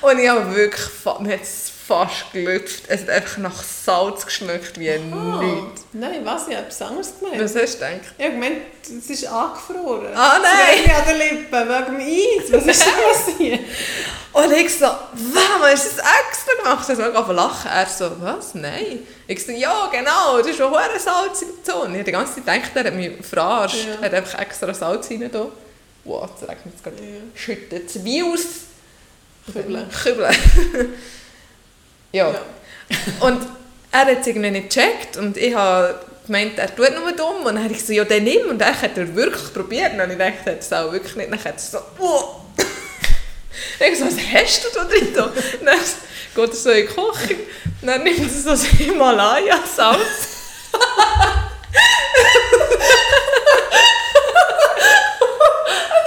Und 0.01 0.19
ich 0.19 0.29
habe 0.29 0.55
wirklich... 0.55 0.89
Mir 1.19 1.33
hat 1.33 1.41
es 1.41 1.70
fast 1.91 2.31
gelüpft. 2.33 2.83
Es 2.87 3.01
hat 3.01 3.09
einfach 3.09 3.37
nach 3.37 3.63
Salz 3.63 4.25
geschmeckt 4.25 4.79
wie 4.79 4.89
Ah, 4.91 4.97
nichts. 5.41 5.83
Nein, 5.93 6.21
was? 6.23 6.47
Ich 6.47 6.55
habe 6.55 6.65
etwas 6.65 6.81
anderes 6.81 7.13
gemeint. 7.19 7.43
Was 7.43 7.55
hast 7.55 7.73
du 7.75 7.79
gedacht? 7.79 8.13
Ich 8.17 8.23
habe 8.25 8.33
gemeint, 8.35 8.57
es 8.83 9.09
ist 9.09 9.25
angefroren. 9.27 10.07
Ah, 10.15 10.39
Das 10.39 10.43
nein. 10.43 10.79
Röhrchen 10.79 10.95
an 10.95 11.07
den 11.07 11.17
Lippen, 11.17 11.69
wegen 11.69 11.85
dem 11.85 11.99
Eis. 11.99 12.51
Was 12.53 12.65
ist 12.65 12.85
denn 12.85 13.37
passiert? 13.37 13.59
Und 14.33 14.51
ich 14.53 14.73
so, 14.73 14.85
warum 14.85 15.61
hast 15.63 15.91
du 15.91 15.95
das 15.97 16.05
extra 16.29 16.53
gemacht? 16.63 16.89
Angefangen 16.89 17.25
zu 17.27 17.31
lachen. 17.33 17.69
Er 17.71 17.85
so, 17.85 18.11
was? 18.21 18.55
Nein. 18.55 18.99
Ich 19.27 19.45
so, 19.45 19.51
ja, 19.51 19.87
genau, 19.91 20.37
das 20.37 20.47
ist 20.47 20.55
schon 20.57 20.71
in 20.71 20.79
der 20.79 21.63
Zone. 21.63 21.89
Ich 21.89 21.93
habe 21.95 22.03
die 22.05 22.11
ganze 22.13 22.35
Zeit 22.35 22.45
gedacht, 22.63 22.71
er 22.75 22.83
hat 22.85 22.93
mich 22.93 23.11
verarscht. 23.25 23.75
Ja. 23.87 23.95
Er 23.99 24.05
hat 24.05 24.13
einfach 24.13 24.39
extra 24.39 24.73
Salz 24.73 25.09
rein. 25.11 25.29
Wow, 26.05 26.29
das 26.39 26.49
regnet 26.49 26.75
es 26.77 26.81
gerade. 26.83 26.97
Ja. 27.03 27.19
Schüttet 27.35 27.89
es 27.89 28.03
wie 28.03 28.23
aus. 28.23 28.39
Kübeln. 29.51 29.89
Kübeln. 29.89 30.35
ja. 32.11 32.33
Und 33.19 33.47
er 33.91 33.99
hat 33.99 34.21
es 34.21 34.27
irgendwie 34.27 34.51
nicht 34.51 34.73
gecheckt 34.73 35.17
und 35.17 35.37
ich 35.37 35.53
habe 35.55 35.99
gemeint, 36.25 36.57
er 36.57 36.73
tut 36.73 36.91
nur 36.97 37.11
dumm. 37.11 37.45
Und 37.45 37.55
dann 37.55 37.63
habe 37.63 37.73
ich 37.73 37.85
so, 37.85 37.93
ja, 37.93 38.03
dann 38.05 38.23
nimm. 38.23 38.49
Und 38.49 38.59
dann 38.59 38.79
hat 38.79 38.97
er 38.97 39.15
wirklich 39.15 39.53
probiert. 39.53 39.93
Und 39.93 40.11
ich 40.11 40.17
dachte, 40.17 40.37
er 40.45 40.51
hat 40.53 40.59
es 40.59 40.73
auch 40.73 40.91
wirklich 40.91 41.15
nicht. 41.15 41.31
Dann 41.31 41.39
hat 41.43 41.53
er 41.53 41.59
so, 41.59 41.79
oh. 41.99 42.35
Ich 43.79 43.99
so, 43.99 44.05
was 44.05 44.15
hast 44.33 44.63
du 44.63 44.69
da 44.73 44.85
drin? 44.85 45.13
da? 45.13 45.25
Und 45.25 45.35
Dann 45.63 45.79
geht 46.35 46.49
er 46.49 46.55
so 46.55 46.69
in 46.69 46.87
die 46.87 46.93
Küche. 46.93 47.35
Und 47.81 47.87
dann 47.87 48.03
nimmt 48.03 48.19
er 48.19 48.29
so 48.29 48.49
das 48.51 48.63
Himalaya-Salz. 48.63 50.01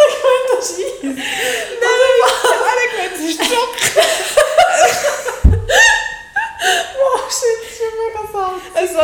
Ist 0.04 0.70
Eis. 0.70 0.78
Nein, 1.02 1.18
er 2.20 2.70
hat 2.70 2.90
gemeint, 2.90 3.14
es 3.14 3.20
ist 3.20 3.44
Schock. 3.44 3.74
Oh 6.96 7.18
shit, 7.28 7.58
das 7.60 7.70
ist 7.70 7.78
schon 7.78 7.92
mega 7.98 8.22
salz. 8.32 8.62
Also 8.74 8.98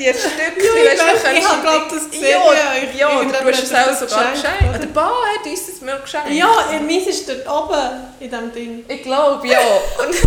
die, 0.00 0.06
Stückchen, 0.18 0.40
Ja, 0.56 0.82
ich 0.82 0.90
weißt 0.90 1.02
du, 1.02 1.06
weiß, 1.06 1.22
kannst 1.22 1.38
ich 1.38 1.48
habe, 1.48 1.56
du- 1.56 1.62
glaub, 1.62 1.88
das 1.90 2.10
gesehen, 2.10 2.30
Ja, 2.30 2.52
ja, 2.54 2.74
ja, 2.98 3.24
du 3.24 3.48
hast 3.48 3.62
es 3.62 3.74
auch 3.74 3.92
sogar 4.08 4.32
geschenkt, 4.32 4.62
oder? 4.70 4.78
Der 4.78 4.86
Bar 4.88 5.12
hat 5.38 5.46
uns 5.46 5.66
das 5.66 5.80
mal 5.82 6.00
geschenkt. 6.00 6.30
Ja, 6.30 6.50
meins 6.86 7.06
ist 7.06 7.28
dort 7.28 7.46
oben 7.48 7.78
in 8.20 8.30
diesem 8.30 8.52
Ding. 8.52 8.84
Ich 8.88 9.02
glaube, 9.02 9.46
ja. 9.46 9.58
Und 9.60 10.14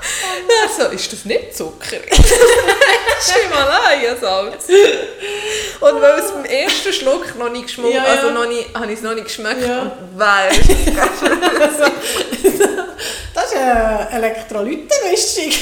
also, 0.80 0.90
ist 0.92 1.12
das 1.12 1.24
nicht 1.24 1.54
Zucker? 1.56 1.96
Himalaya-Salz. 3.42 4.64
Und 5.80 6.00
weil 6.02 6.18
es 6.20 6.30
beim 6.32 6.44
ersten 6.46 6.92
Schluck 6.92 7.36
noch 7.38 7.50
nicht 7.50 7.66
geschmeckt 7.66 7.94
Ja, 7.94 8.04
ja. 8.06 8.10
also 8.14 8.30
noch 8.30 8.46
nicht, 8.48 8.74
habe 8.74 8.86
ich 8.86 8.98
es 8.98 9.02
noch 9.02 9.12
nicht 9.14 9.24
geschmeckt 9.26 9.62
Ja. 9.66 9.80
und 9.82 10.18
weißt 10.18 10.60
Das 13.34 13.46
ist 13.46 13.56
eine 13.56 14.08
Elektrolytenmischung. 14.12 15.52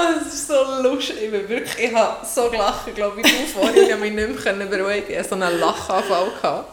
Ah, 0.00 0.14
das 0.22 0.32
ist 0.34 0.48
so 0.48 0.54
lustig. 0.82 1.16
Ich, 1.24 1.30
bin 1.30 1.48
wirklich, 1.48 1.78
ich 1.90 1.94
habe 1.94 2.24
so 2.26 2.48
gelacht, 2.50 2.94
glaube 2.94 3.20
ich, 3.20 3.50
vorhin. 3.52 3.82
Ich 3.84 3.92
habe 3.92 4.00
mich 4.00 4.12
nicht 4.12 4.44
mehr 4.44 4.66
beruhigen 4.66 5.04
Ich 5.08 5.18
hatte 5.18 5.28
so 5.28 5.34
einen 5.34 5.58
Lachanfall. 5.60 6.28
Gehabt. 6.40 6.72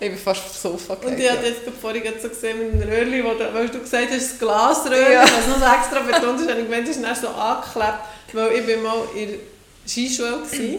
Ich 0.00 0.10
bin 0.10 0.18
fast 0.18 0.44
aufs 0.44 0.62
Sofa 0.62 0.94
Und 0.94 1.18
ich 1.18 1.30
habe 1.30 1.46
jetzt 1.46 1.62
vorhin 1.80 2.02
so 2.20 2.28
gesehen 2.28 2.58
mit 2.58 2.82
dem 2.82 2.88
Röhrchen, 2.88 3.24
wo 3.24 3.30
du, 3.38 3.54
weil 3.54 3.68
du 3.68 3.78
gesagt 3.80 4.08
hast, 4.10 4.32
das 4.32 4.38
Glasröhrchen, 4.38 5.12
Ja. 5.12 5.22
was 5.22 5.46
noch 5.48 5.58
so 5.58 5.74
extra 5.74 6.00
betont 6.00 6.40
ist, 6.40 6.50
habe 6.50 6.60
ich 6.60 6.66
gemeint, 6.66 6.88
das 6.88 6.96
ist 6.96 7.04
dann 7.04 7.14
so 7.16 7.28
angeklebt, 7.28 7.98
weil 8.32 8.52
ich 8.52 8.66
bin 8.66 8.82
mal 8.82 8.96
in 9.14 9.28
der 9.30 9.38
Skischule 9.86 10.32
war 10.42 10.78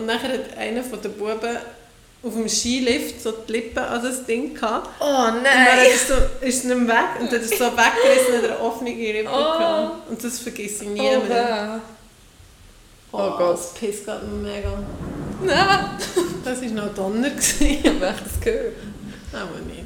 und 0.00 0.06
nachher 0.06 0.32
hat 0.32 0.58
einer 0.58 0.82
von 0.82 1.00
den 1.00 1.12
Buben 1.12 1.56
auf 2.26 2.32
dem 2.34 2.48
Skilift 2.48 3.22
so 3.22 3.32
die 3.32 3.52
Lippen 3.52 3.78
an 3.78 4.02
das 4.02 4.24
Ding 4.26 4.54
gehabt. 4.54 4.88
Oh 5.00 5.04
Und 5.04 5.34
dann 5.36 5.42
nein! 5.42 5.86
es 5.94 6.08
so, 6.08 6.14
ist 6.40 6.58
es 6.58 6.64
nicht 6.64 6.88
weg 6.88 7.20
und 7.20 7.32
dann 7.32 7.40
ist 7.40 7.52
es 7.52 7.58
so 7.58 7.64
weggerissen 7.66 8.34
und 8.40 8.44
eine 8.50 8.60
offene 8.60 8.90
Lippe 8.90 9.30
Oh. 9.30 9.58
gehabt. 9.58 10.10
Und 10.10 10.24
das 10.24 10.38
vergesse 10.40 10.84
ich 10.84 10.90
nie 10.90 11.00
Oh, 11.00 11.20
mehr. 11.28 11.80
weh. 11.80 11.80
Oh 13.12 13.30
Gott. 13.38 13.54
Das 13.58 13.72
pisst 13.74 14.04
gerade 14.04 14.26
mega. 14.26 14.72
Nein! 15.42 15.90
Das 16.44 16.60
war 16.62 16.68
noch 16.68 16.94
Donner. 16.94 17.30
gewesen. 17.30 17.66
Ich 17.66 17.86
habe 17.86 18.00
das 18.00 18.40
gehört. 18.40 18.74
Aber 19.32 19.58
nicht. 19.66 19.84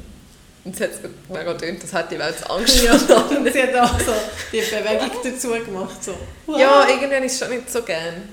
Und 0.63 0.79
jetzt 0.79 0.81
hat 0.99 1.05
es 1.05 1.29
mega 1.29 1.53
getönt, 1.53 1.81
das 1.83 1.91
hat 1.93 2.11
die 2.11 2.19
Welt 2.19 2.35
Angst 2.49 2.83
Ja, 2.83 2.91
und 2.93 3.51
sie 3.51 3.63
hat 3.63 3.75
auch 3.75 3.99
so 3.99 4.13
die 4.51 4.59
Bewegung 4.61 5.09
dazu 5.23 5.49
gemacht. 5.49 6.03
So. 6.03 6.13
Ja, 6.57 6.87
irgendwie 6.87 7.25
ist 7.25 7.33
es 7.33 7.39
schon 7.39 7.49
nicht 7.49 7.69
so 7.71 7.81
gern. 7.81 8.29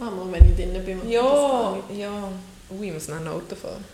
Ah, 0.00 0.04
mal, 0.10 0.26
wenn 0.30 0.48
ich 0.50 0.56
drinnen 0.56 0.84
bin, 0.84 1.08
Ja, 1.08 1.76
ja. 1.96 2.28
Ui, 2.70 2.86
ich 2.88 2.92
muss 2.94 3.08
noch 3.08 3.16
ein 3.16 3.28
Auto 3.28 3.54
fahren. 3.56 3.84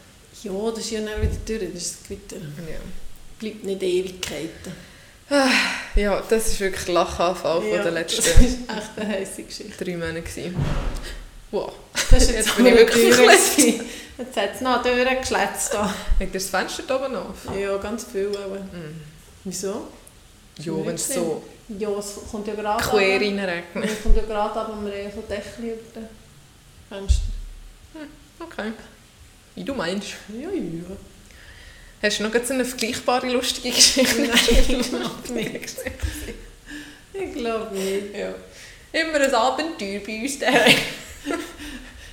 Ja, 0.43 0.53
das 0.71 0.79
ist 0.81 0.91
ja 0.91 1.01
dann 1.01 1.23
wieder 1.23 1.37
durch, 1.47 1.73
das 1.73 1.83
ist 1.83 1.97
das 2.01 2.09
Gewitter. 2.09 2.37
Ja. 2.37 2.79
Bleibt 3.39 3.65
nicht 3.65 3.83
Ewigkeiten. 3.83 4.73
ja, 5.95 6.23
das 6.29 6.49
ist 6.49 6.61
wirklich 6.61 6.85
der 6.85 6.95
Lachanfall 6.95 7.61
von 7.61 7.71
ja, 7.71 7.83
Das 7.83 7.93
letzten 7.95 8.45
ist 8.45 8.59
echt 8.69 8.91
eine 8.99 9.09
heisse 9.09 9.43
Geschichte. 9.43 9.85
drei 9.85 9.93
Monaten. 9.97 10.23
gewesen. 10.25 10.57
Wow. 11.51 11.73
Das 12.11 12.23
ist 12.25 12.31
Jetzt 12.31 12.47
jetzt, 12.47 12.57
bin 12.57 12.67
ich 12.67 12.75
wirklich 12.75 13.17
durch. 13.17 13.81
Jetzt 14.19 14.37
hat 14.37 14.55
es 14.55 14.61
noch. 14.61 14.71
Hat 14.77 14.87
ihr 14.87 16.27
das 16.33 16.47
Fenster 16.47 16.83
da 16.87 16.97
oben 16.97 17.17
auf? 17.17 17.37
Ja, 17.59 17.77
ganz 17.79 18.05
viel. 18.05 18.29
Aber. 18.37 18.57
Mhm. 18.61 19.01
Wieso? 19.45 19.89
Ja, 20.59 20.73
wenn 20.85 20.95
es 20.95 21.13
so 21.13 21.43
Ja, 21.79 21.91
es 21.99 22.17
kommt 22.31 22.47
ja 22.47 22.55
gerade 22.55 22.83
quer 22.83 23.21
reinregnet. 23.21 23.85
Es 23.91 24.03
kommt 24.03 24.17
ja 24.17 24.23
gerade 24.23 24.61
ab, 24.61 24.73
wir 24.85 25.05
haben 25.05 25.13
so 25.15 25.23
Deckel 25.23 25.65
über 25.65 26.01
den 26.01 26.09
Fenster. 26.89 27.23
Okay. 28.45 28.73
Wie 29.55 29.65
du 29.65 29.75
meinst. 29.75 30.15
Ja, 30.29 30.51
ja. 30.51 30.97
Hast 32.03 32.19
du 32.19 32.25
noch 32.25 32.45
so 32.45 32.53
eine 32.53 32.65
vergleichbare 32.65 33.31
lustige 33.31 33.71
Geschichte? 33.75 34.23
Nein, 34.23 34.39
ich 34.69 34.89
glaube 34.91 35.33
nicht. 35.33 35.77
Ich 37.13 37.33
glaube 37.33 37.75
nicht. 37.75 38.17
ja. 38.17 38.35
Immer 38.93 39.21
ein 39.21 39.35
Abenteuer 39.35 40.01
bei 40.01 40.21
uns 40.21 40.39
daheim. 40.39 40.77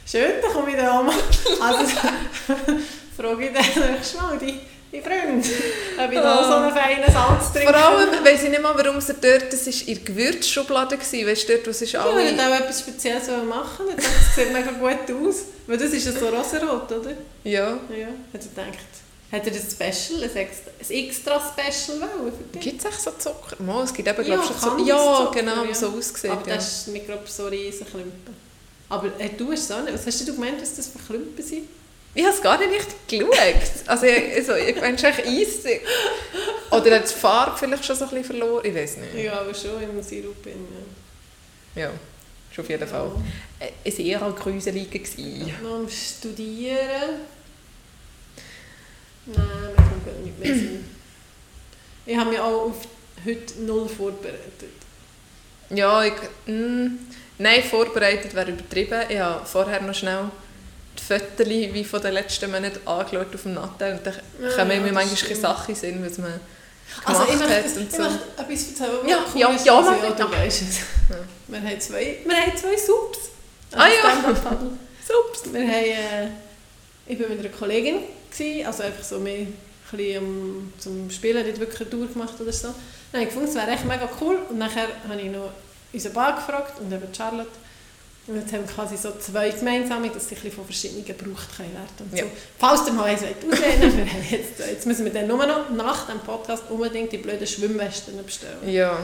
Schön, 0.05 0.41
dann 0.41 0.51
komme 0.51 0.71
ich 0.71 0.77
da 0.77 0.99
auch 0.99 1.03
mal. 1.03 1.15
Also, 1.61 1.85
frage 3.17 3.47
ich 3.47 3.53
dann 3.53 3.91
nächstes 3.91 4.19
Mal 4.19 4.37
die, 4.37 4.59
die 4.91 5.01
Freunde, 5.01 5.47
ob 5.97 6.11
ich 6.11 6.19
da 6.19 6.43
so 6.43 6.53
einen 6.53 6.73
feinen 6.73 7.11
Salz 7.11 7.53
trinke. 7.53 7.71
Vor 7.71 7.81
allem 7.81 8.25
weiss 8.25 8.43
ich 8.43 8.49
nicht 8.49 8.61
mal, 8.61 8.73
warum 8.75 8.99
sie 8.99 9.13
dort, 9.13 9.51
das 9.51 9.65
war 9.65 9.87
in 9.87 9.95
der 9.95 10.03
Gewürzschublade, 10.03 10.99
weißt 10.99 11.49
du, 11.49 11.53
dort, 11.53 11.65
wo 11.65 11.69
es 11.69 11.81
ist 11.81 11.91
Ja, 11.93 12.03
alle... 12.03 12.17
wenn 12.17 12.39
auch 12.39 12.59
etwas 12.59 12.79
Spezielles 12.81 13.27
machen 13.27 13.85
wollen, 13.85 13.95
dann 13.95 14.05
sieht 14.35 14.51
mega 14.51 14.71
gut 14.71 15.27
aus. 15.27 15.35
Weil 15.67 15.77
das 15.77 15.91
ist 15.91 16.05
ja 16.05 16.11
so 16.11 16.27
rosarot, 16.27 16.91
oder? 16.91 17.11
Ja. 17.43 17.79
Ja. 17.95 18.07
Hat 18.33 18.41
er 18.41 18.65
gedacht, 18.65 18.87
hat 19.31 19.47
er 19.47 19.53
ein 19.53 19.93
Special, 19.93 20.23
ein 20.23 20.35
extra, 20.35 20.71
ein 20.77 20.95
extra 20.95 21.39
Special 21.39 22.01
wollen 22.01 22.33
für 22.33 22.43
dich? 22.51 22.61
Gibt 22.61 22.79
es 22.81 22.85
echt 22.85 23.01
so 23.01 23.11
Zucker? 23.17 23.63
Mal, 23.63 23.83
es 23.85 23.93
gibt 23.93 24.07
eben, 24.09 24.17
Ja, 24.17 24.35
glaube 24.35 24.43
ich, 24.43 24.61
schon 24.61 24.77
so... 24.79 24.85
Ja, 24.85 25.31
genau, 25.33 25.63
ja. 25.63 25.73
so 25.73 25.87
aussieht. 25.87 26.31
Aber 26.31 26.47
ja. 26.47 26.55
das 26.55 26.79
ist 26.79 26.87
nicht 26.89 27.05
glaub, 27.05 27.27
so 27.29 27.47
riesen 27.47 27.87
Klumpen. 27.87 28.35
Aber 28.89 29.07
äh, 29.19 29.29
du 29.37 29.53
hast 29.53 29.61
es 29.61 29.71
auch 29.71 29.81
nicht. 29.83 29.93
Was 29.93 30.05
hast 30.05 30.27
du 30.27 30.33
gemeint, 30.33 30.61
dass 30.61 30.75
das 30.75 30.87
für 30.87 30.99
Klumpen 30.99 31.45
sind? 31.45 31.69
Ich 32.13 32.23
habe 32.23 32.33
es 32.35 32.41
gar 32.41 32.57
nicht 32.57 33.07
geschaut. 33.07 33.33
Also, 33.87 34.05
ich, 34.05 34.35
also, 34.35 34.51
es 34.53 34.75
ist 34.77 35.03
echt 35.03 35.25
Eis. 35.25 35.79
Oder 36.71 36.95
hat 36.97 37.09
die 37.09 37.13
Farbe 37.13 37.57
vielleicht 37.57 37.85
schon 37.85 37.95
so 37.95 38.03
ein 38.05 38.09
bisschen 38.09 38.25
verloren? 38.25 38.65
Ich 38.65 38.75
weiß 38.75 38.97
nicht. 38.97 39.15
Ja, 39.15 39.39
aber 39.39 39.53
schon 39.53 39.81
im 39.81 40.01
Sirup. 40.03 40.45
In, 40.45 40.67
ja. 41.75 41.83
Ja, 41.83 41.91
ist 42.51 42.59
auf 42.59 42.69
jeden 42.69 42.87
Fall. 42.87 43.11
Äh, 43.59 43.69
Es 43.83 43.97
war 43.97 44.05
eher 44.05 44.35
gruselig. 44.37 44.91
gewesen. 44.91 45.53
Noch 45.63 45.75
am 45.75 45.89
Studieren. 45.89 47.21
Nein, 49.25 49.37
wir 49.75 49.75
kommen 49.75 50.01
gar 50.05 50.13
nicht 50.25 50.39
mehr 50.39 50.53
Sinn. 50.55 50.85
Ich 52.05 52.17
habe 52.17 52.29
mich 52.31 52.39
auch 52.39 52.65
auf 52.69 52.75
heute 53.25 53.61
null 53.61 53.87
vorbereitet. 53.87 54.71
Ja, 55.69 56.03
ich... 56.03 56.13
Mm, 56.47 56.97
nein, 57.37 57.63
vorbereitet 57.63 58.33
wäre 58.35 58.51
übertrieben. 58.51 59.01
Ich 59.07 59.19
habe 59.19 59.45
vorher 59.45 59.81
noch 59.81 59.93
schnell 59.95 60.25
Fotos 61.07 61.47
wie 61.47 61.83
von 61.83 62.01
den 62.01 62.13
letzten 62.13 62.51
Monaten 62.51 62.85
angeschaut 62.87 63.33
auf 63.35 63.41
dem 63.43 63.53
Nattel 63.55 63.93
und 63.93 64.05
dann 64.05 64.13
Ja, 64.41 64.49
kommen 64.55 64.71
ja, 64.71 64.79
mir 64.81 64.91
manchmal. 64.93 65.35
Sachen 65.35 65.75
Sinn, 65.75 66.05
was 66.05 66.17
man 66.17 66.39
Also 67.05 67.23
ich 67.23 67.39
möchte, 67.39 67.55
hat 67.55 67.65
und 67.77 67.83
ich 67.89 67.95
so. 67.95 68.03
möchte 68.03 68.17
etwas 68.37 68.67
erzählen, 68.69 68.91
was 69.01 69.09
Ja, 69.09 69.25
cool 69.33 69.41
ja, 69.41 69.49
ist. 69.49 69.65
ja, 69.65 69.77
also, 69.77 69.91
ja, 69.91 70.09
ich 70.09 70.13
du 70.15 70.31
weißt 70.31 70.61
es. 70.61 70.77
Ja. 71.09 71.15
Wir 71.47 71.61
haben 71.69 71.79
zwei, 71.81 72.17
wir 72.25 72.35
haben 72.37 72.57
zwei 72.57 72.77
Subs. 72.77 73.19
Ah, 73.73 73.87
ja. 73.87 74.35
Super. 75.07 75.53
Wir 75.53 75.61
haben, 75.61 75.69
äh, 75.69 76.27
ich 77.07 77.19
war 77.19 77.29
mit 77.29 77.39
einer 77.39 77.49
Kollegin, 77.49 77.99
gewesen, 78.31 78.65
also 78.67 78.83
einfach 78.83 79.03
so 79.03 79.19
mehr 79.19 79.47
bisschen, 79.91 80.23
um, 80.23 80.73
zum 80.77 81.09
Spielen, 81.09 81.45
nicht 81.45 81.59
wirklich 81.59 81.81
eine 81.81 81.89
Tour 81.89 82.07
gemacht 82.07 82.33
oder 82.39 82.51
so. 82.53 82.67
Dann 83.11 83.21
habe 83.21 83.23
ich 83.23 83.27
gefunden, 83.29 83.49
es 83.49 83.55
wäre 83.55 83.71
echt 83.71 83.85
mega 83.85 84.07
cool. 84.21 84.37
Und 84.49 84.57
nachher 84.57 84.87
habe 85.07 85.19
ich 85.21 85.29
noch 85.29 85.51
unsere 85.91 86.13
Bar 86.13 86.35
gefragt 86.35 86.79
und 86.79 86.91
eben 86.91 87.13
Charlotte. 87.13 87.49
Und 88.27 88.35
jetzt 88.35 88.53
haben 88.53 88.67
wir 88.67 88.73
quasi 88.73 88.97
so 88.97 89.11
zwei 89.19 89.49
gemeinsame, 89.49 90.09
dass 90.09 90.29
sie 90.29 90.35
ein 90.35 90.51
von 90.51 90.63
verschiedenen 90.63 91.03
gebraucht 91.03 91.57
können 91.57 91.73
werden 91.73 92.11
und 92.11 92.17
Ja. 92.17 92.23
so. 92.25 92.29
Falls 92.59 92.87
ihr 92.87 92.93
mal 92.93 93.05
eins 93.05 93.21
wir 93.21 93.29
haben 93.29 94.25
jetzt, 94.29 94.59
jetzt 94.59 94.85
müssen 94.85 95.05
wir 95.05 95.11
dann 95.13 95.27
nur 95.27 95.45
noch 95.45 95.69
nach 95.71 96.07
dem 96.07 96.19
Podcast 96.19 96.63
unbedingt 96.69 97.11
die 97.11 97.17
blöden 97.17 97.47
Schwimmwesten 97.47 98.23
bestellen. 98.23 98.69
Ja. 98.69 98.99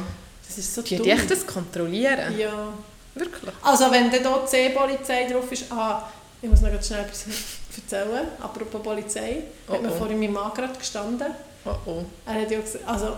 Das 0.47 0.57
ist 0.57 0.73
so 0.73 0.81
Die, 0.81 0.95
dumm. 0.97 1.05
die 1.05 1.11
echt 1.11 1.29
das 1.31 1.45
kontrollieren? 1.45 2.37
Ja. 2.37 2.73
Wirklich? 3.15 3.53
Also 3.63 3.91
wenn 3.91 4.11
dann 4.11 4.21
hier 4.21 4.39
die 4.45 4.49
Seepolizei 4.49 5.27
drauf 5.27 5.51
ist, 5.51 5.71
ah, 5.71 6.07
ich 6.41 6.49
muss 6.49 6.61
noch 6.61 6.69
ganz 6.69 6.87
schnell 6.87 7.01
etwas 7.01 7.25
erzählen. 7.75 8.27
Apropos 8.39 8.81
Polizei. 8.83 9.37
Oh, 9.67 9.73
hat 9.73 9.81
mir 9.81 9.91
oh. 9.91 9.95
vorhin 9.97 10.19
mein 10.19 10.31
Mann 10.31 10.53
gerade 10.53 10.77
gestanden. 10.77 11.27
Oh 11.65 11.75
oh. 11.85 12.05
Er 12.25 12.41
hat 12.41 12.51
ja 12.51 12.59
gesagt, 12.61 12.87
also, 12.87 13.17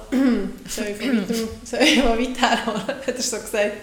soll 0.68 0.86
ich 0.86 0.98
von 0.98 1.22
weitem, 1.22 1.48
soll 1.64 1.80
ich 1.82 1.98
mal 1.98 2.18
weit 2.18 2.42
herholen? 2.42 2.88
hat 2.88 3.08
er 3.08 3.22
so 3.22 3.38
gesagt, 3.38 3.74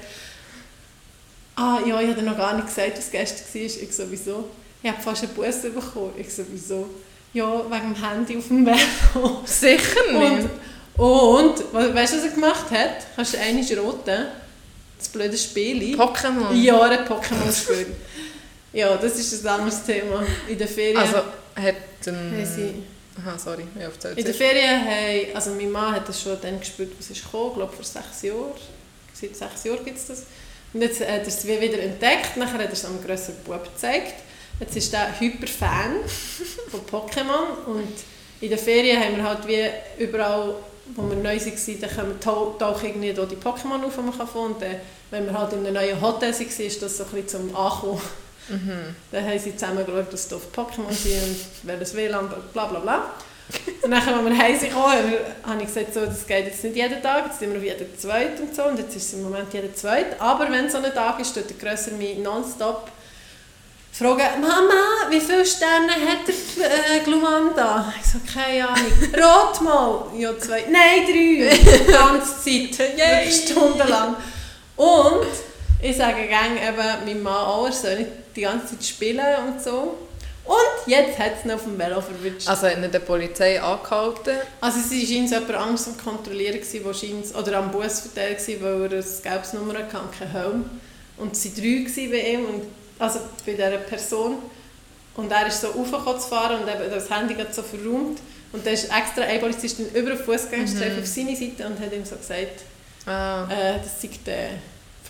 ah 1.57 1.79
ja, 1.87 2.01
ich 2.01 2.09
habe 2.09 2.21
dir 2.21 2.23
noch 2.23 2.37
gar 2.37 2.55
nicht 2.55 2.67
gesagt, 2.69 2.99
was 2.99 3.11
gestern 3.11 3.47
war. 3.55 3.63
Ich 3.63 3.93
so, 3.97 4.05
wieso? 4.11 4.45
Ich 4.83 4.91
habe 4.91 5.03
fast 5.03 5.25
einen 5.25 5.35
Bus 5.35 5.57
bekommen. 5.63 6.13
Ich 6.17 6.33
so, 6.33 6.45
wieso? 6.51 6.89
Ja, 7.33 7.65
wegen 7.71 7.95
dem 7.95 8.03
Handy 8.09 8.37
auf 8.39 8.47
dem 8.49 8.65
Velo. 8.67 9.43
Sicher 9.45 10.13
nicht. 10.13 10.49
Und, 10.97 11.61
und 11.61 11.75
we- 11.75 11.95
weißt 11.95 12.15
du, 12.15 12.17
was 12.19 12.25
er 12.25 12.31
gemacht 12.31 12.71
hat? 12.71 13.07
Kannst 13.15 13.35
du 13.35 13.39
einmal 13.39 13.65
roten? 13.79 14.27
Das 14.99 15.09
blöde 15.09 15.37
Spiel. 15.37 15.95
Pokémon. 15.97 16.55
Ja, 16.55 16.81
ein 16.83 17.05
Pokémon-Spiel. 17.07 17.87
ja, 18.73 18.97
das 18.97 19.17
ist 19.19 19.45
ein 19.45 19.49
anderes 19.61 19.83
Thema. 19.85 20.25
In 20.49 20.57
der 20.57 20.69
Ferien 20.69 20.97
Also 20.97 21.17
hat... 21.17 21.75
Ähm, 22.07 22.15
haben 22.33 22.47
sie... 22.47 22.75
Aha, 23.19 23.39
sorry. 23.39 23.65
Ich 23.75 23.83
habe 23.83 23.93
erzählt. 23.95 24.19
In 24.19 24.25
der 24.25 24.35
Ferien 24.35 24.81
haben, 24.85 25.35
also 25.35 25.51
mein 25.51 25.71
Mann 25.71 25.93
hat 25.95 26.09
das 26.09 26.21
schon 26.23 26.37
dann 26.41 26.59
gespielt, 26.61 26.93
was 26.99 27.11
ist 27.11 27.23
gekommen, 27.25 27.49
ich 27.51 27.57
glaube 27.57 27.73
vor 27.75 27.85
sechs 27.85 28.23
Jahren. 28.23 28.53
Seit 29.13 29.37
sechs 29.37 29.65
Jahren 29.65 29.85
gibt 29.85 29.97
es 29.99 30.07
das. 30.07 30.23
Und 30.77 30.83
jetzt 30.83 31.01
hat 31.01 31.09
er 31.09 31.27
es 31.27 31.47
wie 31.47 31.59
wieder 31.59 31.79
entdeckt, 31.81 32.37
nachher 32.37 32.59
hat 32.59 32.67
er 32.67 32.73
es 32.73 32.85
einem 32.85 33.03
grösseren 33.03 33.37
Bub 33.47 33.65
gezeigt. 33.65 34.13
Jetzt 34.61 34.77
ist 34.77 34.93
er 34.93 35.19
Hyper-Fan 35.19 35.93
von 36.71 36.81
Pokémon 36.81 37.65
und 37.67 37.89
in 38.43 38.51
den 38.51 38.59
Ferien 38.59 39.03
haben 39.03 39.17
wir 39.17 39.25
halt 39.25 39.47
wie 39.49 39.65
überall, 40.05 40.55
wo 40.95 41.09
wir 41.09 41.17
neu 41.17 41.39
waren, 41.41 41.81
dann 41.81 42.21
tau- 42.21 42.55
tauchen 42.59 42.89
irgendwie 42.91 43.15
da 43.15 43.25
die 43.25 43.37
Pokémon 43.37 43.83
auf, 43.87 43.95
die 43.97 44.03
man 44.03 44.17
kann 44.19 44.29
finden 44.29 44.33
kann. 44.33 44.43
Und 44.53 44.61
dann, 44.63 44.77
wenn 45.11 45.25
wir 45.27 45.39
halt 45.39 45.53
in 45.55 45.61
einem 45.61 45.73
neuen 45.73 45.99
Hotel 46.01 46.33
waren, 46.35 46.67
ist 46.67 46.83
das 46.83 46.97
so 46.99 47.05
ein 47.05 47.11
bisschen 47.23 47.29
zum 47.49 47.57
Ankommen. 47.57 48.03
Mhm. 48.51 48.95
Dann 49.13 49.25
haben 49.27 49.39
sie 49.39 49.57
zusammen 49.57 49.87
geschaut, 49.87 50.13
dass 50.13 50.29
da 50.29 50.37
auf 50.37 50.43
Pokémon 50.55 50.93
sind 50.93 51.23
und 51.23 51.37
welches 51.63 51.95
WLAN, 51.97 52.29
bla 52.53 52.67
bla 52.67 52.81
bla. 52.81 53.15
Und 53.83 53.91
dann, 53.91 54.03
als 54.03 54.25
wir 54.25 54.39
heim 54.39 54.61
gekommen, 54.61 55.15
habe 55.45 55.63
ich 55.63 55.67
gesagt, 55.67 55.95
so, 55.95 56.05
das 56.05 56.27
geht 56.27 56.47
jetzt 56.47 56.65
nicht 56.65 56.77
jeden 56.77 57.01
Tag, 57.01 57.27
jetzt 57.27 57.39
sind 57.39 57.51
wir 57.53 57.59
auf 57.59 57.65
jeden 57.65 57.99
zweiten 57.99 58.43
und 58.43 58.55
so. 58.55 58.65
Und 58.65 58.79
jetzt 58.79 58.97
ist 58.97 59.07
es 59.07 59.15
im 59.15 59.23
Moment 59.23 59.53
jeden 59.55 59.75
zweiten. 59.75 60.21
Aber 60.21 60.51
wenn 60.51 60.69
so 60.69 60.79
ein 60.79 60.93
Tag 60.93 61.21
ist, 61.21 61.35
tut 61.35 61.49
der 61.49 61.57
Grösser 61.57 61.93
mich 61.93 62.19
nonstop 62.19 62.91
fragen, 63.93 64.41
Mama, 64.41 65.09
wie 65.09 65.21
viele 65.21 65.47
Sterne 65.47 65.93
hat 65.93 66.27
der 66.27 66.97
äh, 66.97 67.01
Glumanda? 67.05 67.93
Ich 67.99 68.11
so, 68.11 68.19
keine 68.31 68.69
Ahnung. 68.69 68.93
Rot 69.15 69.61
mal? 69.63 70.07
Ja, 70.19 70.39
zwei. 70.39 70.65
Nein, 70.69 71.07
drei. 71.07 71.57
Die 71.57 71.93
ganze 71.93 72.77
Zeit. 72.77 72.99
Yay. 72.99 73.33
Stundenlang. 73.33 74.17
Und 74.77 75.27
ich 75.81 75.97
sage 75.97 76.27
gerne 76.27 76.61
eben 76.61 77.05
meinem 77.07 77.23
Mann 77.23 77.47
auch, 77.47 77.67
er 77.67 77.73
soll 77.73 77.97
nicht 77.97 78.11
die 78.35 78.43
ganze 78.43 78.69
Zeit 78.69 78.85
spielen 78.85 79.25
und 79.49 79.63
so. 79.63 79.97
Und 80.47 80.87
jetzt 80.93 81.19
hat 81.19 81.33
es 81.39 81.45
ihn 81.45 81.51
auf 81.51 81.63
dem 81.65 81.77
Velo 81.79 82.01
verwünscht. 82.01 82.49
Also 82.49 82.69
hat 82.69 82.79
nicht 82.79 82.95
die 82.95 82.99
Polizei 83.01 83.61
angehalten. 83.61 84.37
Also 84.61 84.79
es 84.79 84.91
war 84.91 84.99
scheint 85.07 85.31
jemand 85.31 85.55
anderes 85.55 85.87
am 85.89 85.99
Kontrollieren, 85.99 86.61
wo 86.85 87.39
oder 87.39 87.59
am 87.59 87.71
Bus 87.73 88.01
verteilt 88.01 88.39
war, 88.63 88.81
weil 88.81 88.93
er 88.93 88.99
ein 89.01 89.23
gelbes 89.23 89.53
Nummer 89.55 89.75
hatte 89.75 89.99
und 89.99 90.13
keinen 90.19 90.31
Helm. 90.33 90.71
Und 91.17 91.33
es 91.33 91.45
waren 91.47 91.55
drei 91.85 92.09
bei 92.09 92.29
ihm, 92.33 92.45
und, 92.45 92.63
also 92.99 93.21
bei 93.45 93.53
dieser 93.53 93.79
Person. 93.79 94.37
Und 95.17 95.33
er 95.33 95.47
ist 95.49 95.61
so 95.63 95.69
raufgekommen 95.69 96.21
zu 96.21 96.29
fahren 96.29 96.61
und 96.63 96.69
eben 96.69 96.91
das 96.91 97.11
Handy 97.11 97.35
gerade 97.35 97.53
so 97.53 97.63
verräumt. 97.63 98.19
Und 98.53 98.65
dann 98.65 98.75
ist 98.75 98.85
extra 98.85 99.23
ein 99.23 99.41
Polizist 99.41 99.79
über 99.81 100.11
den 100.11 100.19
Fußgängerstreifen 100.19 100.97
Mhm. 100.97 101.03
auf 101.03 101.07
seine 101.09 101.35
Seite 101.37 101.67
und 101.67 101.81
hat 101.81 101.93
ihm 101.93 102.05
so 102.05 102.17
gesagt, 102.17 102.61
Ah. 103.07 103.45
äh, 103.51 103.79
das 103.83 104.01
sei 104.01 104.11
der 104.27 104.37
Eine 104.49 104.59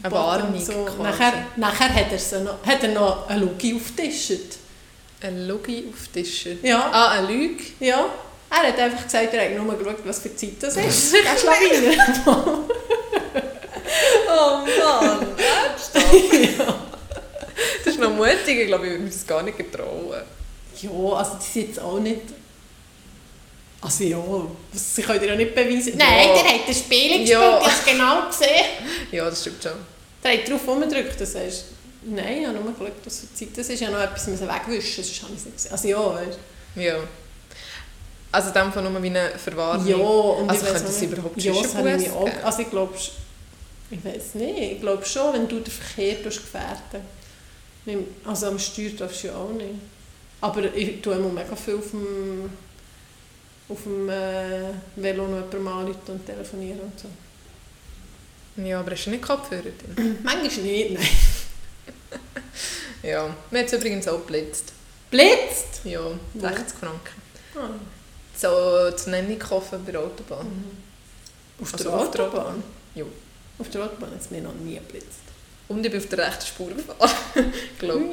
verboten 0.01 0.23
Warnung 0.25 0.53
und 0.55 0.65
so. 0.65 1.03
Nachher, 1.03 1.33
nachher 1.57 1.95
hat, 1.95 2.13
er 2.13 2.19
so 2.19 2.41
noch, 2.41 2.65
hat 2.65 2.83
er 2.83 2.91
noch 2.91 3.29
eine 3.29 3.41
Luki 3.41 3.75
aufgetischt. 3.75 4.59
Ein 5.27 5.49
Logi 5.49 5.85
auf 5.91 6.09
Tischen. 6.13 6.59
Ja. 6.63 6.89
Ah, 6.93 7.11
eine 7.19 7.27
Lüge. 7.27 7.65
Ja, 7.81 8.07
er 8.51 8.69
hat 8.69 8.79
einfach 8.79 9.05
gesagt, 9.05 9.35
er 9.35 9.45
hat 9.45 9.57
nur 9.61 9.77
geschaut, 9.77 9.97
was 10.05 10.21
für 10.21 10.35
Zeit 10.37 10.53
das 10.61 10.77
ist. 10.77 11.15
Er 11.25 11.37
Schlawiner. 11.39 12.65
Oh 14.29 14.59
Mann, 14.59 15.27
ernsthaft? 15.39 16.75
Das 17.85 17.95
ist 17.95 18.01
noch 18.01 18.11
mutig, 18.11 18.59
ich 18.59 18.67
glaube, 18.67 18.85
ich 18.85 18.91
würde 18.93 19.05
mir 19.05 19.11
das 19.11 19.27
gar 19.27 19.43
nicht 19.43 19.57
getrauen. 19.57 20.23
ja, 20.83 20.91
also 20.91 21.33
die 21.41 21.45
sind 21.61 21.69
jetzt 21.69 21.81
auch 21.81 21.99
nicht... 21.99 22.21
Also 23.81 24.05
ja, 24.05 24.19
sie 24.75 25.03
können 25.03 25.21
dir 25.21 25.27
ja 25.29 25.37
nicht 25.37 25.55
beweisen. 25.55 25.95
Nein, 25.97 26.29
der 26.35 26.45
hat 26.55 26.69
das 26.69 26.79
Spiel 26.81 27.09
gespielt, 27.21 27.29
Ja. 27.29 27.61
es 27.67 27.85
genau 27.85 28.27
gesehen. 28.27 28.67
Ja, 29.13 29.25
das 29.31 29.41
stimmt 29.41 29.63
schon. 29.63 29.73
Der 30.23 30.33
hat 30.35 30.49
drauf 30.51 30.61
rumgedrückt, 30.67 31.19
das 31.21 31.35
heißt... 31.35 31.65
Nein, 32.09 32.41
ich 32.41 32.47
habe 32.47 32.59
nur 32.59 32.73
geschaut, 32.73 32.93
was 33.05 33.21
für 33.21 33.35
Zeit 33.35 33.49
das 33.57 33.69
ist. 33.69 33.83
Habe 33.83 33.93
noch 33.93 34.01
etwas 34.01 34.27
müssen 34.29 34.49
wegwischen, 34.49 35.03
sonst 35.03 35.23
habe 35.23 35.33
ich 35.33 35.39
es 35.39 35.45
nicht 35.45 35.57
gesehen. 35.57 35.73
Also 35.73 35.89
ja, 35.89 36.15
weißt 36.15 36.39
Ja. 36.77 36.97
Also 38.31 38.49
in 38.49 38.55
dem 38.55 38.73
Fall 38.73 38.83
nur 38.91 39.03
wie 39.03 39.07
eine 39.09 39.31
Verwarnung. 39.31 39.87
Ja, 39.87 39.97
und 39.97 40.51
Also 40.51 40.67
ich 40.67 40.73
könnte 40.73 40.89
es 40.89 41.03
überhaupt 41.03 41.43
ja, 41.43 41.53
das 41.53 41.75
habe 41.75 41.97
ich 41.97 42.11
auch? 42.11 42.45
Also 42.45 42.63
ich 42.63 42.71
glaube, 42.71 42.95
ich 43.91 44.05
weiß 44.05 44.35
nicht, 44.35 44.73
ich 44.73 44.81
glaube 44.81 45.05
schon, 45.05 45.35
wenn 45.35 45.49
du 45.49 45.61
den 45.61 45.73
Verkehr 45.73 46.17
gefährden 46.23 47.03
Also 48.25 48.47
am 48.49 48.59
Steuer 48.59 48.91
darfst 48.91 49.25
du 49.25 49.29
ja 49.29 49.37
auch 49.37 49.51
nicht. 49.51 49.75
Aber 50.41 50.63
ich 50.75 51.01
tue 51.01 51.15
immer 51.15 51.31
mega 51.31 51.57
viel 51.57 51.77
auf 51.77 51.91
dem, 51.91 52.51
auf 53.69 53.83
dem 53.83 54.09
äh, 54.09 54.73
Velo 54.97 55.27
noch 55.29 55.37
jemandem 55.37 55.69
anrufen 55.69 56.01
und 56.09 56.27
telefonieren 56.27 56.81
und 56.81 57.01
so. 57.01 57.09
Ja, 58.63 58.81
aber 58.81 58.93
hast 58.93 59.07
du 59.07 59.11
nicht 59.11 59.23
Kopfhörer 59.23 59.63
drin? 59.63 60.19
Manchmal 60.23 60.65
nicht, 60.65 60.91
nein. 60.93 61.09
Ja. 63.03 63.35
Mir 63.51 63.61
hat 63.61 63.67
es 63.67 63.73
übrigens 63.73 64.09
auch 64.09 64.19
geblitzt. 64.19 64.73
Blitzt! 65.11 65.81
Ja, 65.85 66.01
Wo? 66.35 66.41
60 66.41 66.79
Franken. 66.79 67.23
Ah, 67.55 67.69
So 68.37 68.91
zu 68.97 69.11
Nennung 69.11 69.39
kaufen 69.39 69.85
bei 69.85 69.93
der 69.93 70.01
Autobahn. 70.01 70.47
auf 71.61 71.73
Also 71.73 71.85
der 71.85 71.95
auf 71.95 72.11
der 72.11 72.25
Autobahn? 72.25 72.63
Ja. 72.95 73.05
Auf 73.59 73.71
der 73.71 73.85
Autobahn 73.85 74.11
hat 74.11 74.21
es 74.21 74.31
mir 74.31 74.41
noch 74.41 74.55
nie 74.55 74.75
geblitzt. 74.75 75.21
Und 75.69 75.85
ich 75.85 75.91
bin 75.93 76.01
auf 76.01 76.09
der 76.09 76.19
rechten 76.27 76.47
Spur 76.47 76.71
gefahren. 76.71 77.11
glaube 77.79 78.05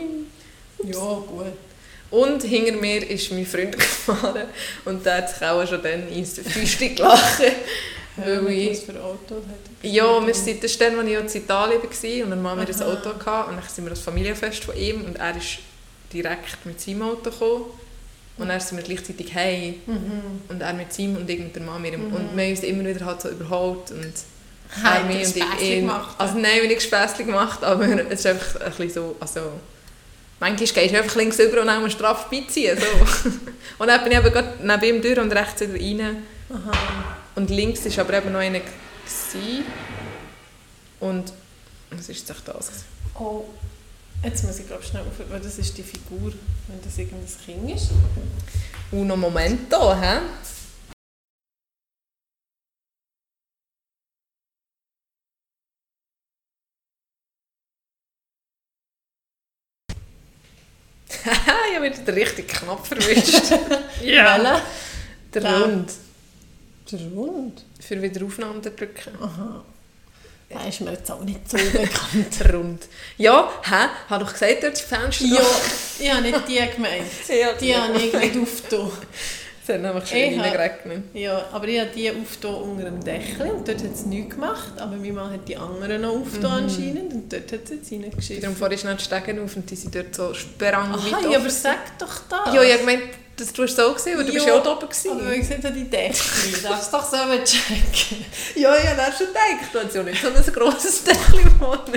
Ja, 0.84 1.00
gut. 1.28 1.46
Und 2.12 2.44
hinter 2.44 2.74
mir 2.74 3.10
ist 3.10 3.32
mein 3.32 3.46
Freund 3.46 3.72
gefahren 3.78 4.48
und 4.86 5.04
der 5.04 5.18
hat 5.18 5.30
sich 5.30 5.42
auch 5.42 5.66
schon 5.68 5.82
dann 5.82 6.08
ins 6.10 6.38
Füßchen 6.40 6.96
gelacht. 6.96 7.42
Ich- 8.18 8.72
Was 8.72 8.80
für 8.82 8.92
ein 8.92 9.02
Auto 9.02 9.36
er? 9.82 9.90
Ja, 9.90 10.26
wir 10.26 10.34
sind 10.34 10.64
das 10.64 10.78
dann, 10.78 11.00
als 11.00 11.08
ich 11.36 11.36
in 11.42 11.44
Italien 11.46 11.82
war 11.82 12.24
und 12.26 12.30
dann 12.30 12.48
haben 12.48 12.60
wir 12.60 12.68
ein. 12.76 12.82
Auto 12.84 13.14
gehabt 13.18 13.50
und 13.50 13.56
dann 13.58 13.68
sind 13.68 13.86
wir 13.86 13.90
das 13.90 14.00
Familienfest 14.00 14.64
von 14.64 14.78
ihm 14.78 15.02
und 15.06 15.16
er 15.18 15.36
ist 15.36 15.58
direkt 16.14 16.66
mit 16.66 16.80
seinem 16.80 17.02
Auto 17.04 17.32
gekommen 17.32 17.66
und 18.38 18.48
dann 18.50 18.60
sind 18.60 18.78
wir 18.78 18.84
gleichzeitig 18.84 19.34
heim 19.34 19.76
Mhm. 19.88 20.22
und 20.48 20.62
er 20.62 20.74
mit 20.74 20.94
seinem 20.94 21.18
und 21.18 21.30
ich 21.30 21.40
mit 21.40 21.56
der 21.56 21.64
Mama. 21.64 21.80
Mhm. 21.80 22.14
und 22.14 22.36
wir 22.36 22.44
haben 22.44 22.52
uns 22.52 22.60
immer 22.62 22.86
wieder 22.86 23.06
halt 23.06 23.22
so 23.22 23.30
überholt 23.30 23.92
und 23.92 24.14
Hat 24.84 25.00
er 25.02 25.06
mich 25.06 25.28
und 25.28 25.36
ich 25.38 25.70
ihn. 25.70 25.80
gemacht? 25.82 26.16
Also 26.20 26.36
nein, 26.36 26.44
wir 26.56 26.62
haben 26.62 26.68
nicht 26.68 26.84
Späßchen 26.84 27.26
gemacht, 27.26 27.64
aber 27.64 27.84
es 28.12 28.20
ist 28.20 28.26
einfach 28.28 28.62
ein 28.62 28.72
bisschen 28.74 28.90
so, 28.92 29.16
also 29.20 29.40
manchmal 30.40 30.68
gehst 30.68 30.76
du 30.94 30.98
einfach 31.00 31.16
links 31.16 31.40
über 31.40 31.62
und 31.62 31.68
dann 31.68 31.82
musst 31.82 31.96
du 31.96 31.98
straff 32.00 32.30
beiziehen, 32.30 32.78
so. 32.78 33.30
und 33.80 33.88
dann 33.88 34.04
bin 34.04 34.12
ich 34.14 34.18
eben 34.20 34.32
gerade 34.32 34.54
neben 34.62 34.84
ihm 34.98 35.02
durch 35.02 35.18
und 35.20 35.32
rechts 35.32 35.62
wieder 35.62 35.74
rein 35.74 36.18
Aha. 36.54 36.72
Und 37.36 37.50
links 37.50 37.86
war 37.86 38.06
aber 38.06 38.18
eben 38.18 38.32
noch 38.32 38.40
einer. 38.40 38.60
Gewesen. 38.60 39.66
Und 41.00 41.34
was 41.90 42.10
ist 42.10 42.28
jetzt 42.30 42.44
das? 42.48 42.86
Oh, 43.20 43.46
jetzt 44.24 44.44
muss 44.44 44.60
ich 44.60 44.68
glaube 44.68 44.84
schnell 44.84 45.02
auf, 45.02 45.30
weil 45.30 45.40
das 45.40 45.58
ist 45.58 45.78
die 45.78 45.84
Figur, 45.84 46.32
wenn 46.68 46.82
das 46.82 46.98
irgendein 46.98 47.28
Kind 47.46 47.72
ist. 47.76 47.90
Uno 48.92 49.18
momento, 49.18 49.94
hä? 49.96 50.20
Haha, 61.26 61.56
ich 61.70 61.76
habe 61.76 61.86
wieder 61.86 62.16
richtig 62.16 62.48
knapp 62.50 62.86
verwischt. 62.86 63.52
Welcher? 64.02 64.62
Der. 65.34 65.62
Rund. 65.62 65.92
Der 66.94 67.12
Rund. 67.12 67.64
Für 67.80 68.00
Wiederaufnahme 68.02 68.62
drücken. 68.62 69.12
Aha. 69.20 69.64
Der 70.50 70.68
ist 70.68 70.82
mir 70.82 70.92
jetzt 70.92 71.10
auch 71.12 71.24
nicht 71.24 71.50
so 71.50 71.58
bekannt. 71.72 72.40
Der 72.40 72.54
Rund. 72.54 72.88
Ja, 73.18 73.50
hä? 73.64 73.88
Hat 74.10 74.22
doch 74.22 74.32
gesagt, 74.32 74.62
dort 74.62 74.78
die 74.78 74.84
Fenster. 74.84 75.26
ja, 75.26 75.42
ich 76.00 76.12
habe 76.12 76.22
nicht 76.22 76.48
die 76.48 76.60
gemeint. 76.76 77.06
ja 77.28 77.54
Die 77.54 77.76
habe 77.76 77.98
ich 78.00 78.14
nicht 78.14 78.38
aufgetan. 78.42 78.92
Es 79.66 79.74
hat 79.74 79.82
nämlich 79.82 80.06
schon 80.10 80.18
Ich 80.18 80.38
hab- 80.38 80.46
reingeregnet. 80.46 81.04
Ja, 81.14 81.46
aber 81.54 81.68
ich 81.70 81.80
habe 81.80 81.90
die 81.96 82.12
aufgetan 82.12 82.56
unter 82.56 82.84
dem 82.84 83.02
Deckel 83.04 83.50
und 83.50 83.66
dort 83.68 83.78
hat 83.82 83.94
es 83.94 84.06
nichts 84.06 84.36
gemacht. 84.36 84.74
Aber 84.78 84.96
mein 84.98 85.14
Mann 85.14 85.32
hat 85.32 85.48
die 85.48 85.56
anderen 85.56 86.02
noch 86.02 86.12
aufgetan 86.18 86.64
Mhm. 86.64 86.70
anscheinend 86.70 87.14
und 87.14 87.32
dort 87.32 87.52
hat 87.52 87.60
es 87.64 87.70
jetzt 87.70 87.92
reingeschickt. 87.92 88.44
Darum 88.44 88.56
vorhin 88.58 88.78
schnell 88.78 88.96
die 88.96 89.04
Stegen 89.06 89.40
auf 89.44 89.56
und 89.56 89.70
die 89.70 89.76
sind 89.76 89.96
dort 89.96 90.14
so 90.14 90.34
sperrangweit 90.34 91.14
Aha, 91.14 91.22
ja, 91.22 91.28
offen. 91.30 91.36
aber 91.42 91.50
sag 91.50 91.98
doch 91.98 92.20
das. 92.30 92.54
Ja, 92.54 92.62
ich 92.62 92.70
habe 92.74 92.80
gemeint, 92.80 93.04
dass 93.38 93.54
du 93.54 93.64
es 93.64 93.76
so 93.76 93.94
gesehen 93.94 94.18
weil 94.18 94.26
du 94.26 94.34
bist 94.34 94.46
ja 94.46 94.54
auch 94.54 94.64
da 94.64 94.72
oben. 94.74 94.82
gewesen. 94.90 95.12
Aber 95.12 95.32
wie 95.32 95.38
gesagt, 95.40 95.64
die 95.64 95.90
Deckel. 95.90 96.14
Du 96.62 96.62
darfst 96.68 96.94
doch 96.94 97.10
selber 97.10 97.44
checken. 97.44 98.26
Ja, 98.56 98.76
ich 98.76 98.88
habe 98.90 99.02
auch 99.02 99.18
schon 99.18 99.28
gedacht, 99.28 99.70
du 99.72 99.80
hast 99.80 99.96
ja 99.96 100.04
nicht 100.04 100.22
so 100.22 100.28
ein 100.28 100.54
grosses 100.54 101.04
Deckel 101.06 101.40
im 101.40 101.58
Monat. 101.58 101.88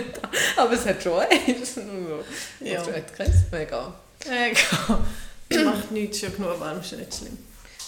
Aber 0.57 0.73
es 0.73 0.87
hat 0.87 1.03
schon 1.03 1.19
eins. 1.19 1.75
Ja. 2.61 2.73
Ja. 2.75 2.79
Das 2.79 2.95
hat 2.95 3.17
keins. 3.17 3.35
Mega. 3.51 3.93
Äh, 4.31 4.55
macht 5.65 5.91
nichts, 5.91 6.21
schon 6.21 6.35
genug 6.35 6.59
warm, 6.61 6.81
ist 6.81 6.93
nicht 6.93 7.15
schlimm. 7.15 7.39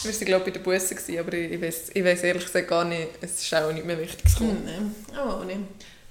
Wir 0.03 0.13
waren, 0.13 0.27
glaube 0.27 0.45
ich, 0.45 0.55
bei 0.55 0.59
der 0.59 0.61
Busse, 0.61 0.95
gewesen, 0.95 1.19
aber 1.19 1.33
ich, 1.33 1.53
ich 1.53 1.61
weiß 1.61 1.91
ich 1.93 2.05
weiss 2.05 2.23
ehrlich 2.23 2.45
gesagt 2.45 2.69
gar 2.69 2.85
nicht, 2.85 3.09
es 3.21 3.43
ist 3.43 3.55
auch 3.55 3.73
nicht 3.73 3.85
mehr 3.85 3.99
wichtig 3.99 4.33
gekommen. 4.33 4.63
Nein, 4.65 5.19
auch 5.19 5.45
nicht. 5.45 5.59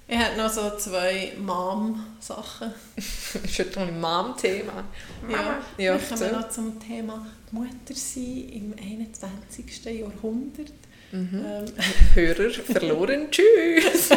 Ich 0.10 0.18
habe 0.18 0.38
noch 0.38 0.50
so 0.50 0.72
zwei 0.78 1.34
Mom-Sachen. 1.38 2.74
das 2.96 3.36
ist 3.44 3.60
heute 3.60 3.82
ein 3.82 4.00
Mom-Thema. 4.00 4.86
Ja, 5.30 5.60
Ja, 5.78 6.00
wir 6.00 6.00
kommen 6.00 6.32
noch 6.32 6.50
zum 6.50 6.80
Thema 6.80 7.28
Muttersein 7.52 8.50
im 8.54 8.76
21. 8.80 9.84
Jahrhundert. 9.84 10.72
Mhm. 11.12 11.46
Ähm, 11.46 11.66
Hörer 12.14 12.50
verloren, 12.52 13.28
tschüss! 13.32 14.10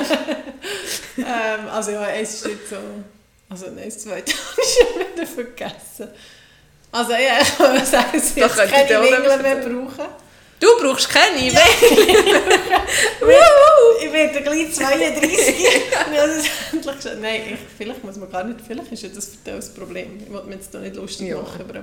ähm, 1.19 1.69
also 1.71 1.91
ja, 1.93 2.09
es 2.11 2.35
ist 2.35 2.47
nicht 2.47 2.69
so... 2.69 2.77
Also 3.49 3.67
nein, 3.67 3.87
das 3.87 3.99
zweite 3.99 4.33
habe 4.33 4.61
ich 4.63 4.75
schon 4.75 5.13
wieder 5.13 5.27
vergessen. 5.27 6.09
Also 6.93 7.13
ja, 7.13 7.41
ich 7.41 7.57
kann 7.57 7.87
sagen, 7.87 8.07
ich 8.15 8.35
jetzt 8.37 8.55
könnte 8.57 8.69
keine 8.73 9.07
ich 9.07 9.13
etwas 9.13 9.43
mehr 9.43 9.57
brauchen. 9.57 10.07
Du 10.59 10.67
brauchst 10.79 11.09
keine 11.09 11.51
ja. 11.51 11.61
Ich 14.03 14.13
werde 14.13 14.43
gleich 14.43 14.73
32. 14.73 15.63
ja, 16.15 16.27
das 16.27 16.37
ist 16.39 16.51
endlich 16.73 16.95
schon. 17.03 17.21
Nein, 17.21 17.41
ich, 17.53 17.59
vielleicht 17.79 18.05
muss 18.05 18.17
man 18.17 18.31
gar 18.31 18.45
nicht. 18.45 18.61
Vielleicht 18.67 18.93
ist 18.93 19.03
ja 19.03 19.09
das 19.15 19.27
für 19.43 19.51
das 19.53 19.73
Problem. 19.73 20.19
Ich 20.25 20.33
wollte 20.33 20.49
mir 20.49 20.55
jetzt 20.57 20.75
da 20.75 20.79
nicht 20.81 20.97
lustig 20.97 21.29
Ja. 21.29 21.37
machen 21.41 21.63
über 21.63 21.75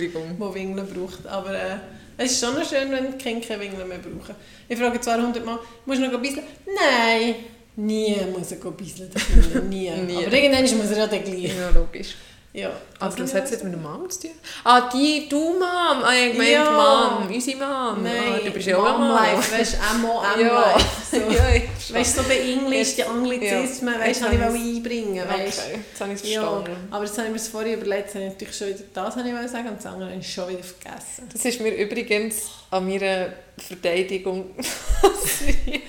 jemanden, 0.00 0.38
der 0.38 0.54
Windeln 0.54 0.86
braucht. 0.88 1.26
Aber 1.26 1.50
äh, 1.52 1.76
es 2.16 2.32
ist 2.32 2.44
schon 2.44 2.54
noch 2.54 2.66
schön, 2.68 2.90
wenn 2.90 3.12
die 3.12 3.18
Kinder 3.18 3.46
keine 3.46 3.64
mehr 3.68 3.98
brauchen. 3.98 4.34
Ich 4.68 4.78
frage 4.78 5.00
zwar 5.00 5.14
100 5.16 5.44
Mal, 5.44 5.58
musst 5.84 6.00
du 6.00 6.06
noch 6.08 6.20
bisseln? 6.20 6.46
Nein, 6.66 7.34
nie 7.76 8.16
muss 8.32 8.52
er 8.52 8.70
bisseln. 8.70 9.10
das 9.12 9.26
Kind, 9.26 9.68
Nie. 9.68 9.90
Nie. 9.90 10.24
Aber 10.26 10.32
irgendwann 10.32 10.78
muss 10.78 10.90
er 10.90 10.98
ja 10.98 11.06
dann 11.06 11.24
gleich. 11.24 11.54
Ja, 11.56 11.70
logisch. 11.74 12.14
Ja. 12.54 12.68
Aber 12.98 13.06
Also, 13.06 13.22
was 13.22 13.32
ja, 13.32 13.38
hat 13.38 13.44
es 13.46 13.50
jetzt 13.52 13.64
mit 13.64 13.72
der 13.72 13.80
Mom 13.80 14.08
zu 14.10 14.20
tun? 14.22 14.30
Ah, 14.64 14.82
die, 14.92 15.26
du 15.28 15.38
Mom! 15.54 15.62
Ah, 15.62 16.12
ich 16.12 16.36
meinte 16.36 16.52
Ja. 16.52 17.18
Mom, 17.20 17.26
unsere 17.34 17.56
Mom. 17.56 18.02
Nein, 18.02 18.34
ah, 18.34 18.38
du 18.44 18.50
bist 18.50 18.66
ja 18.66 18.76
auch 18.76 18.84
eine 18.84 18.98
Mom. 18.98 19.08
Mom-Life, 19.08 19.58
weißt 19.58 19.72
du, 19.74 19.76
M-O-M-Life. 19.96 20.78
Ja. 20.78 21.01
So. 21.12 21.16
ja, 21.30 21.54
ich 21.54 21.94
Weißt 21.94 22.16
du, 22.18 22.22
so 22.22 22.28
bei 22.28 22.38
Englisch, 22.38 22.96
die 22.96 23.04
Anglizismen, 23.04 23.94
Ja. 23.94 24.00
weißt 24.00 24.22
du, 24.22 24.26
ich 24.26 24.40
wollte 24.40 24.54
einbringen. 24.54 25.28
Weißt 25.28 25.60
Okay, 25.68 25.78
jetzt 25.90 26.00
habe 26.00 26.12
ich 26.14 26.22
es 26.22 26.28
Ja, 26.32 26.40
verstanden. 26.40 26.88
aber 26.90 27.04
jetzt 27.04 27.18
habe 27.18 27.26
ich 27.26 27.32
mir 27.32 27.38
das 27.38 27.48
vorher 27.48 27.74
überlegt, 27.76 28.14
habe 28.14 28.24
ich 28.24 28.30
natürlich 28.30 28.56
schon 28.56 28.68
wieder 28.68 28.78
das 28.94 29.16
habe 29.16 29.28
ich 29.28 29.50
sagen 29.50 29.68
und 29.68 29.76
das 29.78 29.86
andere 29.86 30.10
habe 30.10 30.18
ich 30.20 30.32
schon 30.32 30.48
wieder 30.48 30.62
vergessen. 30.64 31.28
Das 31.32 31.44
ist 31.44 31.60
mir 31.60 31.74
übrigens 31.74 32.36
an 32.70 32.88
meiner 32.88 33.28
Verteidigung 33.58 34.50
passiert. 35.00 35.82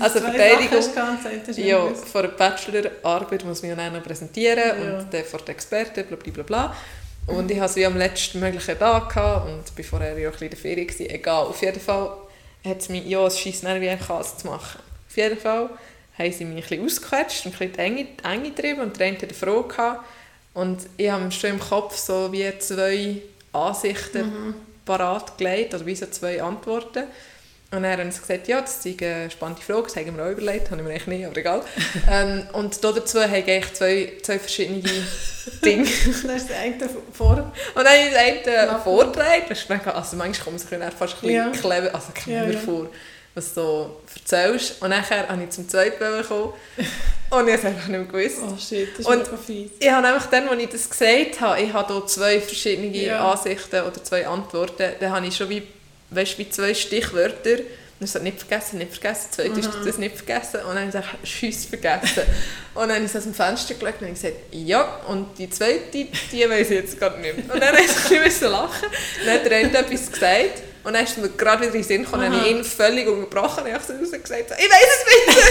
Also 0.00 0.20
Verteidigung- 0.20 0.78
ist 0.78 1.58
Ja, 1.58 1.86
vor 1.94 2.22
der 2.22 2.28
Bachelorarbeit 2.30 3.44
muss 3.44 3.62
man 3.62 3.78
ja 3.78 3.90
noch 3.90 4.02
präsentieren 4.02 4.58
Ja. 4.58 4.98
und 4.98 5.12
dann 5.12 5.24
vor 5.24 5.40
den 5.40 5.50
Experten, 5.54 6.04
bla 6.06 6.16
bla 6.16 6.32
bla 6.32 6.42
bla. 6.42 6.76
Und 7.26 7.50
ich 7.50 7.58
hatte 7.58 7.70
es 7.70 7.76
wie 7.76 7.84
am 7.86 7.96
letzten 7.98 8.38
möglichen 8.40 8.78
Tag 8.78 9.08
gehabt 9.12 9.48
und 9.48 9.74
bin 9.74 9.84
vorher 9.84 10.16
ja 10.18 10.28
auch 10.30 10.32
ein 10.32 10.38
bisschen 10.38 10.46
in 10.46 10.50
der 10.50 10.58
Ferien. 10.60 10.86
Gewesen. 10.86 11.10
Egal, 11.10 11.44
auf 11.46 11.60
jeden 11.60 11.80
Fall 11.80 12.10
hat 12.66 12.80
es 12.80 12.88
mich, 12.88 13.06
ja, 13.06 13.26
es 13.26 13.38
scheisst 13.38 13.64
nicht 13.64 13.80
wie 13.80 13.88
ein 13.88 13.98
zu 13.98 14.46
machen. 14.46 14.80
Auf 15.08 15.16
jeden 15.16 15.38
Fall 15.38 15.70
haben 16.18 16.32
sie 16.32 16.44
mich 16.44 16.64
ein 16.64 16.68
bisschen 16.68 16.84
ausgequetscht 16.84 17.46
und 17.46 17.52
ein 17.54 17.58
bisschen 17.58 17.78
Enge, 17.78 18.06
Enge 18.22 18.50
getrieben 18.50 18.80
und 18.80 18.98
der 18.98 19.08
eine 19.08 19.16
hatte 19.18 19.34
Frage 19.34 19.68
gehabt. 19.68 20.04
Und 20.54 20.78
ich 20.96 21.10
habe 21.10 21.30
schon 21.30 21.50
im 21.50 21.60
Kopf 21.60 21.96
so 21.96 22.32
wie 22.32 22.50
zwei 22.58 23.22
Ansichten 23.52 24.26
Mhm. 24.26 24.54
parat 24.84 25.36
gelegt, 25.38 25.74
oder 25.74 25.84
wie 25.84 25.94
so 25.94 26.06
zwei 26.06 26.42
Antworten. 26.42 27.04
Und 27.72 27.82
dann 27.82 27.98
haben 27.98 28.10
sie 28.12 28.20
gesagt, 28.20 28.46
ja, 28.46 28.60
das 28.60 28.84
ist 28.86 29.02
eine 29.02 29.28
spannende 29.30 29.60
Frage, 29.60 29.82
das 29.82 29.96
haben 29.96 30.16
wir 30.16 30.24
auch 30.24 30.30
überlegt, 30.30 30.70
habe 30.70 30.80
ich 30.80 30.86
mir 30.86 30.94
eigentlich 30.94 31.06
nicht, 31.08 31.26
aber 31.26 31.36
egal. 31.36 31.62
ähm, 32.10 32.46
und 32.52 32.82
da 32.84 32.92
dazu 32.92 33.20
habe 33.20 33.38
ich 33.38 33.44
eigentlich 33.50 33.74
zwei, 33.74 34.12
zwei 34.22 34.38
verschiedene 34.38 34.82
Dinge. 35.64 35.88
Dann 36.26 36.36
ist 36.36 36.48
der 36.48 36.58
eine 36.60 36.76
vor. 37.12 37.30
Und 37.74 37.84
dann 37.84 37.86
habe 37.86 37.96
ich 38.08 38.46
eine 38.48 38.54
Ja. 38.66 38.78
vorgetragen, 38.78 39.42
das 39.48 39.58
ist 39.58 39.68
mega, 39.68 39.90
also 39.90 40.16
manchmal 40.16 40.44
kommt 40.44 40.60
es 40.60 40.70
mir 40.70 40.78
fast 40.92 41.14
ein 41.16 41.20
bisschen 41.22 41.34
Ja. 41.34 41.50
clever, 41.50 41.92
also 41.94 42.06
clever 42.14 42.52
Ja, 42.52 42.58
vor, 42.60 42.86
was 43.34 43.52
du 43.52 43.60
so 43.60 44.00
erzählst. 44.14 44.80
Und 44.80 44.90
nachher 44.90 45.28
habe 45.28 45.42
ich 45.42 45.50
zum 45.50 45.68
zweiten 45.68 45.98
gekommen 45.98 46.52
und 47.30 47.30
ich 47.30 47.32
habe 47.32 47.50
es 47.50 47.64
einfach 47.64 47.88
nicht 47.88 47.98
mehr 47.98 48.04
gewusst. 48.04 48.36
Oh 48.46 48.56
shit, 48.56 48.90
das 48.92 49.00
ist 49.00 49.06
Und- 49.08 49.24
mega 49.24 49.36
fies. 49.36 49.70
Ich 49.80 49.90
habe 49.90 50.06
einfach 50.06 50.30
dann, 50.30 50.48
als 50.48 50.62
ich 50.62 50.68
das 50.68 50.88
gesagt 50.88 51.40
habe, 51.40 51.60
ich 51.60 51.72
habe 51.72 51.92
hier 51.92 52.06
zwei 52.06 52.40
verschiedene. 52.40 53.18
Ansichten 53.18 53.80
oder 53.82 54.04
zwei 54.04 54.24
Antworten, 54.26 54.92
dann 55.00 55.10
habe 55.12 55.26
ich 55.26 55.36
schon 55.36 55.48
wie, 55.48 55.62
weißt, 56.10 56.38
wie 56.38 56.48
zwei 56.50 56.74
Stichwörter. 56.74 57.58
Und 57.98 58.04
ich 58.04 58.10
so, 58.10 58.18
nicht 58.18 58.38
vergessen, 58.38 58.76
nicht 58.78 58.92
vergessen, 58.92 59.28
das 59.30 59.36
zweite 59.36 59.58
ist 59.60 59.74
Mhm. 59.74 59.86
das 59.86 59.96
nicht 59.98 60.16
vergessen. 60.16 60.60
Und 60.60 60.74
dann 60.76 60.76
habe 60.76 60.86
ich 60.86 60.92
gesagt, 60.92 61.08
Schuss 61.26 61.64
vergessen. 61.64 62.22
und 62.74 62.88
dann 62.88 62.96
habe 62.96 63.04
ich 63.06 63.16
aus 63.16 63.22
dem 63.22 63.32
Fenster 63.34 63.74
geschaut 63.74 64.02
und 64.02 64.08
gesagt, 64.10 64.34
ja, 64.50 64.82
und 65.08 65.38
die 65.38 65.48
zweite, 65.48 65.80
die 65.92 66.10
weiß 66.50 66.70
ich 66.70 66.76
jetzt 66.76 66.98
gerade 66.98 67.18
nicht 67.20 67.36
mehr. 67.38 67.54
Und 67.54 67.62
dann 67.62 67.70
habe 67.74 67.80
ich 67.80 68.10
ein 68.18 68.22
bisschen 68.24 68.50
lachen. 68.52 68.86
Dann 69.24 69.34
hat 69.34 69.50
eine 69.50 69.78
etwas 69.78 70.12
gesagt. 70.12 70.62
Und 70.84 70.92
dann 70.92 71.04
ist 71.04 71.16
mir 71.18 71.28
gerade 71.30 71.62
wieder 71.62 71.72
in 71.74 71.80
den 71.80 71.84
Sinn 71.84 72.04
gekommen, 72.04 72.30
habe 72.32 72.46
ich 72.46 72.50
ihn 72.54 72.62
völlig 72.64 73.08
unterbrochen 73.08 73.62
und 73.64 73.68
ich 73.68 73.74
habe 73.74 73.84
so 73.84 73.92
rausgesagt, 73.94 74.50
so, 74.50 74.54
ich 74.56 74.70
weiß 74.70 74.88
es 74.98 75.04
nicht. 75.26 75.38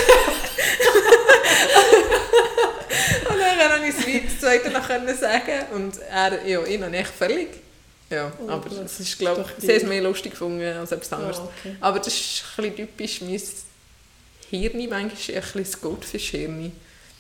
Und 3.30 3.38
dann 3.40 3.72
konnte 3.72 3.88
ich 3.90 3.96
es 4.42 4.88
können 4.88 5.18
sagen 5.18 5.66
und 5.74 6.00
er, 6.10 6.46
ja, 6.46 6.64
ihn 6.66 6.84
habe 6.86 6.96
ich 6.96 7.08
völlig. 7.08 7.50
Ja, 8.16 8.32
Oh 8.40 8.50
aber 8.50 8.70
Gott, 8.70 8.86
es 8.86 9.00
ist, 9.00 9.20
glaube 9.20 9.46
ich, 9.58 9.66
sehr 9.66 9.84
mehr 9.86 10.02
lustig 10.02 10.32
gefunden 10.32 10.64
als 10.64 10.92
etwas 10.92 11.12
anderes. 11.14 11.40
Oh, 11.40 11.50
okay. 11.60 11.76
Aber 11.82 12.00
das 12.00 12.08
ist 12.08 12.44
ein 12.58 12.64
bisschen 12.64 12.76
typisch 12.76 13.22
mein 13.22 13.42
Hirn, 14.50 14.90
manchmal 14.90 15.02
ein 15.02 15.12
bisschen 15.12 15.64
das 15.64 15.82
Goldfisch-Hirn. 15.82 16.72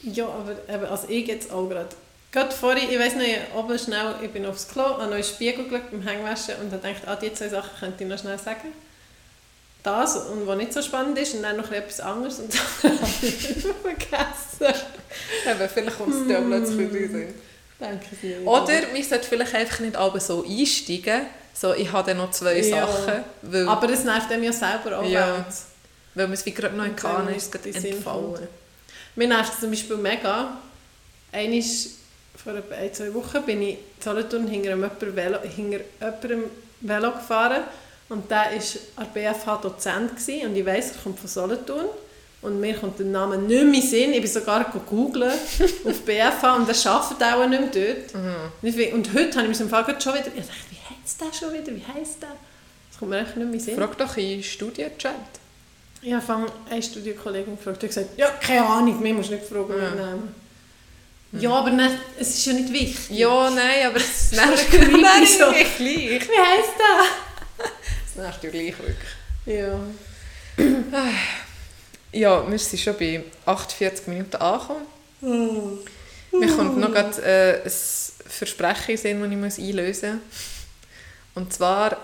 Ja, 0.03 0.27
aber 0.27 0.89
also 0.89 1.07
ich 1.09 1.27
jetzt 1.27 1.51
auch 1.51 1.67
gerade. 1.67 1.89
Gerade 2.31 2.51
vorhin, 2.51 2.89
ich 2.89 2.99
weiß 2.99 3.15
nicht, 3.15 3.39
oben 3.55 3.79
schnell, 3.79 4.15
ich 4.21 4.29
bin 4.29 4.45
aufs 4.45 4.67
Klo, 4.67 4.97
in 5.03 5.09
den 5.09 5.23
Spiegel 5.23 5.65
geschaut 5.65 5.89
beim 5.91 6.01
Hängewaschen 6.01 6.55
und 6.61 6.71
habe 6.71 6.81
gedacht, 6.81 7.07
ah, 7.07 7.15
die 7.15 7.33
zwei 7.33 7.47
Sachen 7.49 7.71
könnte 7.79 8.03
ich 8.03 8.09
noch 8.09 8.19
schnell 8.19 8.37
sagen. 8.37 8.73
Das 9.83 10.15
und 10.17 10.47
was 10.47 10.57
nicht 10.57 10.73
so 10.73 10.81
spannend 10.81 11.17
ist 11.17 11.35
und 11.35 11.43
dann 11.43 11.57
noch 11.57 11.71
etwas 11.71 11.99
anderes 11.99 12.39
und 12.39 12.53
dann 12.53 12.91
habe 12.99 13.07
ich 13.21 13.49
es 13.49 13.63
vergessen. 13.63 14.81
Eben, 15.47 15.69
vielleicht 15.73 15.97
kommt 15.97 16.13
es 16.13 16.27
dir 16.27 16.39
auch 16.39 16.45
plötzlich 16.45 16.93
wieder. 16.93 17.27
Danke 17.79 18.05
sehr. 18.21 18.41
Oder 18.45 18.81
man 18.93 19.03
sollte 19.03 19.27
vielleicht 19.27 19.53
einfach 19.53 19.79
nicht 19.79 19.95
alle 19.95 20.19
so 20.19 20.45
einsteigen, 20.47 21.21
so 21.53 21.73
ich 21.73 21.91
habe 21.91 22.07
dann 22.09 22.17
noch 22.17 22.31
zwei 22.31 22.57
Ja. 22.59 22.87
Sachen, 22.87 23.23
weil, 23.41 23.67
Aber 23.67 23.87
das 23.87 24.03
nervt 24.03 24.31
einem 24.31 24.43
ja 24.43 24.53
selber 24.53 24.99
auch. 24.99 25.03
Ja. 25.05 25.37
wenn- 25.37 25.45
weil 26.17 26.27
man 26.27 26.33
es 26.33 26.45
wie 26.45 26.51
gerade 26.51 26.75
noch 26.75 26.85
in 26.85 26.95
Kahn 26.95 27.27
ist, 27.35 27.51
gerade 27.51 27.69
entfallen. 27.73 28.47
Mir 29.15 29.27
nervt 29.27 29.53
es 29.53 29.59
zum 29.59 29.69
Beispiel 29.69 29.97
mega. 29.97 30.57
Einmal 31.33 31.61
vor 32.41 32.53
ein, 32.53 32.93
zwei 32.93 33.13
Wochen 33.13 33.41
bin 33.43 33.61
ich 33.61 33.69
in 33.73 33.77
Solothurn 34.01 34.47
hinter 34.47 34.71
einem 34.71 34.83
jemandem 34.83 35.15
Velo, 35.15 35.39
hinter 35.41 35.79
jemandem 35.99 36.43
Velo 36.81 37.11
gefahren 37.11 37.63
und 38.07 38.29
der 38.31 38.37
war 38.37 38.45
an 38.95 39.07
der 39.13 39.21
BFH 39.33 39.57
Dozent 39.57 40.11
gewesen, 40.15 40.47
und 40.47 40.55
ich 40.55 40.65
weiss, 40.65 40.91
er 40.91 41.01
kommt 41.03 41.19
von 41.19 41.27
Solothurn 41.27 41.87
und 42.45 42.59
mir 42.59 42.75
kommt 42.75 42.99
der 42.99 43.05
Name 43.07 43.37
nicht 43.37 43.49
mehr 43.49 43.61
in 43.63 43.71
den 43.73 43.81
Sinn. 43.81 44.13
Ich 44.13 44.21
bin 44.21 44.31
sogar 44.31 44.63
googeln 44.87 45.31
auf 45.85 46.01
BFH 46.01 46.55
und 46.55 46.69
er 46.69 46.91
arbeitet 46.91 47.23
auch 47.23 47.47
nicht 47.47 47.75
mehr 47.75 47.95
dort. 47.95 48.13
Mhm. 48.13 48.93
Und 48.93 49.13
heute 49.13 49.37
habe 49.39 49.51
ich 49.51 49.57
mir 49.59 49.63
im 49.65 49.69
Fall 49.69 49.83
schon 50.01 50.13
wieder... 50.13 50.27
Ich 50.27 50.45
dachte, 50.45 50.65
wie 50.69 50.77
heisst 50.95 51.21
der 51.21 51.33
schon 51.33 51.53
wieder? 51.53 51.75
Wie 51.75 51.83
heisst 51.99 52.21
der? 52.21 52.29
Das 52.89 52.99
kommt 52.99 53.11
mir 53.11 53.19
echt 53.19 53.35
nicht 53.35 53.37
mehr 53.37 53.45
in 53.45 53.51
den 53.51 53.59
Sinn. 53.59 53.75
Frag 53.75 53.97
doch 53.97 54.15
in 54.17 54.41
Studienchat. 54.43 55.13
Ich 56.01 56.13
habe 56.13 56.45
eine 56.69 56.83
Studienkollegin 56.83 57.57
gefragt, 57.57 57.81
die 57.81 57.87
hat 57.87 57.95
gesagt, 57.95 58.17
ja, 58.17 58.29
keine 58.39 58.65
Ahnung, 58.65 59.01
mir 59.01 59.13
musst 59.13 59.31
du 59.31 59.35
nicht 59.35 59.47
fragen, 59.47 59.73
Ja. 59.75 59.83
ja. 59.83 59.95
Namen. 59.95 60.35
Ja, 61.31 61.49
aber 61.51 61.71
nicht, 61.71 61.91
es 62.19 62.29
ist 62.29 62.45
ja 62.45 62.53
nicht 62.53 62.71
wichtig. 62.71 63.17
Ja, 63.17 63.49
nein, 63.49 63.87
aber 63.87 63.97
es 63.97 64.31
nervt 64.33 64.71
nicht 64.71 64.89
gleich. 64.93 65.79
Wie 65.79 66.19
heisst 66.19 66.75
der? 66.79 67.65
Es 68.07 68.15
nervt 68.15 68.43
ja 68.43 68.49
gleich 68.49 68.73
wirklich. 68.77 68.97
Ja. 69.45 69.79
Ja, 72.15 72.49
wir 72.49 72.57
sind 72.57 72.79
schon 72.79 72.97
bei 72.97 73.21
48 73.45 74.07
Minuten 74.07 74.37
angekommen. 74.37 74.85
Oh. 75.21 76.37
Mir 76.37 76.55
kommt 76.55 76.77
noch 76.77 76.93
gerade 76.93 77.21
äh, 77.21 77.61
ein 77.65 77.71
Versprechen 78.27 78.95
Sinn, 78.95 79.19
das 79.19 79.29
ich 79.29 79.37
muss 79.37 79.59
einlösen 79.59 80.11
muss. 80.13 80.21
Und 81.35 81.51
zwar, 81.51 81.97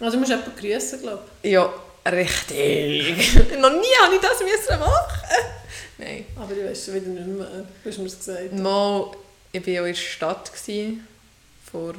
Also 0.00 0.12
du 0.12 0.20
musst 0.20 0.30
jemanden 0.30 0.56
grüßen, 0.56 1.02
glaube 1.02 1.24
ja, 1.42 1.70
richtig. 2.10 3.34
noch 3.60 3.70
nie 3.70 3.94
habe 4.02 4.14
ich 4.14 4.20
das 4.22 4.40
müssen 4.40 4.80
machen. 4.80 5.28
Nein. 5.98 6.24
ich. 6.30 6.38
Aber 6.40 6.56
ich 6.56 6.64
weiß 6.64 6.86
schon 6.86 6.94
wieder 6.94 7.08
nicht 7.08 7.26
mehr. 7.26 7.66
Du 7.84 7.90
hast 7.90 7.98
mir 7.98 8.04
das 8.04 8.18
gesagt. 8.18 8.52
Mal, 8.54 9.10
ich 9.52 9.60
war 9.60 9.74
ja 9.74 9.80
in 9.82 9.86
der 9.88 9.94
Stadt. 9.94 10.50
Gewesen, 10.50 11.06
vor, 11.70 11.94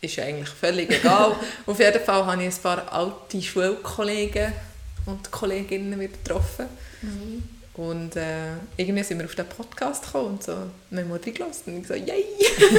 ist 0.00 0.16
ja 0.16 0.24
eigentlich 0.24 0.48
völlig 0.48 0.90
egal. 0.90 1.36
Auf 1.66 1.78
jeden 1.78 2.02
Fall 2.02 2.26
habe 2.26 2.42
ich 2.42 2.52
ein 2.52 2.60
paar 2.60 2.92
alte 2.92 3.40
Schulkollegen 3.40 4.52
und 5.06 5.30
Kolleginnen 5.30 5.98
wieder 6.00 6.12
getroffen. 6.12 6.66
Und 7.74 8.16
äh, 8.16 8.52
irgendwie 8.76 9.02
sind 9.02 9.18
wir 9.18 9.26
auf 9.26 9.34
den 9.34 9.46
Podcast 9.46 10.04
gekommen 10.06 10.28
und 10.34 10.42
so, 10.42 10.52
wir 10.90 11.00
haben 11.00 11.08
mal 11.08 11.18
reingelassen 11.18 11.74
und 11.74 11.80
ich 11.82 11.88
so, 11.88 11.94
yay! 11.94 12.24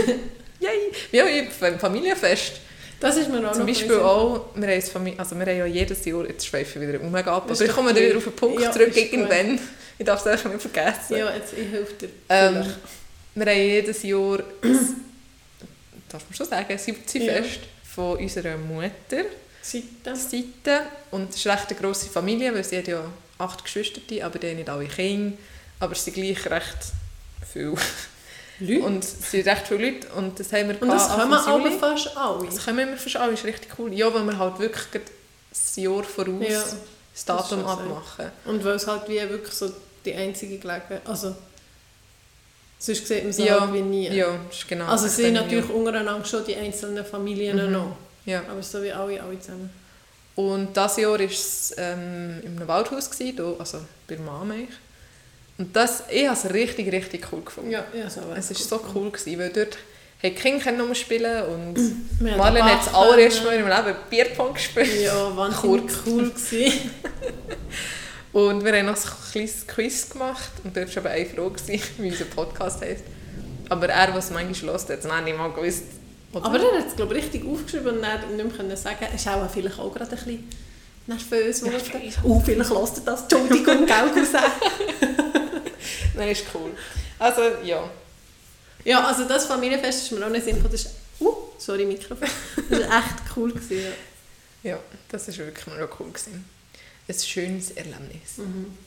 yay! 0.59 0.91
Ja, 1.11 1.25
ich- 1.25 1.49
beim 1.59 1.77
Familienfest. 1.77 2.53
Das 2.99 3.17
ist 3.17 3.29
mir 3.29 3.45
auch 3.47 3.51
Zum 3.51 3.65
Beispiel 3.65 3.99
auch, 3.99 4.45
wir 4.55 4.67
haben, 4.67 4.75
das 4.79 4.89
Famili- 4.91 5.17
also 5.19 5.35
wir 5.35 5.45
haben 5.45 5.57
ja 5.57 5.65
jedes 5.65 6.05
Jahr, 6.05 6.25
jetzt 6.25 6.47
schweife 6.47 6.79
ich 6.81 6.87
wieder 6.87 7.01
um 7.01 7.13
ab, 7.13 7.27
aber 7.27 7.51
ich 7.61 7.71
komme 7.71 7.93
dann 7.93 8.01
wieder 8.03 8.17
auf 8.17 8.23
den 8.23 8.33
Punkt 8.33 8.61
Ja, 8.61 8.71
zurück 8.71 8.95
irgendwann. 8.95 9.59
Ich 9.97 10.05
darf 10.05 10.21
es 10.21 10.27
einfach 10.27 10.49
nicht 10.49 10.61
vergessen. 10.61 11.17
Ja, 11.17 11.33
jetzt, 11.35 11.53
ich 11.53 11.69
helfe 11.71 11.93
dir. 11.95 12.09
Ähm, 12.29 12.65
wir 13.35 13.45
haben 13.45 13.57
jedes 13.59 14.01
Jahr 14.03 14.39
ein 14.63 14.95
darf 16.09 16.23
man 16.23 16.33
schon 16.35 16.47
sagen, 16.47 16.77
70 16.77 17.23
Ja. 17.23 17.33
Fest 17.33 17.59
von 17.83 18.17
unserer 18.17 18.57
Mutter. 18.57 19.25
Seite. 19.71 20.15
Seite. 20.15 20.81
Und 21.11 21.29
es 21.29 21.37
ist 21.37 21.47
recht 21.47 21.69
eine 21.69 21.79
grosse 21.79 22.07
Familie, 22.09 22.53
weil 22.53 22.63
sie 22.63 22.77
hat 22.77 22.87
ja 22.87 23.03
acht 23.37 23.63
Geschwister, 23.63 23.99
aber 24.23 24.37
die 24.39 24.49
haben 24.49 24.57
nicht 24.57 24.69
alle 24.69 24.85
Kinder. 24.85 25.35
Aber 25.79 25.91
es 25.93 26.03
sind 26.05 26.13
gleich 26.13 26.45
recht 26.49 26.77
viele. 27.51 27.75
Leute. 28.59 28.83
Und 28.83 29.03
es 29.03 29.31
sind 29.31 29.47
recht 29.47 29.67
viele 29.67 29.91
Leute. 29.91 30.07
Und 30.15 30.39
das 30.39 30.53
haben 30.53 30.69
wir 30.69 30.81
Und 30.81 30.87
das 30.89 31.09
kommen 31.09 31.33
Anfang 31.33 31.61
aber 31.61 31.71
fast 31.71 32.15
alle. 32.15 32.45
Das 32.45 32.63
können 32.63 32.89
wir 32.89 32.97
fast 32.97 33.15
alle, 33.17 33.33
ist 33.33 33.43
richtig 33.43 33.71
cool. 33.77 33.93
Ja, 33.93 34.13
weil 34.13 34.23
wir 34.23 34.37
halt 34.37 34.59
wirklich 34.59 34.85
ein 34.95 35.83
Jahr 35.83 36.03
voraus 36.03 36.47
Ja, 36.47 36.63
das 37.13 37.25
Datum 37.25 37.61
so. 37.61 37.67
abmachen. 37.67 38.31
Und 38.45 38.63
weil 38.63 38.75
es 38.75 38.87
halt 38.87 39.09
wie 39.09 39.15
wirklich 39.29 39.53
so 39.53 39.71
die 40.05 40.13
einzige 40.13 40.57
Gelegenheit 40.59 41.01
also 41.05 41.35
sonst 42.77 43.07
sieht 43.07 43.23
man 43.23 43.29
es 43.31 43.37
Ja, 43.39 43.61
halt 43.61 43.73
wie 43.73 43.81
nie. 43.81 44.07
Ja, 44.09 44.37
das 44.47 44.57
ist 44.59 44.67
genau. 44.67 44.85
Also 44.85 45.05
es 45.07 45.13
das 45.13 45.21
sind 45.25 45.33
natürlich 45.33 45.69
untereinander 45.69 46.23
schon 46.25 46.45
die 46.45 46.55
einzelnen 46.55 47.03
Familien 47.05 47.65
Mhm. 47.65 47.71
noch. 47.71 47.97
Ja. 48.25 48.41
aber 48.49 48.61
so 48.61 48.81
wie 48.81 48.91
alle, 48.91 49.21
alle 49.21 49.39
zusammen. 49.39 49.69
Und 50.35 50.75
dieses 50.75 50.97
Jahr 50.97 51.11
war 51.11 51.19
es 51.19 51.73
ähm, 51.77 52.41
in 52.43 52.57
einem 52.57 52.67
Waldhaus, 52.67 53.09
gewesen, 53.09 53.35
hier, 53.35 53.55
also 53.57 53.79
bei 54.07 54.17
Mama. 54.17 54.55
Und 55.57 55.75
das, 55.75 56.03
ich 56.09 56.27
habe 56.27 56.37
es 56.37 56.53
richtig, 56.53 56.91
richtig 56.91 57.27
cool 57.31 57.41
gefunden. 57.41 57.71
Ja, 57.71 57.85
ja, 57.93 58.09
so 58.09 58.21
Es 58.35 58.49
war 58.49 58.79
so 58.79 58.85
cool, 58.93 59.11
gewesen, 59.11 59.39
weil 59.39 59.49
dort 59.51 59.77
Kinder 60.21 60.63
können 60.63 60.77
nur 60.77 60.95
spielen 60.95 61.43
und 61.45 61.75
Wir 62.19 62.35
Marlene 62.35 62.65
hat 62.65 62.87
das 62.87 62.93
allererste 62.93 63.43
Mal 63.43 63.53
in 63.53 63.67
ihrem 63.67 63.85
Leben 63.85 63.97
Bierpong 64.09 64.53
gespielt. 64.53 65.01
Ja, 65.01 65.35
wahnsinnig 65.35 65.91
cool 66.07 66.29
gewesen. 66.31 66.91
Und 68.35 68.65
wir 68.65 68.73
haben 68.73 68.87
noch 68.87 68.97
ein 68.97 69.31
kleines 69.31 69.65
Quiz 69.65 70.09
gemacht 70.09 70.51
und 70.61 70.75
dort 70.75 70.93
war 70.93 71.03
aber 71.05 71.11
eine 71.11 71.25
Frage, 71.25 71.55
wie 71.97 72.09
unser 72.11 72.25
Podcast 72.25 72.81
heisst. 72.81 73.05
Aber 73.69 73.87
er, 73.87 74.13
was 74.13 74.29
manchmal 74.29 74.73
hört, 74.73 74.89
hat 74.89 74.99
es 74.99 75.05
nicht 75.05 75.37
mal 75.37 75.53
gewusst. 75.53 75.83
Oder? 76.35 76.45
Aber 76.45 76.59
er 76.59 76.79
hat 76.79 76.87
es 76.87 76.95
glaube 76.95 77.17
ich 77.17 77.23
richtig 77.23 77.47
aufgeschrieben 77.47 77.95
und 77.95 78.01
dann 78.01 78.35
nicht 78.35 78.45
mehr 78.45 78.55
können 78.55 78.75
sagen. 78.75 78.97
Er 78.99 79.13
ist 79.13 79.27
auch 79.27 79.49
vielleicht 79.49 79.79
auch 79.79 79.93
gerade 79.93 80.11
ein 80.11 80.17
bisschen 80.17 80.49
nervös 81.07 81.61
geworden. 81.61 82.13
Oh, 82.23 82.41
vielleicht 82.43 82.69
lässt 82.69 82.97
er 82.97 83.03
das. 83.05 83.21
Entschuldigung, 83.21 83.85
gell, 83.85 84.09
Cousin. 84.13 84.39
Nein, 86.15 86.29
ist 86.29 86.45
cool. 86.53 86.71
Also, 87.19 87.41
ja. 87.63 87.89
Ja, 88.83 89.03
also 89.05 89.25
das 89.25 89.45
Familienfest 89.45 90.03
ist 90.03 90.11
mir 90.11 90.25
auch 90.25 90.29
nicht 90.29 90.43
Sinn 90.43 90.55
gekommen. 90.55 90.73
Das 90.73 90.81
ist, 90.85 90.95
uh, 91.21 91.33
sorry, 91.57 91.85
Mikrofon. 91.85 92.27
Das 92.69 92.79
war 92.79 92.99
echt 92.99 93.37
cool. 93.37 93.51
Gewesen, 93.53 93.83
ja. 94.63 94.71
Ja, 94.71 94.79
das 95.09 95.27
war 95.27 95.37
wirklich 95.37 95.67
mega 95.67 95.87
cool. 95.99 96.07
Gewesen. 96.07 96.45
Ein 97.07 97.15
schönes 97.19 97.71
Erlebnis. 97.71 98.37
Mhm. 98.37 98.77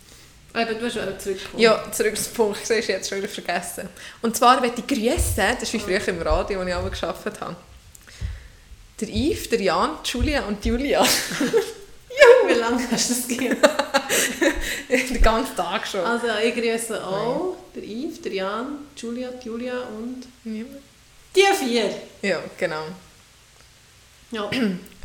Aber 0.52 0.74
du 0.74 0.86
hast 0.86 0.98
auch 0.98 1.18
zurückgekommen. 1.18 1.62
Ja, 1.62 1.84
zurück 1.92 2.16
zum 2.16 2.32
Punkt, 2.32 2.62
das 2.62 2.70
hast 2.76 2.88
du 2.88 2.92
jetzt 2.92 3.08
schon 3.08 3.18
wieder 3.18 3.28
vergessen. 3.28 3.88
Und 4.22 4.36
zwar 4.36 4.60
möchte 4.60 4.80
ich 4.80 4.86
grüßen, 4.86 5.36
das 5.36 5.62
ist 5.62 5.72
wie 5.74 5.78
früher 5.78 6.06
im 6.08 6.22
Radio, 6.22 6.60
wo 6.60 6.64
ich 6.64 6.74
auch 6.74 6.90
gearbeitet 6.90 7.40
habe. 7.40 7.56
Der 9.00 9.08
Yves, 9.08 9.48
der 9.48 9.60
Jan, 9.60 9.90
die 10.04 10.10
Julia 10.10 10.42
und 10.44 10.64
die 10.64 10.68
Julia. 10.68 11.04
Wie 12.46 12.54
lange 12.54 12.82
hast 12.90 13.10
du 13.10 13.14
das 13.14 13.28
gegeben? 13.28 13.56
Den 14.88 15.22
ganzen 15.22 15.54
Tag 15.54 15.86
schon. 15.86 16.00
Also 16.00 16.26
ich 16.42 16.54
grüße 16.54 17.04
auch 17.04 17.56
der 17.74 17.82
Yves, 17.82 18.22
der 18.22 18.32
Jan, 18.32 18.66
die 18.96 19.06
Julia, 19.06 19.28
die 19.30 19.46
Julia 19.46 19.82
und 19.82 20.26
Niemand? 20.44 20.78
die 21.36 21.42
vier. 21.54 21.94
Ja, 22.22 22.40
genau. 22.56 22.84
Ja. 24.30 24.50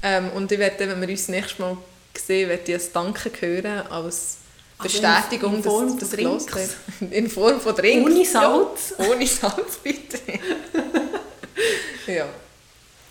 Ähm, 0.05 0.31
und 0.31 0.51
ich 0.51 0.59
werde, 0.59 0.79
wenn 0.79 0.99
wir 0.99 1.07
uns 1.07 1.21
das 1.21 1.29
nächste 1.29 1.61
Mal 1.61 1.77
sehen, 2.13 2.49
werde 2.49 2.69
ich 2.69 2.75
ein 2.75 2.89
Danke 2.91 3.31
hören 3.39 3.87
als 3.87 4.39
Bestätigung, 4.83 5.55
in 5.55 5.63
Form 5.63 5.99
dass 5.99 6.09
das 6.09 6.19
Drinks? 6.19 6.45
In 7.11 7.29
Form 7.29 7.59
von 7.61 7.75
Drinks. 7.75 8.11
Ohne 8.11 8.25
Salz. 8.25 8.93
Ja, 8.97 9.05
ohne 9.09 9.27
Salz, 9.27 9.77
bitte. 9.81 10.19
ja. 12.07 12.25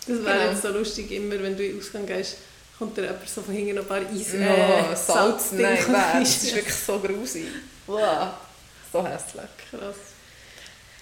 Das 0.05 0.23
wäre 0.23 0.37
Genau. 0.39 0.51
jetzt 0.51 0.61
so 0.61 0.67
lustig, 0.69 1.11
immer 1.11 1.31
wenn 1.41 1.55
du 1.55 1.63
in 1.65 1.71
den 1.73 1.79
Ausgang 1.79 2.05
gehst, 2.05 2.37
kommt 2.77 2.97
dir 2.97 3.03
jemand 3.03 3.29
so 3.29 3.41
von 3.41 3.53
hinten 3.53 3.75
noch 3.75 3.83
ein 3.83 3.87
paar 3.87 3.97
Eis, 3.99 4.33
Oh, 4.33 4.91
äh, 4.91 4.95
Salz, 4.95 5.51
nein, 5.53 5.77
wer? 5.87 6.19
das 6.19 6.43
ist 6.43 6.55
wirklich 6.55 6.75
so 6.75 6.99
grusig. 6.99 7.45
Wow. 7.87 8.29
So 8.91 9.05
hässlich. 9.05 9.45
Krass. 9.69 9.95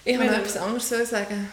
Ich 0.04 0.18
wollte 0.18 0.34
etwas 0.36 0.56
anderes 0.56 0.88
sagen, 0.88 1.52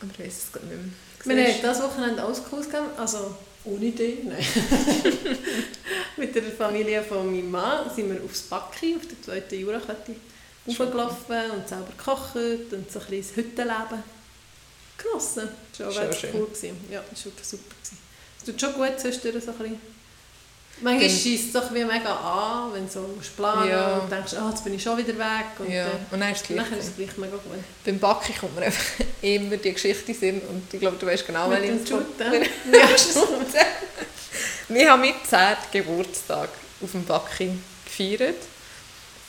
aber 0.00 0.10
ich 0.18 0.26
weiß 0.26 0.32
es 0.46 0.52
gerade 0.52 0.66
nicht 0.66 0.78
mehr. 1.26 1.36
Wir 1.36 1.52
haben 1.54 1.62
das 1.62 1.82
Wochenende 1.82 2.22
alles 2.22 2.40
ausgegeben, 2.40 2.86
also 2.98 3.36
ohne 3.64 3.86
Idee, 3.86 4.18
nein. 4.24 4.44
Mit 6.16 6.34
der 6.34 6.42
Familie 6.44 7.02
von 7.02 7.26
meinem 7.26 7.50
Mann 7.50 7.90
sind 7.94 8.10
wir 8.12 8.22
aufs 8.24 8.42
Backi, 8.42 8.96
auf 8.96 9.06
der 9.06 9.22
zweiten 9.22 9.58
Jurakette, 9.60 10.14
hochgelaufen 10.66 11.50
und 11.52 11.68
selber 11.68 11.92
gekocht 11.96 12.36
und 12.36 12.90
so 12.90 13.00
ein 13.00 13.06
bisschen 13.06 13.18
das 13.18 13.36
Hüttenleben 13.36 14.02
genossen. 14.98 15.48
Das 15.76 15.96
war 15.96 16.04
Schon 16.04 16.12
schön. 16.12 16.30
cool. 16.34 16.46
Gewesen. 16.46 16.76
Ja, 16.90 17.02
das 17.08 17.18
war 17.20 17.32
wirklich 17.32 17.46
super. 17.46 17.74
Gewesen. 17.82 17.98
Es 18.38 18.44
tut 18.44 18.60
schon 18.60 18.72
gut 18.74 19.00
zwischendurch 19.00 19.44
so 19.44 19.50
ein 19.52 19.58
bisschen. 19.58 20.01
Manchmal 20.82 21.08
Dann- 21.08 21.16
schießt 21.16 21.46
es 21.46 21.52
doch 21.52 21.72
wie 21.72 21.84
mega 21.84 22.14
an, 22.14 22.72
wenn 22.74 22.86
du 22.86 22.92
so 22.92 23.00
musst 23.16 23.36
planen 23.36 23.70
Ja. 23.70 23.98
und 23.98 24.10
denkst, 24.10 24.34
ah, 24.34 24.50
jetzt 24.50 24.64
bin 24.64 24.74
ich 24.74 24.82
schon 24.82 24.98
wieder 24.98 25.16
weg. 25.16 25.46
Und 25.58 25.70
Ja, 25.70 25.86
äh, 25.86 25.90
und 26.10 26.20
dann 26.20 26.32
ist 26.32 26.40
es 26.42 26.46
gleich. 26.48 26.56
nachher 26.58 26.78
ist 26.78 26.88
es 26.88 26.96
gleich 26.96 27.16
mega 27.16 27.36
gut. 27.36 27.64
Beim 27.84 27.98
Backen 27.98 28.34
kommt 28.38 28.56
mir 28.56 28.66
einfach 28.66 28.82
immer 29.22 29.56
die 29.56 29.72
Geschichte 29.72 30.12
in 30.26 30.40
und 30.40 30.72
ich 30.74 30.80
glaube, 30.80 30.96
du 30.98 31.06
weißt 31.06 31.26
genau, 31.26 31.48
Mit 31.48 31.62
dem 31.64 31.76
es 31.82 31.88
Schuten? 31.88 32.06
kommt. 32.18 33.54
Ja, 33.54 33.64
Wir 34.68 34.90
haben 34.90 35.00
meinen 35.00 35.14
10. 35.28 35.38
Geburtstag 35.72 36.48
auf 36.82 36.90
dem 36.92 37.04
Backing 37.04 37.62
gefeiert. 37.84 38.36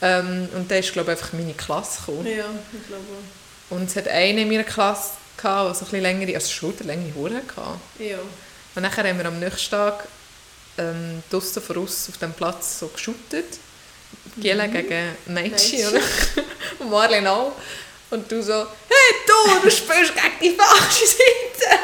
Ähm, 0.02 0.50
und 0.56 0.70
da 0.70 0.76
ist, 0.76 0.92
glaube 0.94 1.12
ich, 1.14 1.18
einfach 1.18 1.34
meine 1.34 1.54
Klasse 1.54 2.00
gekommen. 2.00 2.26
ja, 2.28 2.46
ich 2.74 2.88
glaube 2.88 3.04
auch. 3.70 3.76
Und 3.76 3.90
es 3.90 3.96
hat 3.96 4.08
eine 4.08 4.42
in 4.42 4.50
meiner 4.50 4.64
Klasse, 4.64 5.12
gehabt, 5.38 5.70
die 5.72 5.80
so 5.80 5.86
ein 5.86 5.92
bisschen 5.92 6.02
längere, 6.02 6.36
also 6.36 6.50
schulterlänge 6.52 7.14
Haare 7.16 7.36
hatte. 7.36 8.04
Ja. 8.04 8.18
Und 8.76 8.82
nachher 8.82 9.08
haben 9.08 9.18
wir 9.18 9.26
am 9.26 9.40
nächsten 9.40 9.72
Tag 9.72 10.08
ähm, 10.78 11.24
draussen 11.30 11.62
voraus 11.62 12.08
auf 12.10 12.18
dem 12.18 12.34
Platz 12.34 12.80
so 12.80 12.88
geschootet. 12.88 13.46
Giele 14.38 14.68
gegen 14.70 15.16
Mädchen, 15.28 15.88
oder? 15.88 16.02
Und 16.80 16.90
Marlene 16.90 17.32
auch. 17.32 17.54
Und 18.10 18.32
du 18.32 18.42
so, 18.44 18.54
hey 18.54 19.16
du, 19.28 19.62
du 19.64 19.72
spielst 19.72 20.14
gegen 20.16 20.40
die 20.42 20.56
falsche 20.56 21.06
Seite. 21.08 21.80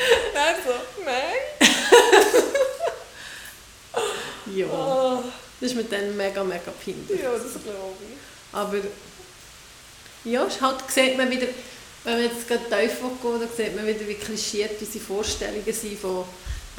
Dann 0.34 0.54
so, 0.64 1.02
nein. 1.04 2.30
Ja. 4.54 4.66
Oh, 4.66 5.22
Das 5.60 5.70
ist 5.70 5.76
mir 5.76 5.84
dann 5.84 6.16
mega, 6.16 6.42
mega 6.42 6.72
peinlich. 6.84 7.20
ja, 7.22 7.30
das 7.32 7.62
glaube 7.62 7.96
ich. 8.00 8.16
Aber 8.52 8.78
ja, 10.24 10.44
es 10.44 10.60
halt, 10.60 10.76
sieht 10.90 11.16
man 11.16 11.30
wieder, 11.30 11.46
wenn 12.04 12.14
man 12.14 12.22
jetzt 12.24 12.48
gerade 12.48 12.64
tiefer 12.64 13.10
geht, 13.22 13.42
dann 13.42 13.48
sieht 13.56 13.76
man 13.76 13.86
wieder, 13.86 14.08
wie 14.08 14.14
klischiert 14.14 14.80
unsere 14.80 15.04
Vorstellungen 15.04 15.72
sind 15.72 15.98
von 15.98 16.24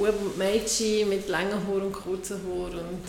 Buben 0.02 0.26
und 0.26 0.38
Mädchen 0.38 1.10
mit 1.10 1.30
langen 1.30 1.68
Haaren 1.68 1.84
und 1.84 1.94
kurzen 1.94 2.42
Haaren. 2.48 2.80
Und 2.80 3.04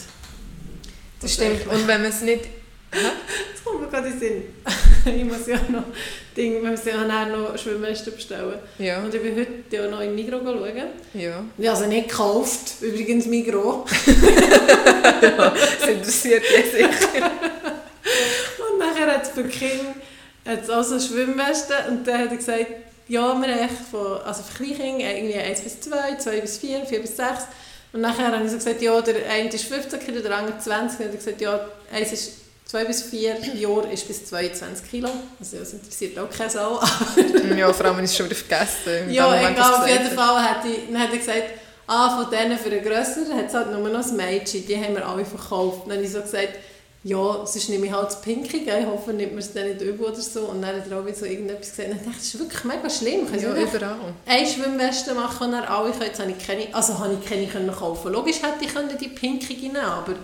Das 1.20 1.32
stimmt. 1.32 1.66
Und 1.66 1.88
wenn 1.88 2.02
man 2.02 2.10
es 2.10 2.20
nicht... 2.20 2.44
Jetzt 2.92 3.64
kommt 3.64 3.80
mir 3.80 3.88
gerade 3.88 4.08
in 4.08 4.20
den 4.20 4.20
Sinn. 4.20 4.42
ich 5.16 5.24
muss 5.24 5.46
ja 5.46 5.56
noch 5.70 5.84
Ding, 6.36 6.62
wir 6.62 6.70
müssen 6.70 6.88
ja 6.88 7.04
nachher 7.04 7.34
noch 7.34 7.56
Schwimmwesten 7.56 8.12
bestellen. 8.12 8.58
Ja, 8.78 9.02
Und 9.02 9.14
ich 9.14 9.22
bin 9.22 9.34
heute 9.36 9.48
ja 9.70 9.88
noch 9.88 10.00
in 10.00 10.14
Migros 10.14 10.42
schauen. 10.42 10.76
ja. 11.14 11.44
Ich 11.56 11.68
habe 11.68 11.78
sie 11.78 11.86
nicht 11.86 12.10
gekauft, 12.10 12.82
übrigens 12.82 13.26
Migros. 13.26 13.88
Das 15.22 15.88
interessiert 15.88 16.42
dich 16.42 16.72
sicher. 16.72 17.30
Und 18.70 18.78
nachher 18.78 19.14
hat 19.14 19.22
es 19.22 19.30
für 19.30 19.44
Kinder 19.44 19.94
hat's 20.44 20.68
auch 20.68 20.82
so 20.82 20.98
Schwimmwesten 20.98 21.76
und 21.88 22.06
dann 22.06 22.18
hat 22.18 22.30
er 22.30 22.36
gesagt, 22.36 22.66
ja, 23.12 23.34
wir 23.38 23.54
haben 23.54 23.58
echt 23.58 23.90
von, 23.90 24.22
also 24.24 24.42
für 24.42 24.64
Kleinkinder 24.64 25.14
irgendwie 25.14 25.34
1 25.34 25.60
bis 25.60 25.80
2, 25.80 26.16
2 26.16 26.40
bis 26.40 26.56
4, 26.56 26.86
4 26.86 27.00
bis 27.00 27.16
6. 27.16 27.28
Und 27.92 28.00
nachher 28.00 28.32
habe 28.32 28.42
ich 28.42 28.50
so 28.50 28.56
gesagt, 28.56 28.80
ja, 28.80 28.98
der 29.02 29.30
eine 29.30 29.50
ist 29.50 29.64
15 29.64 30.00
Kilo, 30.00 30.20
der 30.22 30.34
andere 30.34 30.58
20. 30.58 31.00
Und 31.00 31.06
hat 31.06 31.18
gesagt, 31.18 31.40
ja, 31.42 31.60
eins 31.92 32.10
ist 32.10 32.32
2 32.64 32.86
bis 32.86 33.02
4 33.02 33.36
Jahre 33.54 33.92
ist 33.92 34.08
bis 34.08 34.24
22 34.24 34.90
Kilo. 34.90 35.10
Also 35.38 35.58
das 35.58 35.74
interessiert 35.74 36.18
auch 36.18 36.30
keine 36.30 36.48
Sau. 36.48 36.80
Ja, 37.54 37.70
vor 37.70 37.84
allem, 37.84 37.98
wenn 37.98 38.04
ich 38.06 38.10
es 38.12 38.16
schon 38.16 38.26
wieder 38.26 38.36
vergessen 38.36 39.12
ja, 39.12 39.50
egal, 39.50 39.74
auf 39.74 39.86
jeden 39.86 40.10
Fall 40.10 40.42
hat, 40.42 40.64
ich, 40.64 40.90
dann 40.90 41.02
hat 41.02 41.12
er 41.12 41.18
gesagt, 41.18 41.50
ah, 41.86 42.18
von 42.18 42.30
denen 42.30 42.58
für 42.58 42.70
einen 42.70 42.82
grösseren 42.82 43.36
hat 43.36 43.48
es 43.48 43.54
halt 43.54 43.72
nur 43.72 43.90
noch 43.90 44.06
ein 44.06 44.16
Mädchen, 44.16 44.66
die 44.66 44.76
haben 44.76 44.94
wir 44.94 45.06
alle 45.06 45.26
verkauft. 45.26 45.82
Dann 45.84 45.96
habe 45.96 46.02
ich 46.02 46.12
so 46.12 46.22
gesagt, 46.22 46.54
ja, 47.04 47.44
sonst 47.46 47.68
nehme 47.68 47.86
ich 47.86 47.92
halt 47.92 48.06
das 48.06 48.20
Pinky, 48.20 48.58
ich 48.58 48.86
hoffe, 48.86 49.12
nimmt 49.12 49.32
man 49.32 49.40
es 49.40 49.52
dann 49.52 49.68
nicht 49.68 49.80
übel 49.80 50.06
oder 50.06 50.20
so. 50.20 50.42
Und 50.42 50.62
dann 50.62 50.76
hat 50.76 50.88
er 50.88 51.00
auch 51.00 51.04
wieder 51.04 51.16
so 51.16 51.24
irgendetwas 51.26 51.70
gesagt. 51.70 51.88
Und 51.90 51.96
dann 51.98 52.04
dachte 52.06 52.18
ich, 52.18 52.32
das 52.32 52.34
ist 52.34 52.38
wirklich 52.40 52.64
mega 52.64 52.90
schlimm. 52.90 53.26
Ich 53.34 53.42
Ja, 53.42 53.54
überall. 53.56 54.14
eine 54.26 54.46
Schwimmweste 54.46 55.14
machen 55.14 55.46
und 55.46 55.52
dann 55.52 55.64
alle 55.64 55.90
können. 55.90 56.04
Jetzt 56.06 56.20
habe 56.20 56.30
ich 56.30 56.46
keine, 56.46 56.72
also 56.72 56.98
habe 56.98 57.18
ich 57.20 57.28
keine 57.28 57.46
können 57.46 57.72
kaufen. 57.72 58.12
Logisch 58.12 58.36
hätte 58.42 58.64
ich 58.64 58.72
können 58.72 58.96
die 58.96 59.08
Pinky 59.08 59.54
nehmen 59.54 59.76
aber 59.76 60.14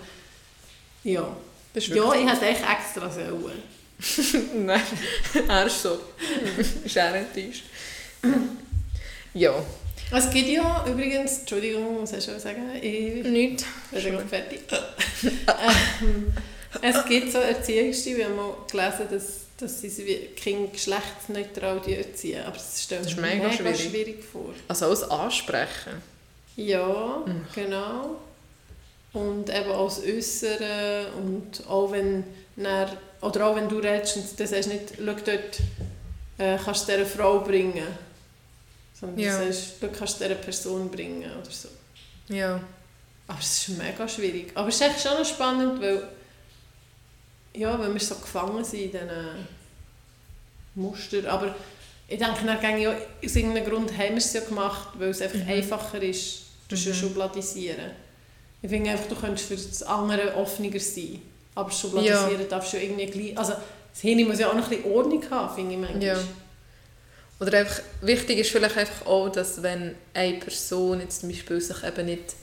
ja. 1.04 1.36
Ja, 1.74 2.14
ich 2.14 2.26
hätte 2.28 2.46
echt 2.46 2.62
extra 2.62 3.10
sollen. 3.10 3.62
Nein, 4.66 4.80
er 5.48 5.66
ist 5.66 5.82
so. 5.82 5.98
ist 6.84 6.96
er 6.96 7.14
enttäuscht. 7.14 7.64
ja, 9.34 9.54
Es 10.12 10.30
gibt 10.30 10.48
ja 10.48 10.84
übrigens, 10.86 11.40
Entschuldigung, 11.40 12.02
was 12.02 12.12
hast 12.12 12.28
du 12.28 12.38
sagen? 12.40 12.70
Ich 12.80 13.24
nichts. 13.24 13.64
bin 13.90 14.02
gerade 14.02 14.26
fertig. 14.28 14.60
ähm, 15.22 16.32
es 16.82 17.04
gibt 17.06 17.32
so 17.32 17.38
Erziehungsstile, 17.38 18.18
wir 18.18 18.24
haben 18.26 18.36
mal 18.36 18.54
gelesen, 18.70 19.06
dass, 19.10 19.24
dass 19.58 19.80
sie 19.80 20.28
Kinder 20.36 20.70
geschlechtsneutral 20.72 21.80
erziehen. 21.88 22.42
Aber 22.42 22.52
das 22.56 22.82
stellt 22.82 23.04
Das 23.04 23.12
ist 23.12 23.20
mega 23.20 23.44
mega 23.48 23.52
schwierig. 23.52 23.80
schwierig 23.80 24.24
vor. 24.24 24.54
Also 24.68 24.86
alles 24.86 25.02
ansprechen. 25.04 26.02
Ja, 26.56 27.22
Mhm. 27.26 27.44
genau. 27.54 28.16
Und 29.12 29.48
eben 29.48 29.70
auch 29.70 29.88
das 29.88 30.02
Äußere 30.04 31.08
und 31.16 31.66
auch 31.68 31.90
wenn 31.92 32.24
dann, 32.56 32.88
oder 33.20 33.46
auch 33.46 33.56
wenn 33.56 33.68
du 33.68 33.78
redest 33.78 34.16
und 34.16 34.28
sagst 34.48 34.66
du 34.66 34.70
nicht, 34.70 34.92
schau 34.96 35.04
dort, 35.04 35.60
äh, 36.38 36.58
kannst 36.62 36.88
du 36.88 36.92
dieser 36.92 37.06
Frau 37.06 37.40
bringen. 37.40 37.86
Sondern 38.98 39.18
Ja. 39.18 39.38
du 39.38 39.44
sagst, 39.52 39.74
du 39.80 39.88
kannst 39.88 40.20
dieser 40.20 40.34
Person 40.34 40.90
bringen 40.90 41.30
oder 41.40 41.50
so. 41.50 41.68
Ja. 42.28 42.60
Aber 43.28 43.38
es 43.40 43.68
ist 43.68 43.78
mega 43.78 44.06
schwierig. 44.08 44.50
Aber 44.54 44.68
es 44.68 44.74
ist 44.76 44.82
echt 44.82 45.00
schon 45.00 45.18
noch 45.18 45.24
spannend, 45.24 45.80
weil 45.80 46.08
ja, 47.59 47.78
wenn 47.80 47.92
wir 47.92 48.00
so 48.00 48.14
gefangen 48.16 48.64
sind 48.64 48.80
in 48.84 48.90
diesen 48.92 49.48
Mustern. 50.74 51.26
Aber 51.26 51.54
ich 52.06 52.18
denke, 52.18 52.44
dann 52.44 52.61
gehe 52.61 52.90
auch, 52.90 52.94
aus 53.24 53.36
irgendeinem 53.36 53.68
Grund 53.68 53.92
haben 53.92 54.11
wir 54.11 54.16
es 54.16 54.32
ja 54.32 54.40
gemacht, 54.40 54.88
weil 54.98 55.11
es 55.11 55.20
einfach 55.20 55.38
Mhm. 55.38 55.48
einfacher 55.50 56.02
ist, 56.02 56.42
das 56.68 56.84
Mhm. 56.86 56.94
Schubladisieren. 56.94 57.90
Ich 58.62 58.68
finde 58.70 58.90
einfach, 58.90 59.06
du 59.09 59.14
könntest 59.14 59.46
für 59.48 59.56
das 59.56 59.82
andere 59.82 60.34
offener 60.36 60.78
sein. 60.80 61.20
Aber 61.54 61.70
Schubladisieren 61.70 62.48
darfst 62.48 62.72
du 62.72 62.76
ja 62.76 62.84
irgendwie 62.84 63.06
gleich... 63.06 63.38
Also 63.38 63.52
das 63.52 64.00
Hirn 64.02 64.26
muss 64.28 64.38
ja 64.38 64.48
auch 64.48 64.54
noch 64.54 64.64
ein 64.64 64.70
bisschen 64.70 64.92
Ordnung 64.92 65.30
haben, 65.30 65.54
finde 65.54 65.74
ich 65.74 65.80
manchmal. 65.80 66.02
Ja. 66.02 66.18
Oder 67.40 67.59
einfach, 67.59 67.80
wichtig 68.00 68.38
ist 68.38 68.50
vielleicht 68.50 68.76
einfach 68.76 69.06
auch, 69.06 69.28
dass 69.28 69.62
wenn 69.62 69.94
eine 70.14 70.38
Person 70.38 71.00
jetzt 71.00 71.20
zum 71.20 71.28
Beispiel 71.30 71.61
sich 71.61 71.84
eben 71.84 72.06
nicht 72.06 72.34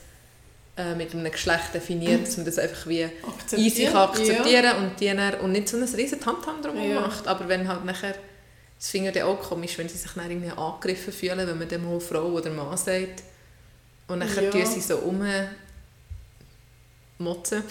äh, 0.76 0.94
mit 0.94 1.12
einem 1.14 1.30
Geschlecht 1.30 1.72
definiert, 1.74 2.26
dass 2.26 2.36
man 2.36 2.46
das 2.46 2.58
einfach 2.58 2.86
wie 2.86 3.08
easy 3.56 3.86
kann 3.86 4.08
akzeptieren 4.10 4.76
und, 4.78 5.00
die 5.00 5.06
dann, 5.06 5.34
und 5.40 5.52
nicht 5.52 5.68
so 5.68 5.76
ein 5.76 5.84
riesen 5.84 6.20
Tamtam 6.20 6.60
drum 6.62 6.76
Ja. 6.76 7.00
macht. 7.00 7.26
Aber 7.26 7.48
wenn 7.48 7.66
halt 7.66 7.84
nachher, 7.84 8.14
das 8.78 8.90
finde 8.90 9.08
ich 9.08 9.14
dann 9.14 9.24
auch 9.28 9.40
komisch, 9.40 9.78
wenn 9.78 9.88
sie 9.88 9.96
sich 9.96 10.10
dann 10.12 10.30
irgendwie 10.30 10.50
angegriffen 10.50 11.12
fühlen, 11.12 11.46
wenn 11.46 11.58
man 11.58 11.68
dem 11.68 11.84
mal 11.84 11.98
Frau 12.00 12.24
oder 12.26 12.50
Mann 12.50 12.76
sagt 12.76 13.22
und 14.08 14.18
nachher 14.18 14.42
Ja. 14.44 14.50
tun 14.50 14.66
sie 14.66 14.80
so 14.80 14.96
rummotzen, 17.18 17.62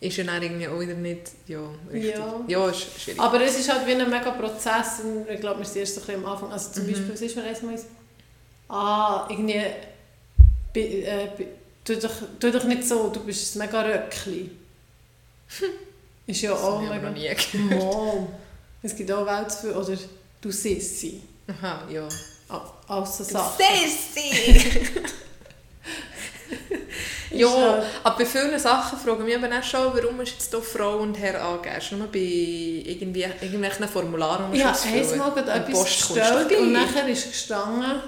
ist 0.00 0.16
ja 0.18 0.24
dann 0.24 0.42
irgendwie 0.42 0.68
auch 0.68 0.78
wieder 0.78 0.92
nicht, 0.94 1.30
ja, 1.46 1.60
richtig. 1.90 2.14
Ja. 2.16 2.40
ja 2.46 2.68
ist 2.68 3.00
schwierig. 3.00 3.18
Aber 3.20 3.40
es 3.40 3.58
ist 3.58 3.72
halt 3.72 3.86
wie 3.86 3.92
ein 3.92 4.10
mega 4.10 4.32
Prozess 4.32 5.00
und 5.02 5.26
ich 5.30 5.40
glaube, 5.40 5.60
wir 5.60 5.64
sind 5.66 5.80
erst 5.80 5.94
so 5.94 6.00
ein 6.02 6.06
bisschen 6.06 6.24
am 6.26 6.32
Anfang. 6.32 6.52
Also 6.52 6.72
zum 6.72 6.82
Mhm. 6.84 6.88
Beispiel, 6.92 7.12
was 7.14 7.20
ist 7.22 7.36
mir 7.36 7.42
einmal 7.44 7.78
ah, 8.68 9.26
irgendwie, 9.30 9.62
äh, 10.80 11.28
tu, 11.84 11.96
doch, 11.96 12.12
tu 12.38 12.50
doch 12.50 12.64
nicht 12.64 12.84
so, 12.84 13.08
du 13.08 13.20
bist 13.20 13.54
ein 13.54 13.58
mega 13.60 13.82
Röckli. 13.82 14.50
Ist 16.26 16.42
ja 16.42 16.52
das 16.52 16.62
auch 16.62 16.80
mega... 16.80 16.96
noch 16.96 17.12
nie 17.12 17.28
gehört. 17.28 17.54
Mom. 17.54 18.28
Es 18.82 18.94
gibt 18.96 19.10
auch 19.12 19.26
Welt 19.26 19.52
für, 19.52 19.74
oder 19.74 19.96
du 20.40 20.50
Sissi. 20.50 21.22
Aha, 21.48 21.86
ja. 21.90 22.08
Alles 22.88 23.18
so 23.18 23.24
Sachen. 23.24 23.62
Sissi! 23.62 24.90
Ist 27.34 27.40
ja, 27.40 27.48
halt- 27.50 27.84
aber 28.04 28.18
bei 28.18 28.26
vielen 28.26 28.58
Sachen 28.58 28.98
fragen 28.98 29.26
wir 29.26 29.34
eben 29.34 29.52
auch 29.52 29.62
schon, 29.62 29.92
warum 29.92 30.20
ist 30.20 30.34
jetzt 30.34 30.50
hier 30.50 30.62
Frau 30.62 30.98
und 30.98 31.18
Herr 31.18 31.42
angegeben? 31.44 31.76
Ist 31.78 31.92
nur 31.92 32.06
bei 32.06 32.18
irgendwie, 32.18 33.22
irgendwelchen 33.40 33.88
Formularen 33.88 34.62
ausfüllen. 34.62 35.12
einmal 35.12 35.32
gerade 35.32 35.50
etwas 35.50 35.84
gestellt 35.84 36.52
und 36.56 36.72
nachher 36.72 37.08
ist 37.08 37.32
gestanden, 37.32 38.00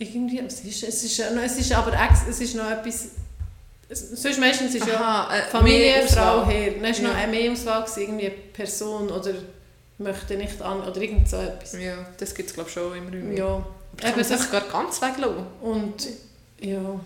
irgendwie, 0.00 0.42
was 0.44 0.60
ist, 0.60 0.82
es 0.82 1.04
ist, 1.04 1.16
ja 1.18 1.30
noch- 1.30 1.42
es 1.42 1.56
ist 1.58 1.72
aber 1.72 1.92
es 2.28 2.40
ist 2.40 2.54
noch 2.56 2.70
etwas, 2.70 3.08
es, 3.88 4.10
sonst 4.22 4.38
meistens 4.40 4.74
ist 4.74 4.86
ja 4.86 4.94
Aha, 4.94 5.36
äh, 5.36 5.42
Familie, 5.50 6.06
Frau, 6.08 6.40
Auswahl. 6.40 6.46
Herr, 6.46 6.70
dann 6.72 6.84
ist 6.84 7.02
noch 7.02 7.10
Ja. 7.10 7.16
eine 7.16 7.30
Mehrauswahl 7.30 7.82
gewesen, 7.82 8.00
irgendwie 8.02 8.30
Person 8.52 9.10
oder 9.10 9.32
möchte 9.98 10.34
nicht 10.36 10.60
an, 10.62 10.80
oder 10.82 10.96
irgend 11.00 11.28
so 11.28 11.36
etwas. 11.36 11.72
Ja, 11.74 11.94
das 12.18 12.34
gibt 12.34 12.48
es 12.48 12.54
glaube 12.54 12.68
ich 12.68 12.74
schon 12.74 12.96
immer 12.96 13.12
wieder. 13.12 13.32
Ja, 13.38 13.44
Aber 13.46 13.64
kann 13.98 14.10
man 14.12 14.20
eben 14.20 14.24
sich 14.24 14.36
das, 14.38 14.50
gar 14.50 14.60
ganz 14.62 15.02
weglassen. 15.02 15.46
und 15.60 16.08
ja, 16.60 17.00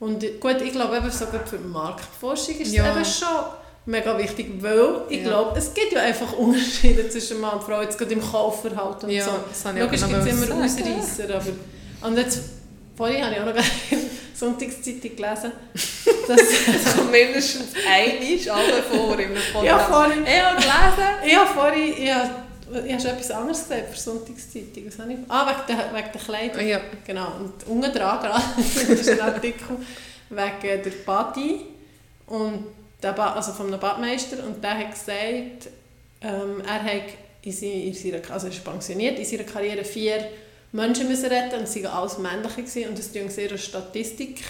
und 0.00 0.40
gut, 0.40 0.60
ich 0.60 0.72
glaube 0.72 0.96
eben 0.96 1.10
sogar 1.10 1.46
für 1.46 1.58
die 1.58 1.64
Marktforschung 1.68 2.56
ist 2.58 2.68
es 2.68 2.72
Ja. 2.74 2.92
eben 2.94 3.04
schon 3.04 3.28
mega 3.86 4.16
wichtig, 4.18 4.50
weil 4.60 5.02
ich 5.08 5.18
Ja. 5.22 5.28
glaube, 5.28 5.58
es 5.58 5.72
gibt 5.72 5.92
ja 5.92 6.00
einfach 6.02 6.32
Unterschiede 6.36 7.08
zwischen 7.08 7.40
Mann 7.40 7.54
und 7.54 7.62
Frau, 7.64 7.80
jetzt 7.80 7.96
gerade 7.96 8.12
im 8.12 8.20
Kaufverhalten 8.20 9.08
und 9.08 9.14
Ja, 9.14 9.24
so. 9.24 9.30
das 9.48 9.64
Logisch 9.64 9.80
gibt 9.80 9.94
es 9.94 10.00
noch 10.02 10.26
immer. 10.50 10.64
Ausreißer, 10.64 11.34
aber... 11.36 11.46
Und 12.02 12.16
jetzt, 12.16 12.40
vorhin 12.96 13.24
habe 13.24 13.34
ich 13.34 13.40
auch 13.40 13.46
noch 13.46 13.54
eine 13.54 13.64
Sonntagszeitung 14.34 15.16
gelesen, 15.16 15.52
dass... 16.28 16.40
Das 16.84 16.96
kommt 16.96 17.10
mindestens 17.10 17.74
einmal 17.86 18.64
alle 18.64 18.82
vor 18.82 19.12
einem 19.16 19.34
Podcast. 19.34 19.64
ja, 19.64 19.78
vorhin... 19.78 20.24
Ich 20.24 20.42
habe 20.42 20.56
gelesen. 20.56 21.38
Habe 21.38 21.54
vorhin... 21.54 21.94
Ich 22.02 22.12
habe, 22.12 22.30
ich 22.86 22.92
habe 22.92 23.02
schon 23.02 23.10
etwas 23.10 23.30
anderes 23.30 23.62
gesagt 23.62 23.90
für 23.90 24.00
Sonntagszeitung. 24.00 24.86
Was 24.86 24.98
habe 24.98 25.12
ich... 25.12 25.18
Ah, 25.28 25.46
wegen 25.46 25.78
der, 25.78 25.94
wegen 25.94 26.12
der 26.12 26.20
Kleidung. 26.20 26.66
Ja. 26.66 26.80
Genau. 27.06 27.32
Und 27.38 27.52
unten 27.66 27.92
dran 27.92 28.20
gerade, 28.20 28.42
ist 28.92 29.08
ein 29.10 29.20
Artikel 29.20 29.76
wegen 30.30 30.82
der 30.82 30.90
Badi 31.04 31.60
und 32.26 32.64
der 33.02 33.12
ba 33.12 33.32
also 33.32 33.52
vom 33.52 33.70
Badmeister 33.70 34.44
und 34.44 34.62
der 34.62 34.78
hat 34.78 34.92
gesagt, 34.92 35.68
ähm, 36.22 36.62
er 36.66 36.82
hat 36.82 37.02
in 37.42 37.52
seiner, 37.52 38.30
also 38.30 38.46
er 38.46 38.52
ist 38.52 38.64
pensioniert, 38.64 39.18
in 39.18 39.24
seiner 39.24 39.44
Karriere 39.44 39.84
vier 39.84 40.28
Menschen 40.72 41.08
müssen 41.08 41.26
retten 41.26 41.60
und 41.60 41.68
sie 41.68 41.84
waren 41.84 41.92
alles 41.92 42.18
männliche 42.18 42.88
und 42.88 42.98
das 42.98 43.12
tun 43.12 43.28
sehr 43.28 43.48
eine 43.48 43.58
Statistik 43.58 44.42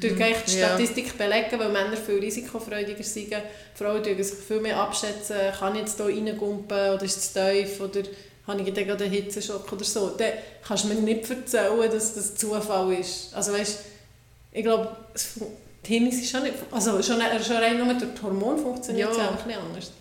durch 0.00 0.20
eigentlich 0.20 0.44
die 0.46 0.58
Ja. 0.58 0.68
Statistik 0.68 1.16
belegen, 1.16 1.58
weil 1.58 1.70
Männer 1.70 1.96
viel 1.96 2.18
risikofreudiger 2.18 3.02
sind. 3.02 3.34
Frauen 3.74 4.02
tun 4.02 4.22
sich 4.22 4.38
viel 4.38 4.60
mehr 4.60 4.78
abschätzen, 4.78 5.36
kann 5.58 5.74
ich 5.74 5.82
jetzt 5.82 5.96
hier 5.96 6.06
reingumpen 6.06 6.94
oder 6.94 7.02
ist 7.02 7.16
es 7.16 7.32
tief 7.32 7.80
oder 7.80 8.02
habe 8.46 8.62
ich 8.62 8.74
gerade 8.74 9.04
einen 9.04 9.12
Hitzeschock 9.12 9.70
oder 9.72 9.84
so. 9.84 10.08
Dann 10.16 10.32
kannst 10.66 10.84
du 10.84 10.88
mir 10.88 10.94
nicht 10.94 11.28
erzählen, 11.28 11.90
dass 11.90 12.14
das 12.14 12.34
Zufall 12.34 12.92
ist. 12.94 13.34
Also 13.34 13.52
weißt, 13.52 13.80
ich 14.52 14.62
glaube, 14.62 14.96
es 15.14 15.34
die 15.86 15.94
Hirne 15.94 16.12
sind 16.12 16.26
schon 16.26 16.42
nicht... 16.42 16.54
Also 16.70 17.02
schon, 17.02 17.20
schon 17.42 17.56
rein 17.56 17.78
nur 17.78 17.94
durch 17.94 18.14
die 18.14 18.22
Hormone 18.22 18.58
funktioniert 18.58 19.10
es 19.10 19.16
Ja. 19.16 19.24
ja. 19.24 19.30
ein 19.30 19.36
bisschen 19.36 19.60
anders. 19.60 19.92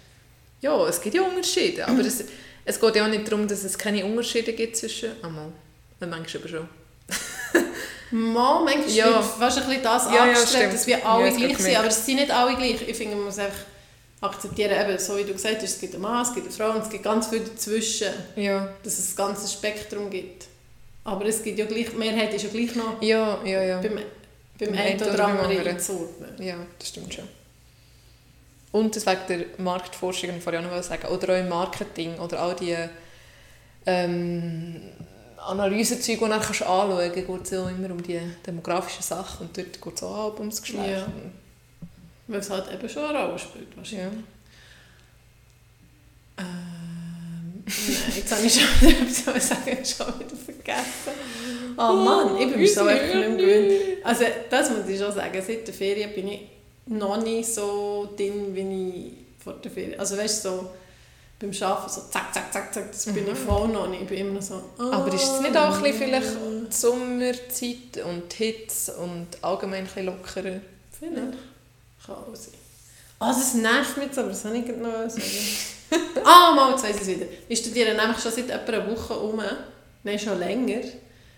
Ja, 0.59 0.87
es 0.87 0.99
gibt 1.01 1.15
ja 1.15 1.21
Unterschiede, 1.21 1.87
aber 1.87 1.99
es, 2.05 2.23
es 2.67 2.79
geht 2.79 2.95
ja 2.95 3.05
auch 3.05 3.09
nicht 3.09 3.25
darum, 3.31 3.47
dass 3.47 3.63
es 3.63 3.77
keine 3.77 4.05
Unterschiede 4.05 4.53
gibt 4.53 4.75
zwischen... 4.77 5.11
Einmal, 5.23 5.51
manchmal 5.99 6.41
aber 6.43 6.47
schon. 6.49 6.69
Mal, 8.11 8.63
manchmal 8.63 8.89
Ja. 8.89 9.05
wird 9.15 9.23
fast 9.25 9.57
ein 9.59 9.67
bisschen 9.67 9.83
das 9.83 10.05
Ja, 10.05 10.13
ja, 10.15 10.21
angestrebt, 10.23 10.49
stimmt. 10.57 10.73
dass 10.73 10.87
wir 10.87 11.05
alle 11.05 11.29
Ja, 11.29 11.35
gleich 11.35 11.57
sind, 11.57 11.75
aber 11.77 11.87
es 11.87 12.05
sind 12.05 12.15
nicht 12.17 12.31
alle 12.31 12.55
gleich. 12.55 12.87
Ich 12.87 12.95
finde, 12.97 13.15
man 13.15 13.25
muss 13.25 13.37
einfach 13.39 13.57
akzeptieren, 14.21 14.71
eben, 14.71 14.97
so 14.97 15.17
wie 15.17 15.23
du 15.23 15.33
gesagt 15.33 15.57
hast, 15.57 15.63
es 15.63 15.79
gibt 15.79 15.93
einen 15.93 16.01
Mann, 16.03 16.21
es 16.23 16.33
gibt 16.33 16.47
eine 16.47 16.55
Frau 16.55 16.71
und 16.71 16.83
es 16.83 16.89
gibt 16.89 17.03
ganz 17.03 17.27
viel 17.27 17.41
dazwischen, 17.41 18.07
Ja. 18.35 18.69
dass 18.83 18.97
es 18.97 19.11
ein 19.11 19.15
ganzes 19.15 19.53
Spektrum 19.53 20.09
gibt. 20.09 20.45
Aber 21.03 21.25
es 21.25 21.43
gibt 21.43 21.59
ja 21.59 21.65
gleich, 21.65 21.89
die 21.91 21.95
Mehrheit 21.97 22.33
ist 22.33 22.43
ja 22.43 22.49
gleich 22.49 22.75
noch 22.75 23.01
Ja, 23.01 23.39
ja, 23.45 23.61
ja. 23.63 23.81
beim, 23.81 23.99
beim 24.59 24.73
einen 24.73 25.01
oder 25.01 25.25
anderen 25.25 25.51
anderen. 25.51 25.67
einzuordnen. 25.67 26.41
Ja, 26.41 26.55
das 26.79 26.87
stimmt 26.89 27.13
schon. 27.13 27.27
Und 28.71 28.95
das 28.95 29.05
wegen 29.05 29.21
der 29.29 29.45
Marktforschung, 29.57 30.29
ich 30.35 30.43
vorhin 30.43 30.65
auch 30.65 30.71
noch 30.71 30.83
sagen, 30.83 31.07
oder 31.07 31.33
auch 31.33 31.39
im 31.39 31.49
Marketing, 31.49 32.15
oder 32.19 32.41
all 32.41 32.55
die 32.55 32.75
ähm, 33.85 34.81
Analysezeuge, 35.37 36.17
die 36.17 36.23
du 36.23 36.29
dann 36.29 36.41
kannst 36.41 36.61
anschauen 36.61 36.97
kannst, 36.97 37.15
geht 37.15 37.43
es 37.43 37.49
ja 37.51 37.69
immer 37.69 37.91
um 37.91 38.03
die 38.03 38.19
demografischen 38.45 39.03
Sachen 39.03 39.47
und 39.47 39.57
dort 39.57 39.81
geht 39.81 39.95
es 39.95 40.03
auch 40.03 40.37
ums 40.37 40.61
Geschlecht. 40.61 40.89
Ja. 40.89 41.07
Weil 42.27 42.39
es 42.39 42.49
halt 42.49 42.71
eben 42.73 42.89
schon 42.89 43.05
eine 43.05 43.25
Rolle 43.25 43.39
spielt. 43.39 43.77
Wahrscheinlich. 43.77 44.23
Ja. 46.37 46.43
Ähm, 46.43 47.63
nein, 47.65 48.13
jetzt 48.15 48.35
habe 48.35 48.45
ich 48.45 48.53
schon 48.53 48.81
wieder 48.81 49.01
etwas 49.01 49.47
sagen, 49.47 49.85
schon 49.85 50.19
wieder 50.19 50.35
vergessen. 50.35 51.13
Oh 51.77 51.93
Mann, 51.93 52.37
ich 52.37 52.49
bin 52.49 52.59
mir 52.59 52.67
so 52.67 52.81
einfach 52.81 53.15
nicht 53.15 53.29
mehr 53.29 53.37
gewöhnt. 53.37 54.05
Also 54.05 54.25
das 54.49 54.69
muss 54.69 54.89
ich 54.89 54.99
schon 54.99 55.13
sagen, 55.13 55.41
seit 55.45 55.65
der 55.65 55.73
Ferien 55.73 56.13
bin 56.13 56.27
ich 56.27 56.56
noch 56.87 57.21
nicht 57.21 57.53
so 57.53 58.13
drin, 58.15 58.55
wie 58.55 58.89
ich 58.89 59.43
vor 59.43 59.53
der 59.53 59.71
Ferien. 59.71 59.99
Also 59.99 60.17
weißt 60.17 60.45
du, 60.45 60.49
so 60.49 60.69
beim 61.39 61.51
Arbeiten 61.61 61.89
so 61.93 62.01
zack, 62.09 62.33
zack, 62.33 62.51
zack, 62.51 62.73
zack, 62.73 62.91
das 62.91 63.05
bin 63.05 63.27
ich 63.27 63.37
voll 63.37 63.67
noch 63.67 63.87
nicht. 63.87 64.03
Ich 64.03 64.07
bin 64.07 64.27
immer 64.27 64.41
so... 64.41 64.61
Aber 64.77 65.13
ist 65.13 65.23
es 65.23 65.41
nicht 65.41 65.55
auch 65.55 65.75
ein 65.77 65.83
bisschen 65.83 66.13
ah, 66.13 66.21
vielleicht 66.21 66.37
die 66.71 66.75
Sommerzeit 66.75 68.05
und 68.05 68.31
die 68.31 68.43
Hitze 68.43 68.93
und 68.97 69.27
allgemein 69.41 69.79
ein 69.79 69.85
bisschen 69.85 70.05
lockerer? 70.05 70.61
Vielleicht. 70.97 71.37
Kann 72.05 72.15
auch 72.15 72.35
sein. 72.35 72.53
Ah, 73.19 73.33
das 73.33 73.53
nervt 73.53 73.97
mich 73.97 74.07
jetzt, 74.07 74.19
aber 74.19 74.29
das 74.29 74.45
habe 74.45 74.57
ich 74.57 74.65
gerade 74.65 74.79
noch 74.79 75.09
sagen. 75.09 75.21
ah, 76.23 76.53
mal, 76.55 76.71
jetzt 76.71 76.83
weiss 76.83 76.95
ich 76.95 77.01
es 77.01 77.07
wieder. 77.07 77.25
Ich 77.47 77.59
studiere 77.59 77.95
nämlich 77.95 78.19
schon 78.19 78.31
seit 78.31 78.49
etwa 78.49 78.71
einer 78.73 78.91
Woche 78.91 79.13
um, 79.13 79.41
nein, 80.03 80.19
schon 80.19 80.39
länger, 80.39 80.81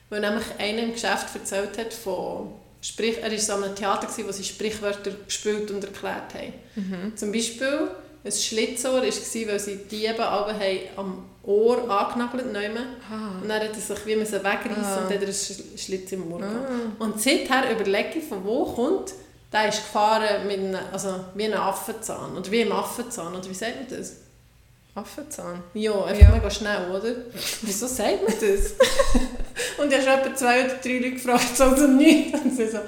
weil 0.10 0.22
nämlich 0.22 0.46
einer 0.58 0.84
im 0.84 0.94
Geschäft 0.94 1.36
erzählt 1.36 1.78
hat 1.78 1.94
von, 1.94 2.54
Sprich, 2.82 3.18
er 3.22 3.30
war 3.32 3.38
so 3.38 3.54
an 3.54 3.64
einem 3.66 3.76
Theater, 3.76 4.08
gewesen, 4.08 4.28
wo 4.28 4.32
sie 4.32 4.44
Sprichwörter 4.44 5.12
gespielt 5.26 5.70
und 5.72 5.84
erklärt 5.84 6.34
haben. 6.34 7.14
Zum 7.16 7.32
Beispiel, 7.32 7.90
ein 8.24 8.32
Schlitzohr 8.32 9.02
war, 9.02 9.02
weil 9.04 9.60
sie 9.60 9.76
die 9.90 9.98
Diebe 10.08 10.26
am 10.96 11.26
Ohr 11.44 11.90
angenagelt 11.90 12.46
haben. 12.56 12.78
Ah. 13.12 13.42
Und 13.42 13.50
dann 13.50 13.62
hat 13.62 13.70
er 13.74 13.82
sich 13.82 14.06
wie 14.06 14.16
wegreißen 14.44 14.84
Ah. 14.84 14.98
und 14.98 15.04
dann 15.06 15.06
hat 15.06 15.12
er 15.12 15.22
einen 15.22 15.32
Sch- 15.32 15.78
Schlitz 15.78 16.12
im 16.12 16.32
Ohr. 16.32 16.42
Ah. 16.44 17.04
Und 17.04 17.20
seither 17.22 17.72
überlege 17.72 18.20
ich, 18.20 18.24
von 18.26 18.44
wo 18.46 18.66
kommt 18.66 19.14
der 19.52 19.70
ist 19.70 19.78
gefahren 19.78 20.46
mit 20.46 20.60
einem, 20.60 20.78
also 20.92 21.16
wie 21.34 21.46
einem 21.46 21.60
Affenzahn. 21.60 22.38
Oder 22.38 22.52
wie 22.52 22.62
im 22.62 22.72
Affenzahn. 22.72 23.34
Oder 23.36 23.50
wie 23.50 23.54
sagt 23.56 23.90
man 23.90 24.00
das? 24.00 24.14
Affenzahn. 24.96 25.64
Ja, 25.74 26.04
einfach 26.06 26.22
Ja. 26.22 26.32
mega 26.36 26.50
schnell, 26.50 26.90
oder? 26.92 27.16
Wieso 27.62 27.88
sagt 27.88 28.24
man 28.28 28.34
das? 28.34 28.74
und 29.78 29.94
ich 29.94 30.08
habe 30.08 30.22
etwa 30.22 30.36
zwei 30.36 30.66
oder 30.66 30.76
drei 30.76 30.94
Leute 30.98 31.12
gefragt, 31.12 31.56
so 31.58 31.66
oder 31.66 31.88
nicht. 31.88 32.34
Und 32.34 32.56
sie 32.56 32.68
so, 32.68 32.80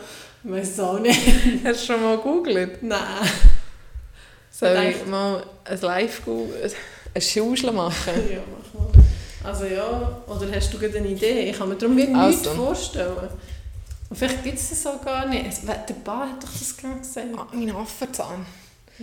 ich 0.44 0.52
weiss 0.52 0.80
auch 0.80 1.00
nicht. 1.00 1.20
Hast 1.64 1.82
du 1.82 1.94
schon 1.94 2.02
mal 2.04 2.18
gegoogelt? 2.18 2.82
Nein. 2.84 3.00
Soll 4.50 4.74
Nein. 4.74 4.92
ich 5.00 5.06
mal 5.08 5.44
ein 5.66 5.82
live 5.82 6.26
googeln 6.26 6.72
ein 7.14 7.22
Schauschel 7.22 7.72
machen? 7.72 8.14
Ja, 8.32 8.40
mach 8.50 8.80
mal. 8.80 8.92
Also 9.44 9.66
ja, 9.66 10.22
oder 10.28 10.56
hast 10.56 10.72
du 10.74 10.78
gerade 10.78 11.00
eine 11.00 11.08
Idee? 11.10 11.50
Ich 11.50 11.58
kann 11.58 11.68
mir 11.68 11.76
darum 11.76 11.98
wirklich 11.98 12.16
Also. 12.16 12.38
nichts 12.38 12.48
vorstellen. 12.56 13.18
Und 14.10 14.16
vielleicht 14.16 14.44
gibt 14.44 14.58
es 14.60 14.70
das 14.70 14.86
auch 14.86 15.04
gar 15.04 15.26
nicht. 15.28 15.46
Der 15.68 15.94
Bar 16.06 16.30
hat 16.30 16.44
doch 16.44 16.50
das 16.52 16.78
gerne 16.78 17.00
gesagt. 17.00 17.28
Ah, 17.36 17.48
mein 17.52 17.76
Affenzahn. 17.76 18.46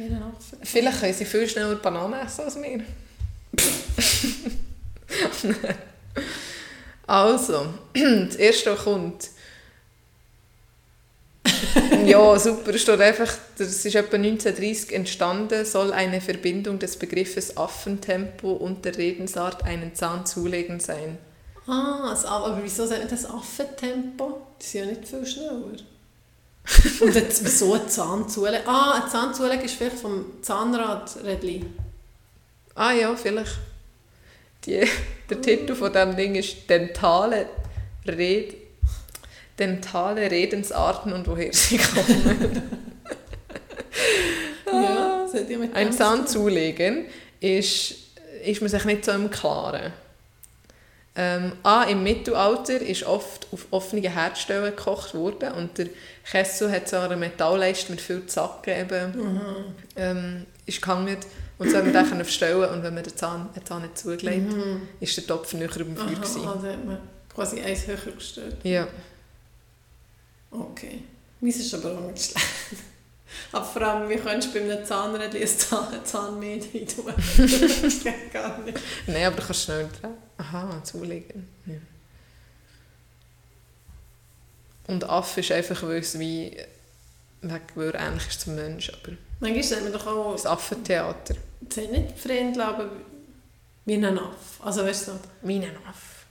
Affe. 0.06 0.56
Vielleicht 0.62 1.00
können 1.00 1.14
sie 1.14 1.24
viel 1.24 1.48
schneller 1.48 1.76
Bananen 1.76 2.20
essen 2.20 2.44
als 2.44 2.56
wir. 2.56 2.80
also, 7.06 7.66
das 7.94 8.36
erste, 8.36 8.74
kommt. 8.74 9.30
ja, 12.06 12.38
super. 12.38 12.74
Es 12.74 12.82
steht 12.82 13.00
einfach, 13.00 13.32
das 13.56 13.84
ist 13.84 13.94
etwa 13.94 14.16
1930 14.16 14.94
entstanden, 14.94 15.64
soll 15.64 15.92
eine 15.92 16.20
Verbindung 16.20 16.78
des 16.78 16.96
Begriffes 16.96 17.56
Affentempo 17.56 18.52
und 18.52 18.84
der 18.84 18.96
Redensart 18.96 19.64
einen 19.64 19.94
Zahn 19.94 20.26
zulegen 20.26 20.80
sein. 20.80 21.18
Ah, 21.66 22.14
aber 22.24 22.60
wieso 22.62 22.86
sagt 22.86 23.00
man 23.00 23.08
das 23.08 23.26
Affentempo? 23.26 24.46
Das 24.58 24.68
ist 24.68 24.72
ja 24.74 24.86
nicht 24.86 25.06
viel 25.06 25.26
schneller. 25.26 25.72
Und 27.00 27.14
jetzt, 27.14 27.44
wieso 27.44 27.74
ein 27.74 27.88
Zahn 27.88 28.28
zulegen? 28.28 28.66
Ah, 28.66 29.02
ein 29.02 29.10
Zahn 29.10 29.34
zulegen 29.34 29.64
ist 29.64 29.74
vielleicht 29.74 29.98
vom 29.98 30.42
Zahnradrädli. 30.42 31.64
Ah 32.74 32.92
ja, 32.92 33.14
vielleicht. 33.16 33.58
Die, 34.64 34.86
der 35.30 35.40
Titel 35.40 35.74
von 35.74 35.92
diesem 35.92 36.16
Ding 36.16 36.34
ist 36.34 36.68
Dentale, 36.68 37.46
Red, 38.06 38.54
Dentale 39.58 40.30
Redensarten 40.30 41.12
und 41.12 41.26
woher 41.26 41.52
sie 41.52 41.78
kommen. 41.78 42.62
Ja, 44.70 45.26
Ein 45.72 45.92
Zahn 45.92 46.26
zulegen 46.26 47.06
ist, 47.40 47.94
ist 48.44 48.60
man 48.60 48.70
sich 48.70 48.84
nicht 48.84 49.04
so 49.04 49.12
im 49.12 49.30
Klaren. 49.30 49.92
Ähm, 51.16 51.52
A, 51.62 51.84
im 51.84 52.02
Mittelalter 52.02 52.80
ist 52.80 53.02
oft 53.04 53.48
auf 53.50 53.66
offenen 53.70 54.04
Herdstellen 54.04 54.76
gekocht 54.76 55.14
worden 55.14 55.52
und 55.52 55.78
der 55.78 55.88
Kessel 56.30 56.70
hat 56.70 56.88
so 56.88 56.96
eine 56.96 57.16
Metallleiste 57.16 57.90
mit 57.92 58.00
viel 58.00 58.26
Zacken 58.26 58.72
eben, 58.74 59.40
ähm, 59.96 60.46
ist 60.66 60.82
gehangen 60.82 61.16
und 61.58 61.70
so 61.70 61.76
haben 61.76 61.86
wir 61.86 61.92
den 61.92 62.08
können 62.08 62.24
verstellen 62.24 62.68
und 62.70 62.82
wenn 62.82 62.94
man 62.94 63.02
den 63.02 63.16
Zahn, 63.16 63.48
den 63.56 63.64
Zahn 63.64 63.82
nicht 63.82 63.96
zugelegt 63.98 64.52
Mhm. 64.52 64.82
ist 65.00 65.16
der 65.16 65.26
Topf 65.26 65.52
näher 65.54 65.68
beim 65.68 65.96
Feuer 65.96 66.04
Aha, 66.06 66.14
gewesen. 66.14 66.46
also 66.46 66.66
hat 66.68 66.84
man 66.84 66.98
quasi 67.34 67.60
eins 67.60 67.86
höher 67.86 67.96
gestellt. 68.14 68.56
Ja. 68.62 68.86
Okay. 70.50 71.02
Meins 71.40 71.56
ist 71.56 71.74
aber 71.74 71.92
auch 71.92 72.10
nicht 72.10 72.30
schlecht. 72.32 72.46
Aber 73.52 73.64
vor 73.64 73.82
allem, 73.82 74.08
wie 74.08 74.16
könntest 74.16 74.54
du 74.54 74.58
bei 74.58 74.72
einem 74.72 74.84
Zahnrädchen 74.86 75.42
ein 75.42 75.46
Zahn, 75.48 76.04
Zahn 76.04 76.38
mehr 76.40 76.56
rein 76.56 76.86
tun? 76.88 77.04
Das 77.14 78.02
geht 78.02 78.32
gar 78.32 78.58
nicht. 78.60 78.78
Nein, 79.06 79.26
aber 79.26 79.36
du 79.36 79.42
kannst 79.42 79.64
schnell 79.64 79.86
drehen. 80.00 80.14
Aha, 80.38 80.82
zulegen. 80.82 81.46
Ja. 81.66 81.74
Und 84.88 85.04
Affe 85.08 85.40
ist 85.40 85.52
einfach, 85.52 85.82
weil 85.84 85.98
es 86.00 86.18
wie 86.18 86.56
weil 87.40 87.90
er 87.94 87.94
ähnlich 88.08 88.26
ist 88.28 88.40
zum 88.40 88.56
Mensch, 88.56 88.90
aber 88.90 89.12
Manchmal 89.38 89.62
sagt 89.62 89.82
man 89.84 89.92
doch 89.92 90.06
auch, 90.08 90.32
das 90.32 90.44
Affentheater. 90.46 91.36
es 91.68 91.74
sind 91.76 91.92
nicht 91.92 92.18
Fremdler, 92.18 92.68
aber 92.68 92.90
wie 93.84 93.94
ein 93.94 94.18
Aff. 94.18 94.60
Also 94.60 94.82
weißt 94.84 95.06
du, 95.08 95.12
so, 95.12 95.18
Meinen 95.42 95.70
Aff. 95.88 96.24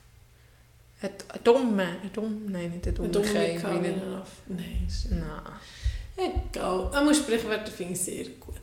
Ein 1.00 1.10
ein 1.28 1.44
dummer, 1.44 1.84
ein 2.02 2.10
dumm, 2.12 2.50
nein, 2.52 2.70
nicht 2.72 2.86
ein 2.88 3.04
ein 3.04 3.10
dummer 3.12 3.32
Keim, 3.32 3.56
wie 3.56 3.84
wie 3.84 3.88
ein- 3.88 4.02
ein 4.02 4.14
Aff. 4.16 4.28
Nein, 4.48 4.84
ist 4.86 5.10
Nein. 5.10 6.32
egal. 6.52 6.90
Aber 6.92 7.14
Sprichwörter 7.14 7.70
finde 7.72 7.94
ich 7.94 8.00
sehr 8.02 8.24
gut. 8.40 8.54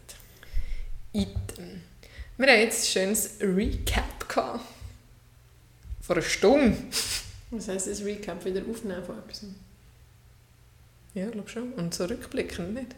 Item. 1.13 1.81
Wir 2.37 2.47
haben 2.51 2.59
jetzt 2.59 2.83
ein 2.83 2.87
schönes 2.91 3.29
Recap 3.39 4.27
gehabt. 4.29 4.59
Vor 6.01 6.17
einer 6.17 6.25
Stunde. 6.25 6.77
Was 7.51 7.67
heisst 7.69 7.87
das 7.87 8.03
Recap 8.03 8.43
wieder 8.45 8.61
aufnehmen 8.69 9.03
von 9.03 9.17
etwas? 9.17 9.45
Ja, 11.15 11.25
ich 11.25 11.31
glaube 11.31 11.49
schon. 11.49 11.73
Und 11.73 11.93
so 11.93 12.05
rückblickend 12.05 12.73
nicht. 12.73 12.95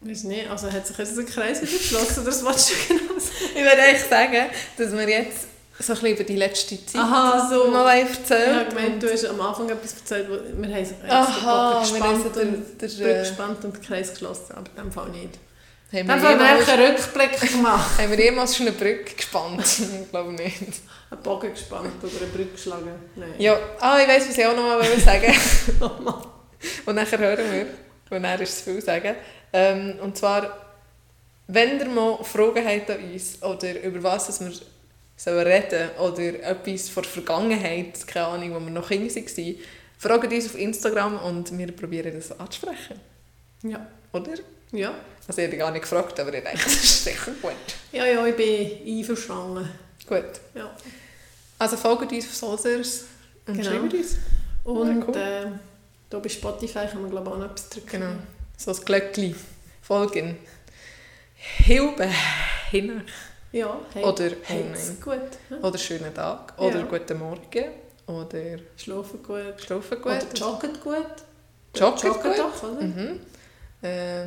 Weiß 0.00 0.24
nicht, 0.24 0.50
also 0.50 0.70
hat 0.70 0.86
sich 0.86 0.98
jetzt 0.98 1.18
ein 1.18 1.24
Kreis 1.24 1.62
wieder 1.62 1.78
geschlossen, 1.78 2.20
oder 2.20 2.26
was 2.26 2.44
willst 2.44 2.70
du 2.70 2.94
genau 2.94 3.18
sagen? 3.18 3.34
Ich 3.54 3.62
würde 3.62 3.82
eigentlich 3.82 4.02
sagen, 4.02 4.50
dass 4.76 4.92
wir 4.92 5.08
jetzt 5.08 5.46
so 5.78 5.92
ein 5.92 5.98
bisschen 5.98 6.14
über 6.14 6.24
die 6.24 6.36
letzte 6.36 6.86
Zeit 6.86 7.00
Aha, 7.00 7.48
so. 7.50 7.70
mal 7.70 7.98
Ich 7.98 8.10
erzählt 8.10 8.54
habe 8.54 8.68
gemeint, 8.68 9.02
du 9.02 9.10
hast 9.10 9.24
am 9.24 9.40
Anfang 9.40 9.68
etwas 9.70 9.94
erzählt, 9.94 10.28
wo 10.28 10.34
wir 10.34 10.74
haben 10.74 10.82
extra 10.82 11.08
Aha, 11.08 11.80
Bogen 11.80 11.94
wir 11.94 12.02
haben 12.02 12.22
so 12.22 12.28
gespannt 12.28 12.36
den, 12.36 12.54
und 12.54 12.82
der, 12.82 12.86
Brücke 12.88 13.04
der, 13.04 13.18
gespannt 13.20 13.64
und 13.64 13.76
den 13.76 13.82
Kreis 13.82 14.10
geschlossen, 14.10 14.52
aber 14.52 14.66
in 14.76 14.82
dem 14.84 14.92
Fall 14.92 15.08
nicht. 15.08 15.38
haben, 15.90 15.98
In 16.00 16.06
wir 16.06 16.30
jemals, 16.30 16.68
einen 16.68 16.86
Rückblick 16.86 17.52
gemacht. 17.52 17.98
haben 17.98 18.10
wir 18.10 18.24
jemals 18.24 18.56
schon 18.56 18.66
eine 18.66 18.76
Brücke 18.76 19.14
gespannt? 19.16 19.64
ich 20.02 20.10
glaube 20.10 20.32
nicht. 20.34 20.62
Einen 21.10 21.22
Bogen 21.22 21.50
gespannt 21.50 21.94
oder 22.02 22.12
eine 22.18 22.26
Brücke 22.26 22.52
geschlagen. 22.52 22.90
Nein. 23.16 23.34
Ja, 23.38 23.58
ah, 23.80 23.98
ich 24.00 24.06
weiss, 24.06 24.28
was 24.28 24.36
ich 24.36 24.44
auch 24.44 24.54
noch 24.54 24.62
mal 24.64 24.82
sagen 25.00 25.34
wollte. 25.78 26.33
Und 26.86 26.94
nachher 26.96 27.18
hören 27.18 27.44
wir, 27.52 27.66
und 28.16 28.22
dann 28.22 28.40
ist 28.40 28.52
es 28.52 28.60
viel 28.60 28.80
sagen. 28.82 29.14
Ähm, 29.52 29.94
und 30.02 30.16
zwar, 30.16 30.56
wenn 31.46 31.78
ihr 31.78 31.86
mal 31.86 32.22
Fragen 32.22 32.64
habt 32.66 32.90
an 32.90 33.12
uns 33.12 33.42
oder 33.42 33.82
über 33.82 34.02
was 34.02 34.26
dass 34.26 34.40
wir 34.40 34.52
sollen 35.16 35.46
reden 35.46 35.90
oder 35.98 36.42
etwas 36.42 36.88
von 36.88 37.02
der 37.02 37.10
Vergangenheit, 37.12 38.06
keine 38.06 38.26
Ahnung, 38.26 38.54
wo 38.54 38.60
wir 38.60 38.70
noch 38.70 38.88
Kinder 38.88 39.14
waren, 39.14 39.54
fragt 39.98 40.32
uns 40.32 40.46
auf 40.46 40.58
Instagram 40.58 41.18
und 41.18 41.56
wir 41.56 41.72
probieren 41.72 42.12
das 42.14 42.38
anzusprechen. 42.38 43.00
Ja. 43.62 43.86
Oder? 44.12 44.32
Ja. 44.72 44.94
Also 45.26 45.40
ich 45.40 45.46
habe 45.48 45.56
gar 45.56 45.70
nicht 45.70 45.82
gefragt, 45.82 46.18
aber 46.20 46.34
ich 46.34 46.42
denke, 46.44 46.58
das 46.64 46.74
ist 46.74 47.04
sicher 47.04 47.32
gut. 47.40 47.52
ja, 47.92 48.04
ja, 48.06 48.26
ich 48.26 48.36
bin 48.36 48.98
einverstanden. 48.98 49.68
Gut. 50.06 50.24
Ja. 50.54 50.76
Also 51.58 51.76
folgt 51.76 52.12
uns 52.12 52.26
auf 52.26 52.34
Solsers 52.34 53.04
und 53.46 53.56
Genau. 53.56 53.70
schreibt 53.70 53.94
uns. 53.94 54.16
Und 54.64 55.00
Ja, 55.00 55.06
cool. 55.06 55.16
äh, 55.16 55.46
da 56.14 56.20
bei 56.20 56.28
Spotify 56.28 56.86
kann 56.86 57.02
man 57.02 57.10
glaube 57.10 57.28
ich 57.28 57.34
auch 57.34 57.38
noch 57.38 57.46
etwas 57.50 57.68
drücken. 57.68 57.90
Genau. 58.00 58.12
So 58.56 58.70
ein 58.70 58.84
Glöckchen. 58.84 59.34
Folgen. 59.82 60.38
Hilbe. 61.34 62.08
Hin. 62.70 63.02
Ja, 63.52 63.76
hey, 63.92 64.04
Oder 64.04 64.30
hey, 64.44 64.64
gut. 65.02 65.14
hm? 65.48 65.62
Oder 65.64 65.78
schönen 65.78 66.14
Tag. 66.14 66.54
Oder 66.58 66.78
Ja. 66.80 66.84
guten 66.86 67.18
Morgen. 67.18 67.64
Oder 68.06 68.58
Schlafen 68.76 69.22
gut. 69.22 69.60
schlafen 69.60 70.00
gut. 70.00 70.06
Oder 70.12 70.32
joggen 70.34 70.72
gut. 70.82 71.06
Joggen 71.74 72.06
Joggen 72.08 72.22
gut. 72.22 72.38
doch, 72.38 72.62
oder? 72.62 72.82
Mhm. 72.82 73.20
Äh, 73.82 74.24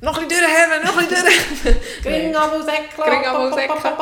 noch 0.00 0.16
ein 0.18 0.28
bisschen 0.28 0.44
durchheben, 0.44 0.84
noch 0.84 0.96
ein 0.96 1.08
bisschen 1.08 1.24
durchheben. 1.62 1.80
Gring 2.02 2.36
am 2.36 2.62
Säckchen. 2.62 3.04
Gring 3.04 3.26
am 3.26 3.52
Säckchen. 3.52 3.92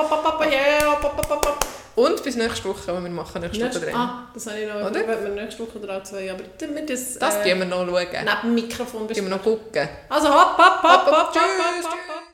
Und 1.96 2.22
bis 2.22 2.36
nächste 2.36 2.68
Woche, 2.68 2.86
weil 2.94 3.02
wir 3.02 3.10
machen 3.10 3.40
nächste 3.40 3.64
Woche 3.68 3.80
drin. 3.80 3.94
ah, 3.96 4.28
das 4.34 4.46
habe 4.46 4.58
ich 4.60 4.68
noch. 4.68 4.74
Oder? 4.90 5.00
Wir 5.24 5.28
nächste 5.30 5.62
Woche 5.66 5.78
dran 5.80 6.04
zwei, 6.04 6.30
aber 6.30 6.40
wir 6.76 6.86
das, 6.86 7.18
Das 7.18 7.36
äh, 7.36 7.50
tun 7.50 7.58
wir 7.60 7.66
noch 7.66 7.86
schauen. 7.86 8.06
neben 8.12 8.40
dem 8.42 8.54
Mikrofon 8.54 9.06
Gehen 9.08 9.24
wir 9.24 9.30
besprechen. 9.30 9.30
noch 9.30 9.42
gucken. 9.42 9.88
Also 10.10 10.28
hopp, 10.28 10.58
hopp, 10.58 10.82
hopp, 10.82 10.84
Hopp, 10.84 11.06
hopp, 11.06 11.16
hopp, 11.16 11.34
hopp, 11.34 11.84
hopp, 11.84 11.92
hopp. 11.92 12.22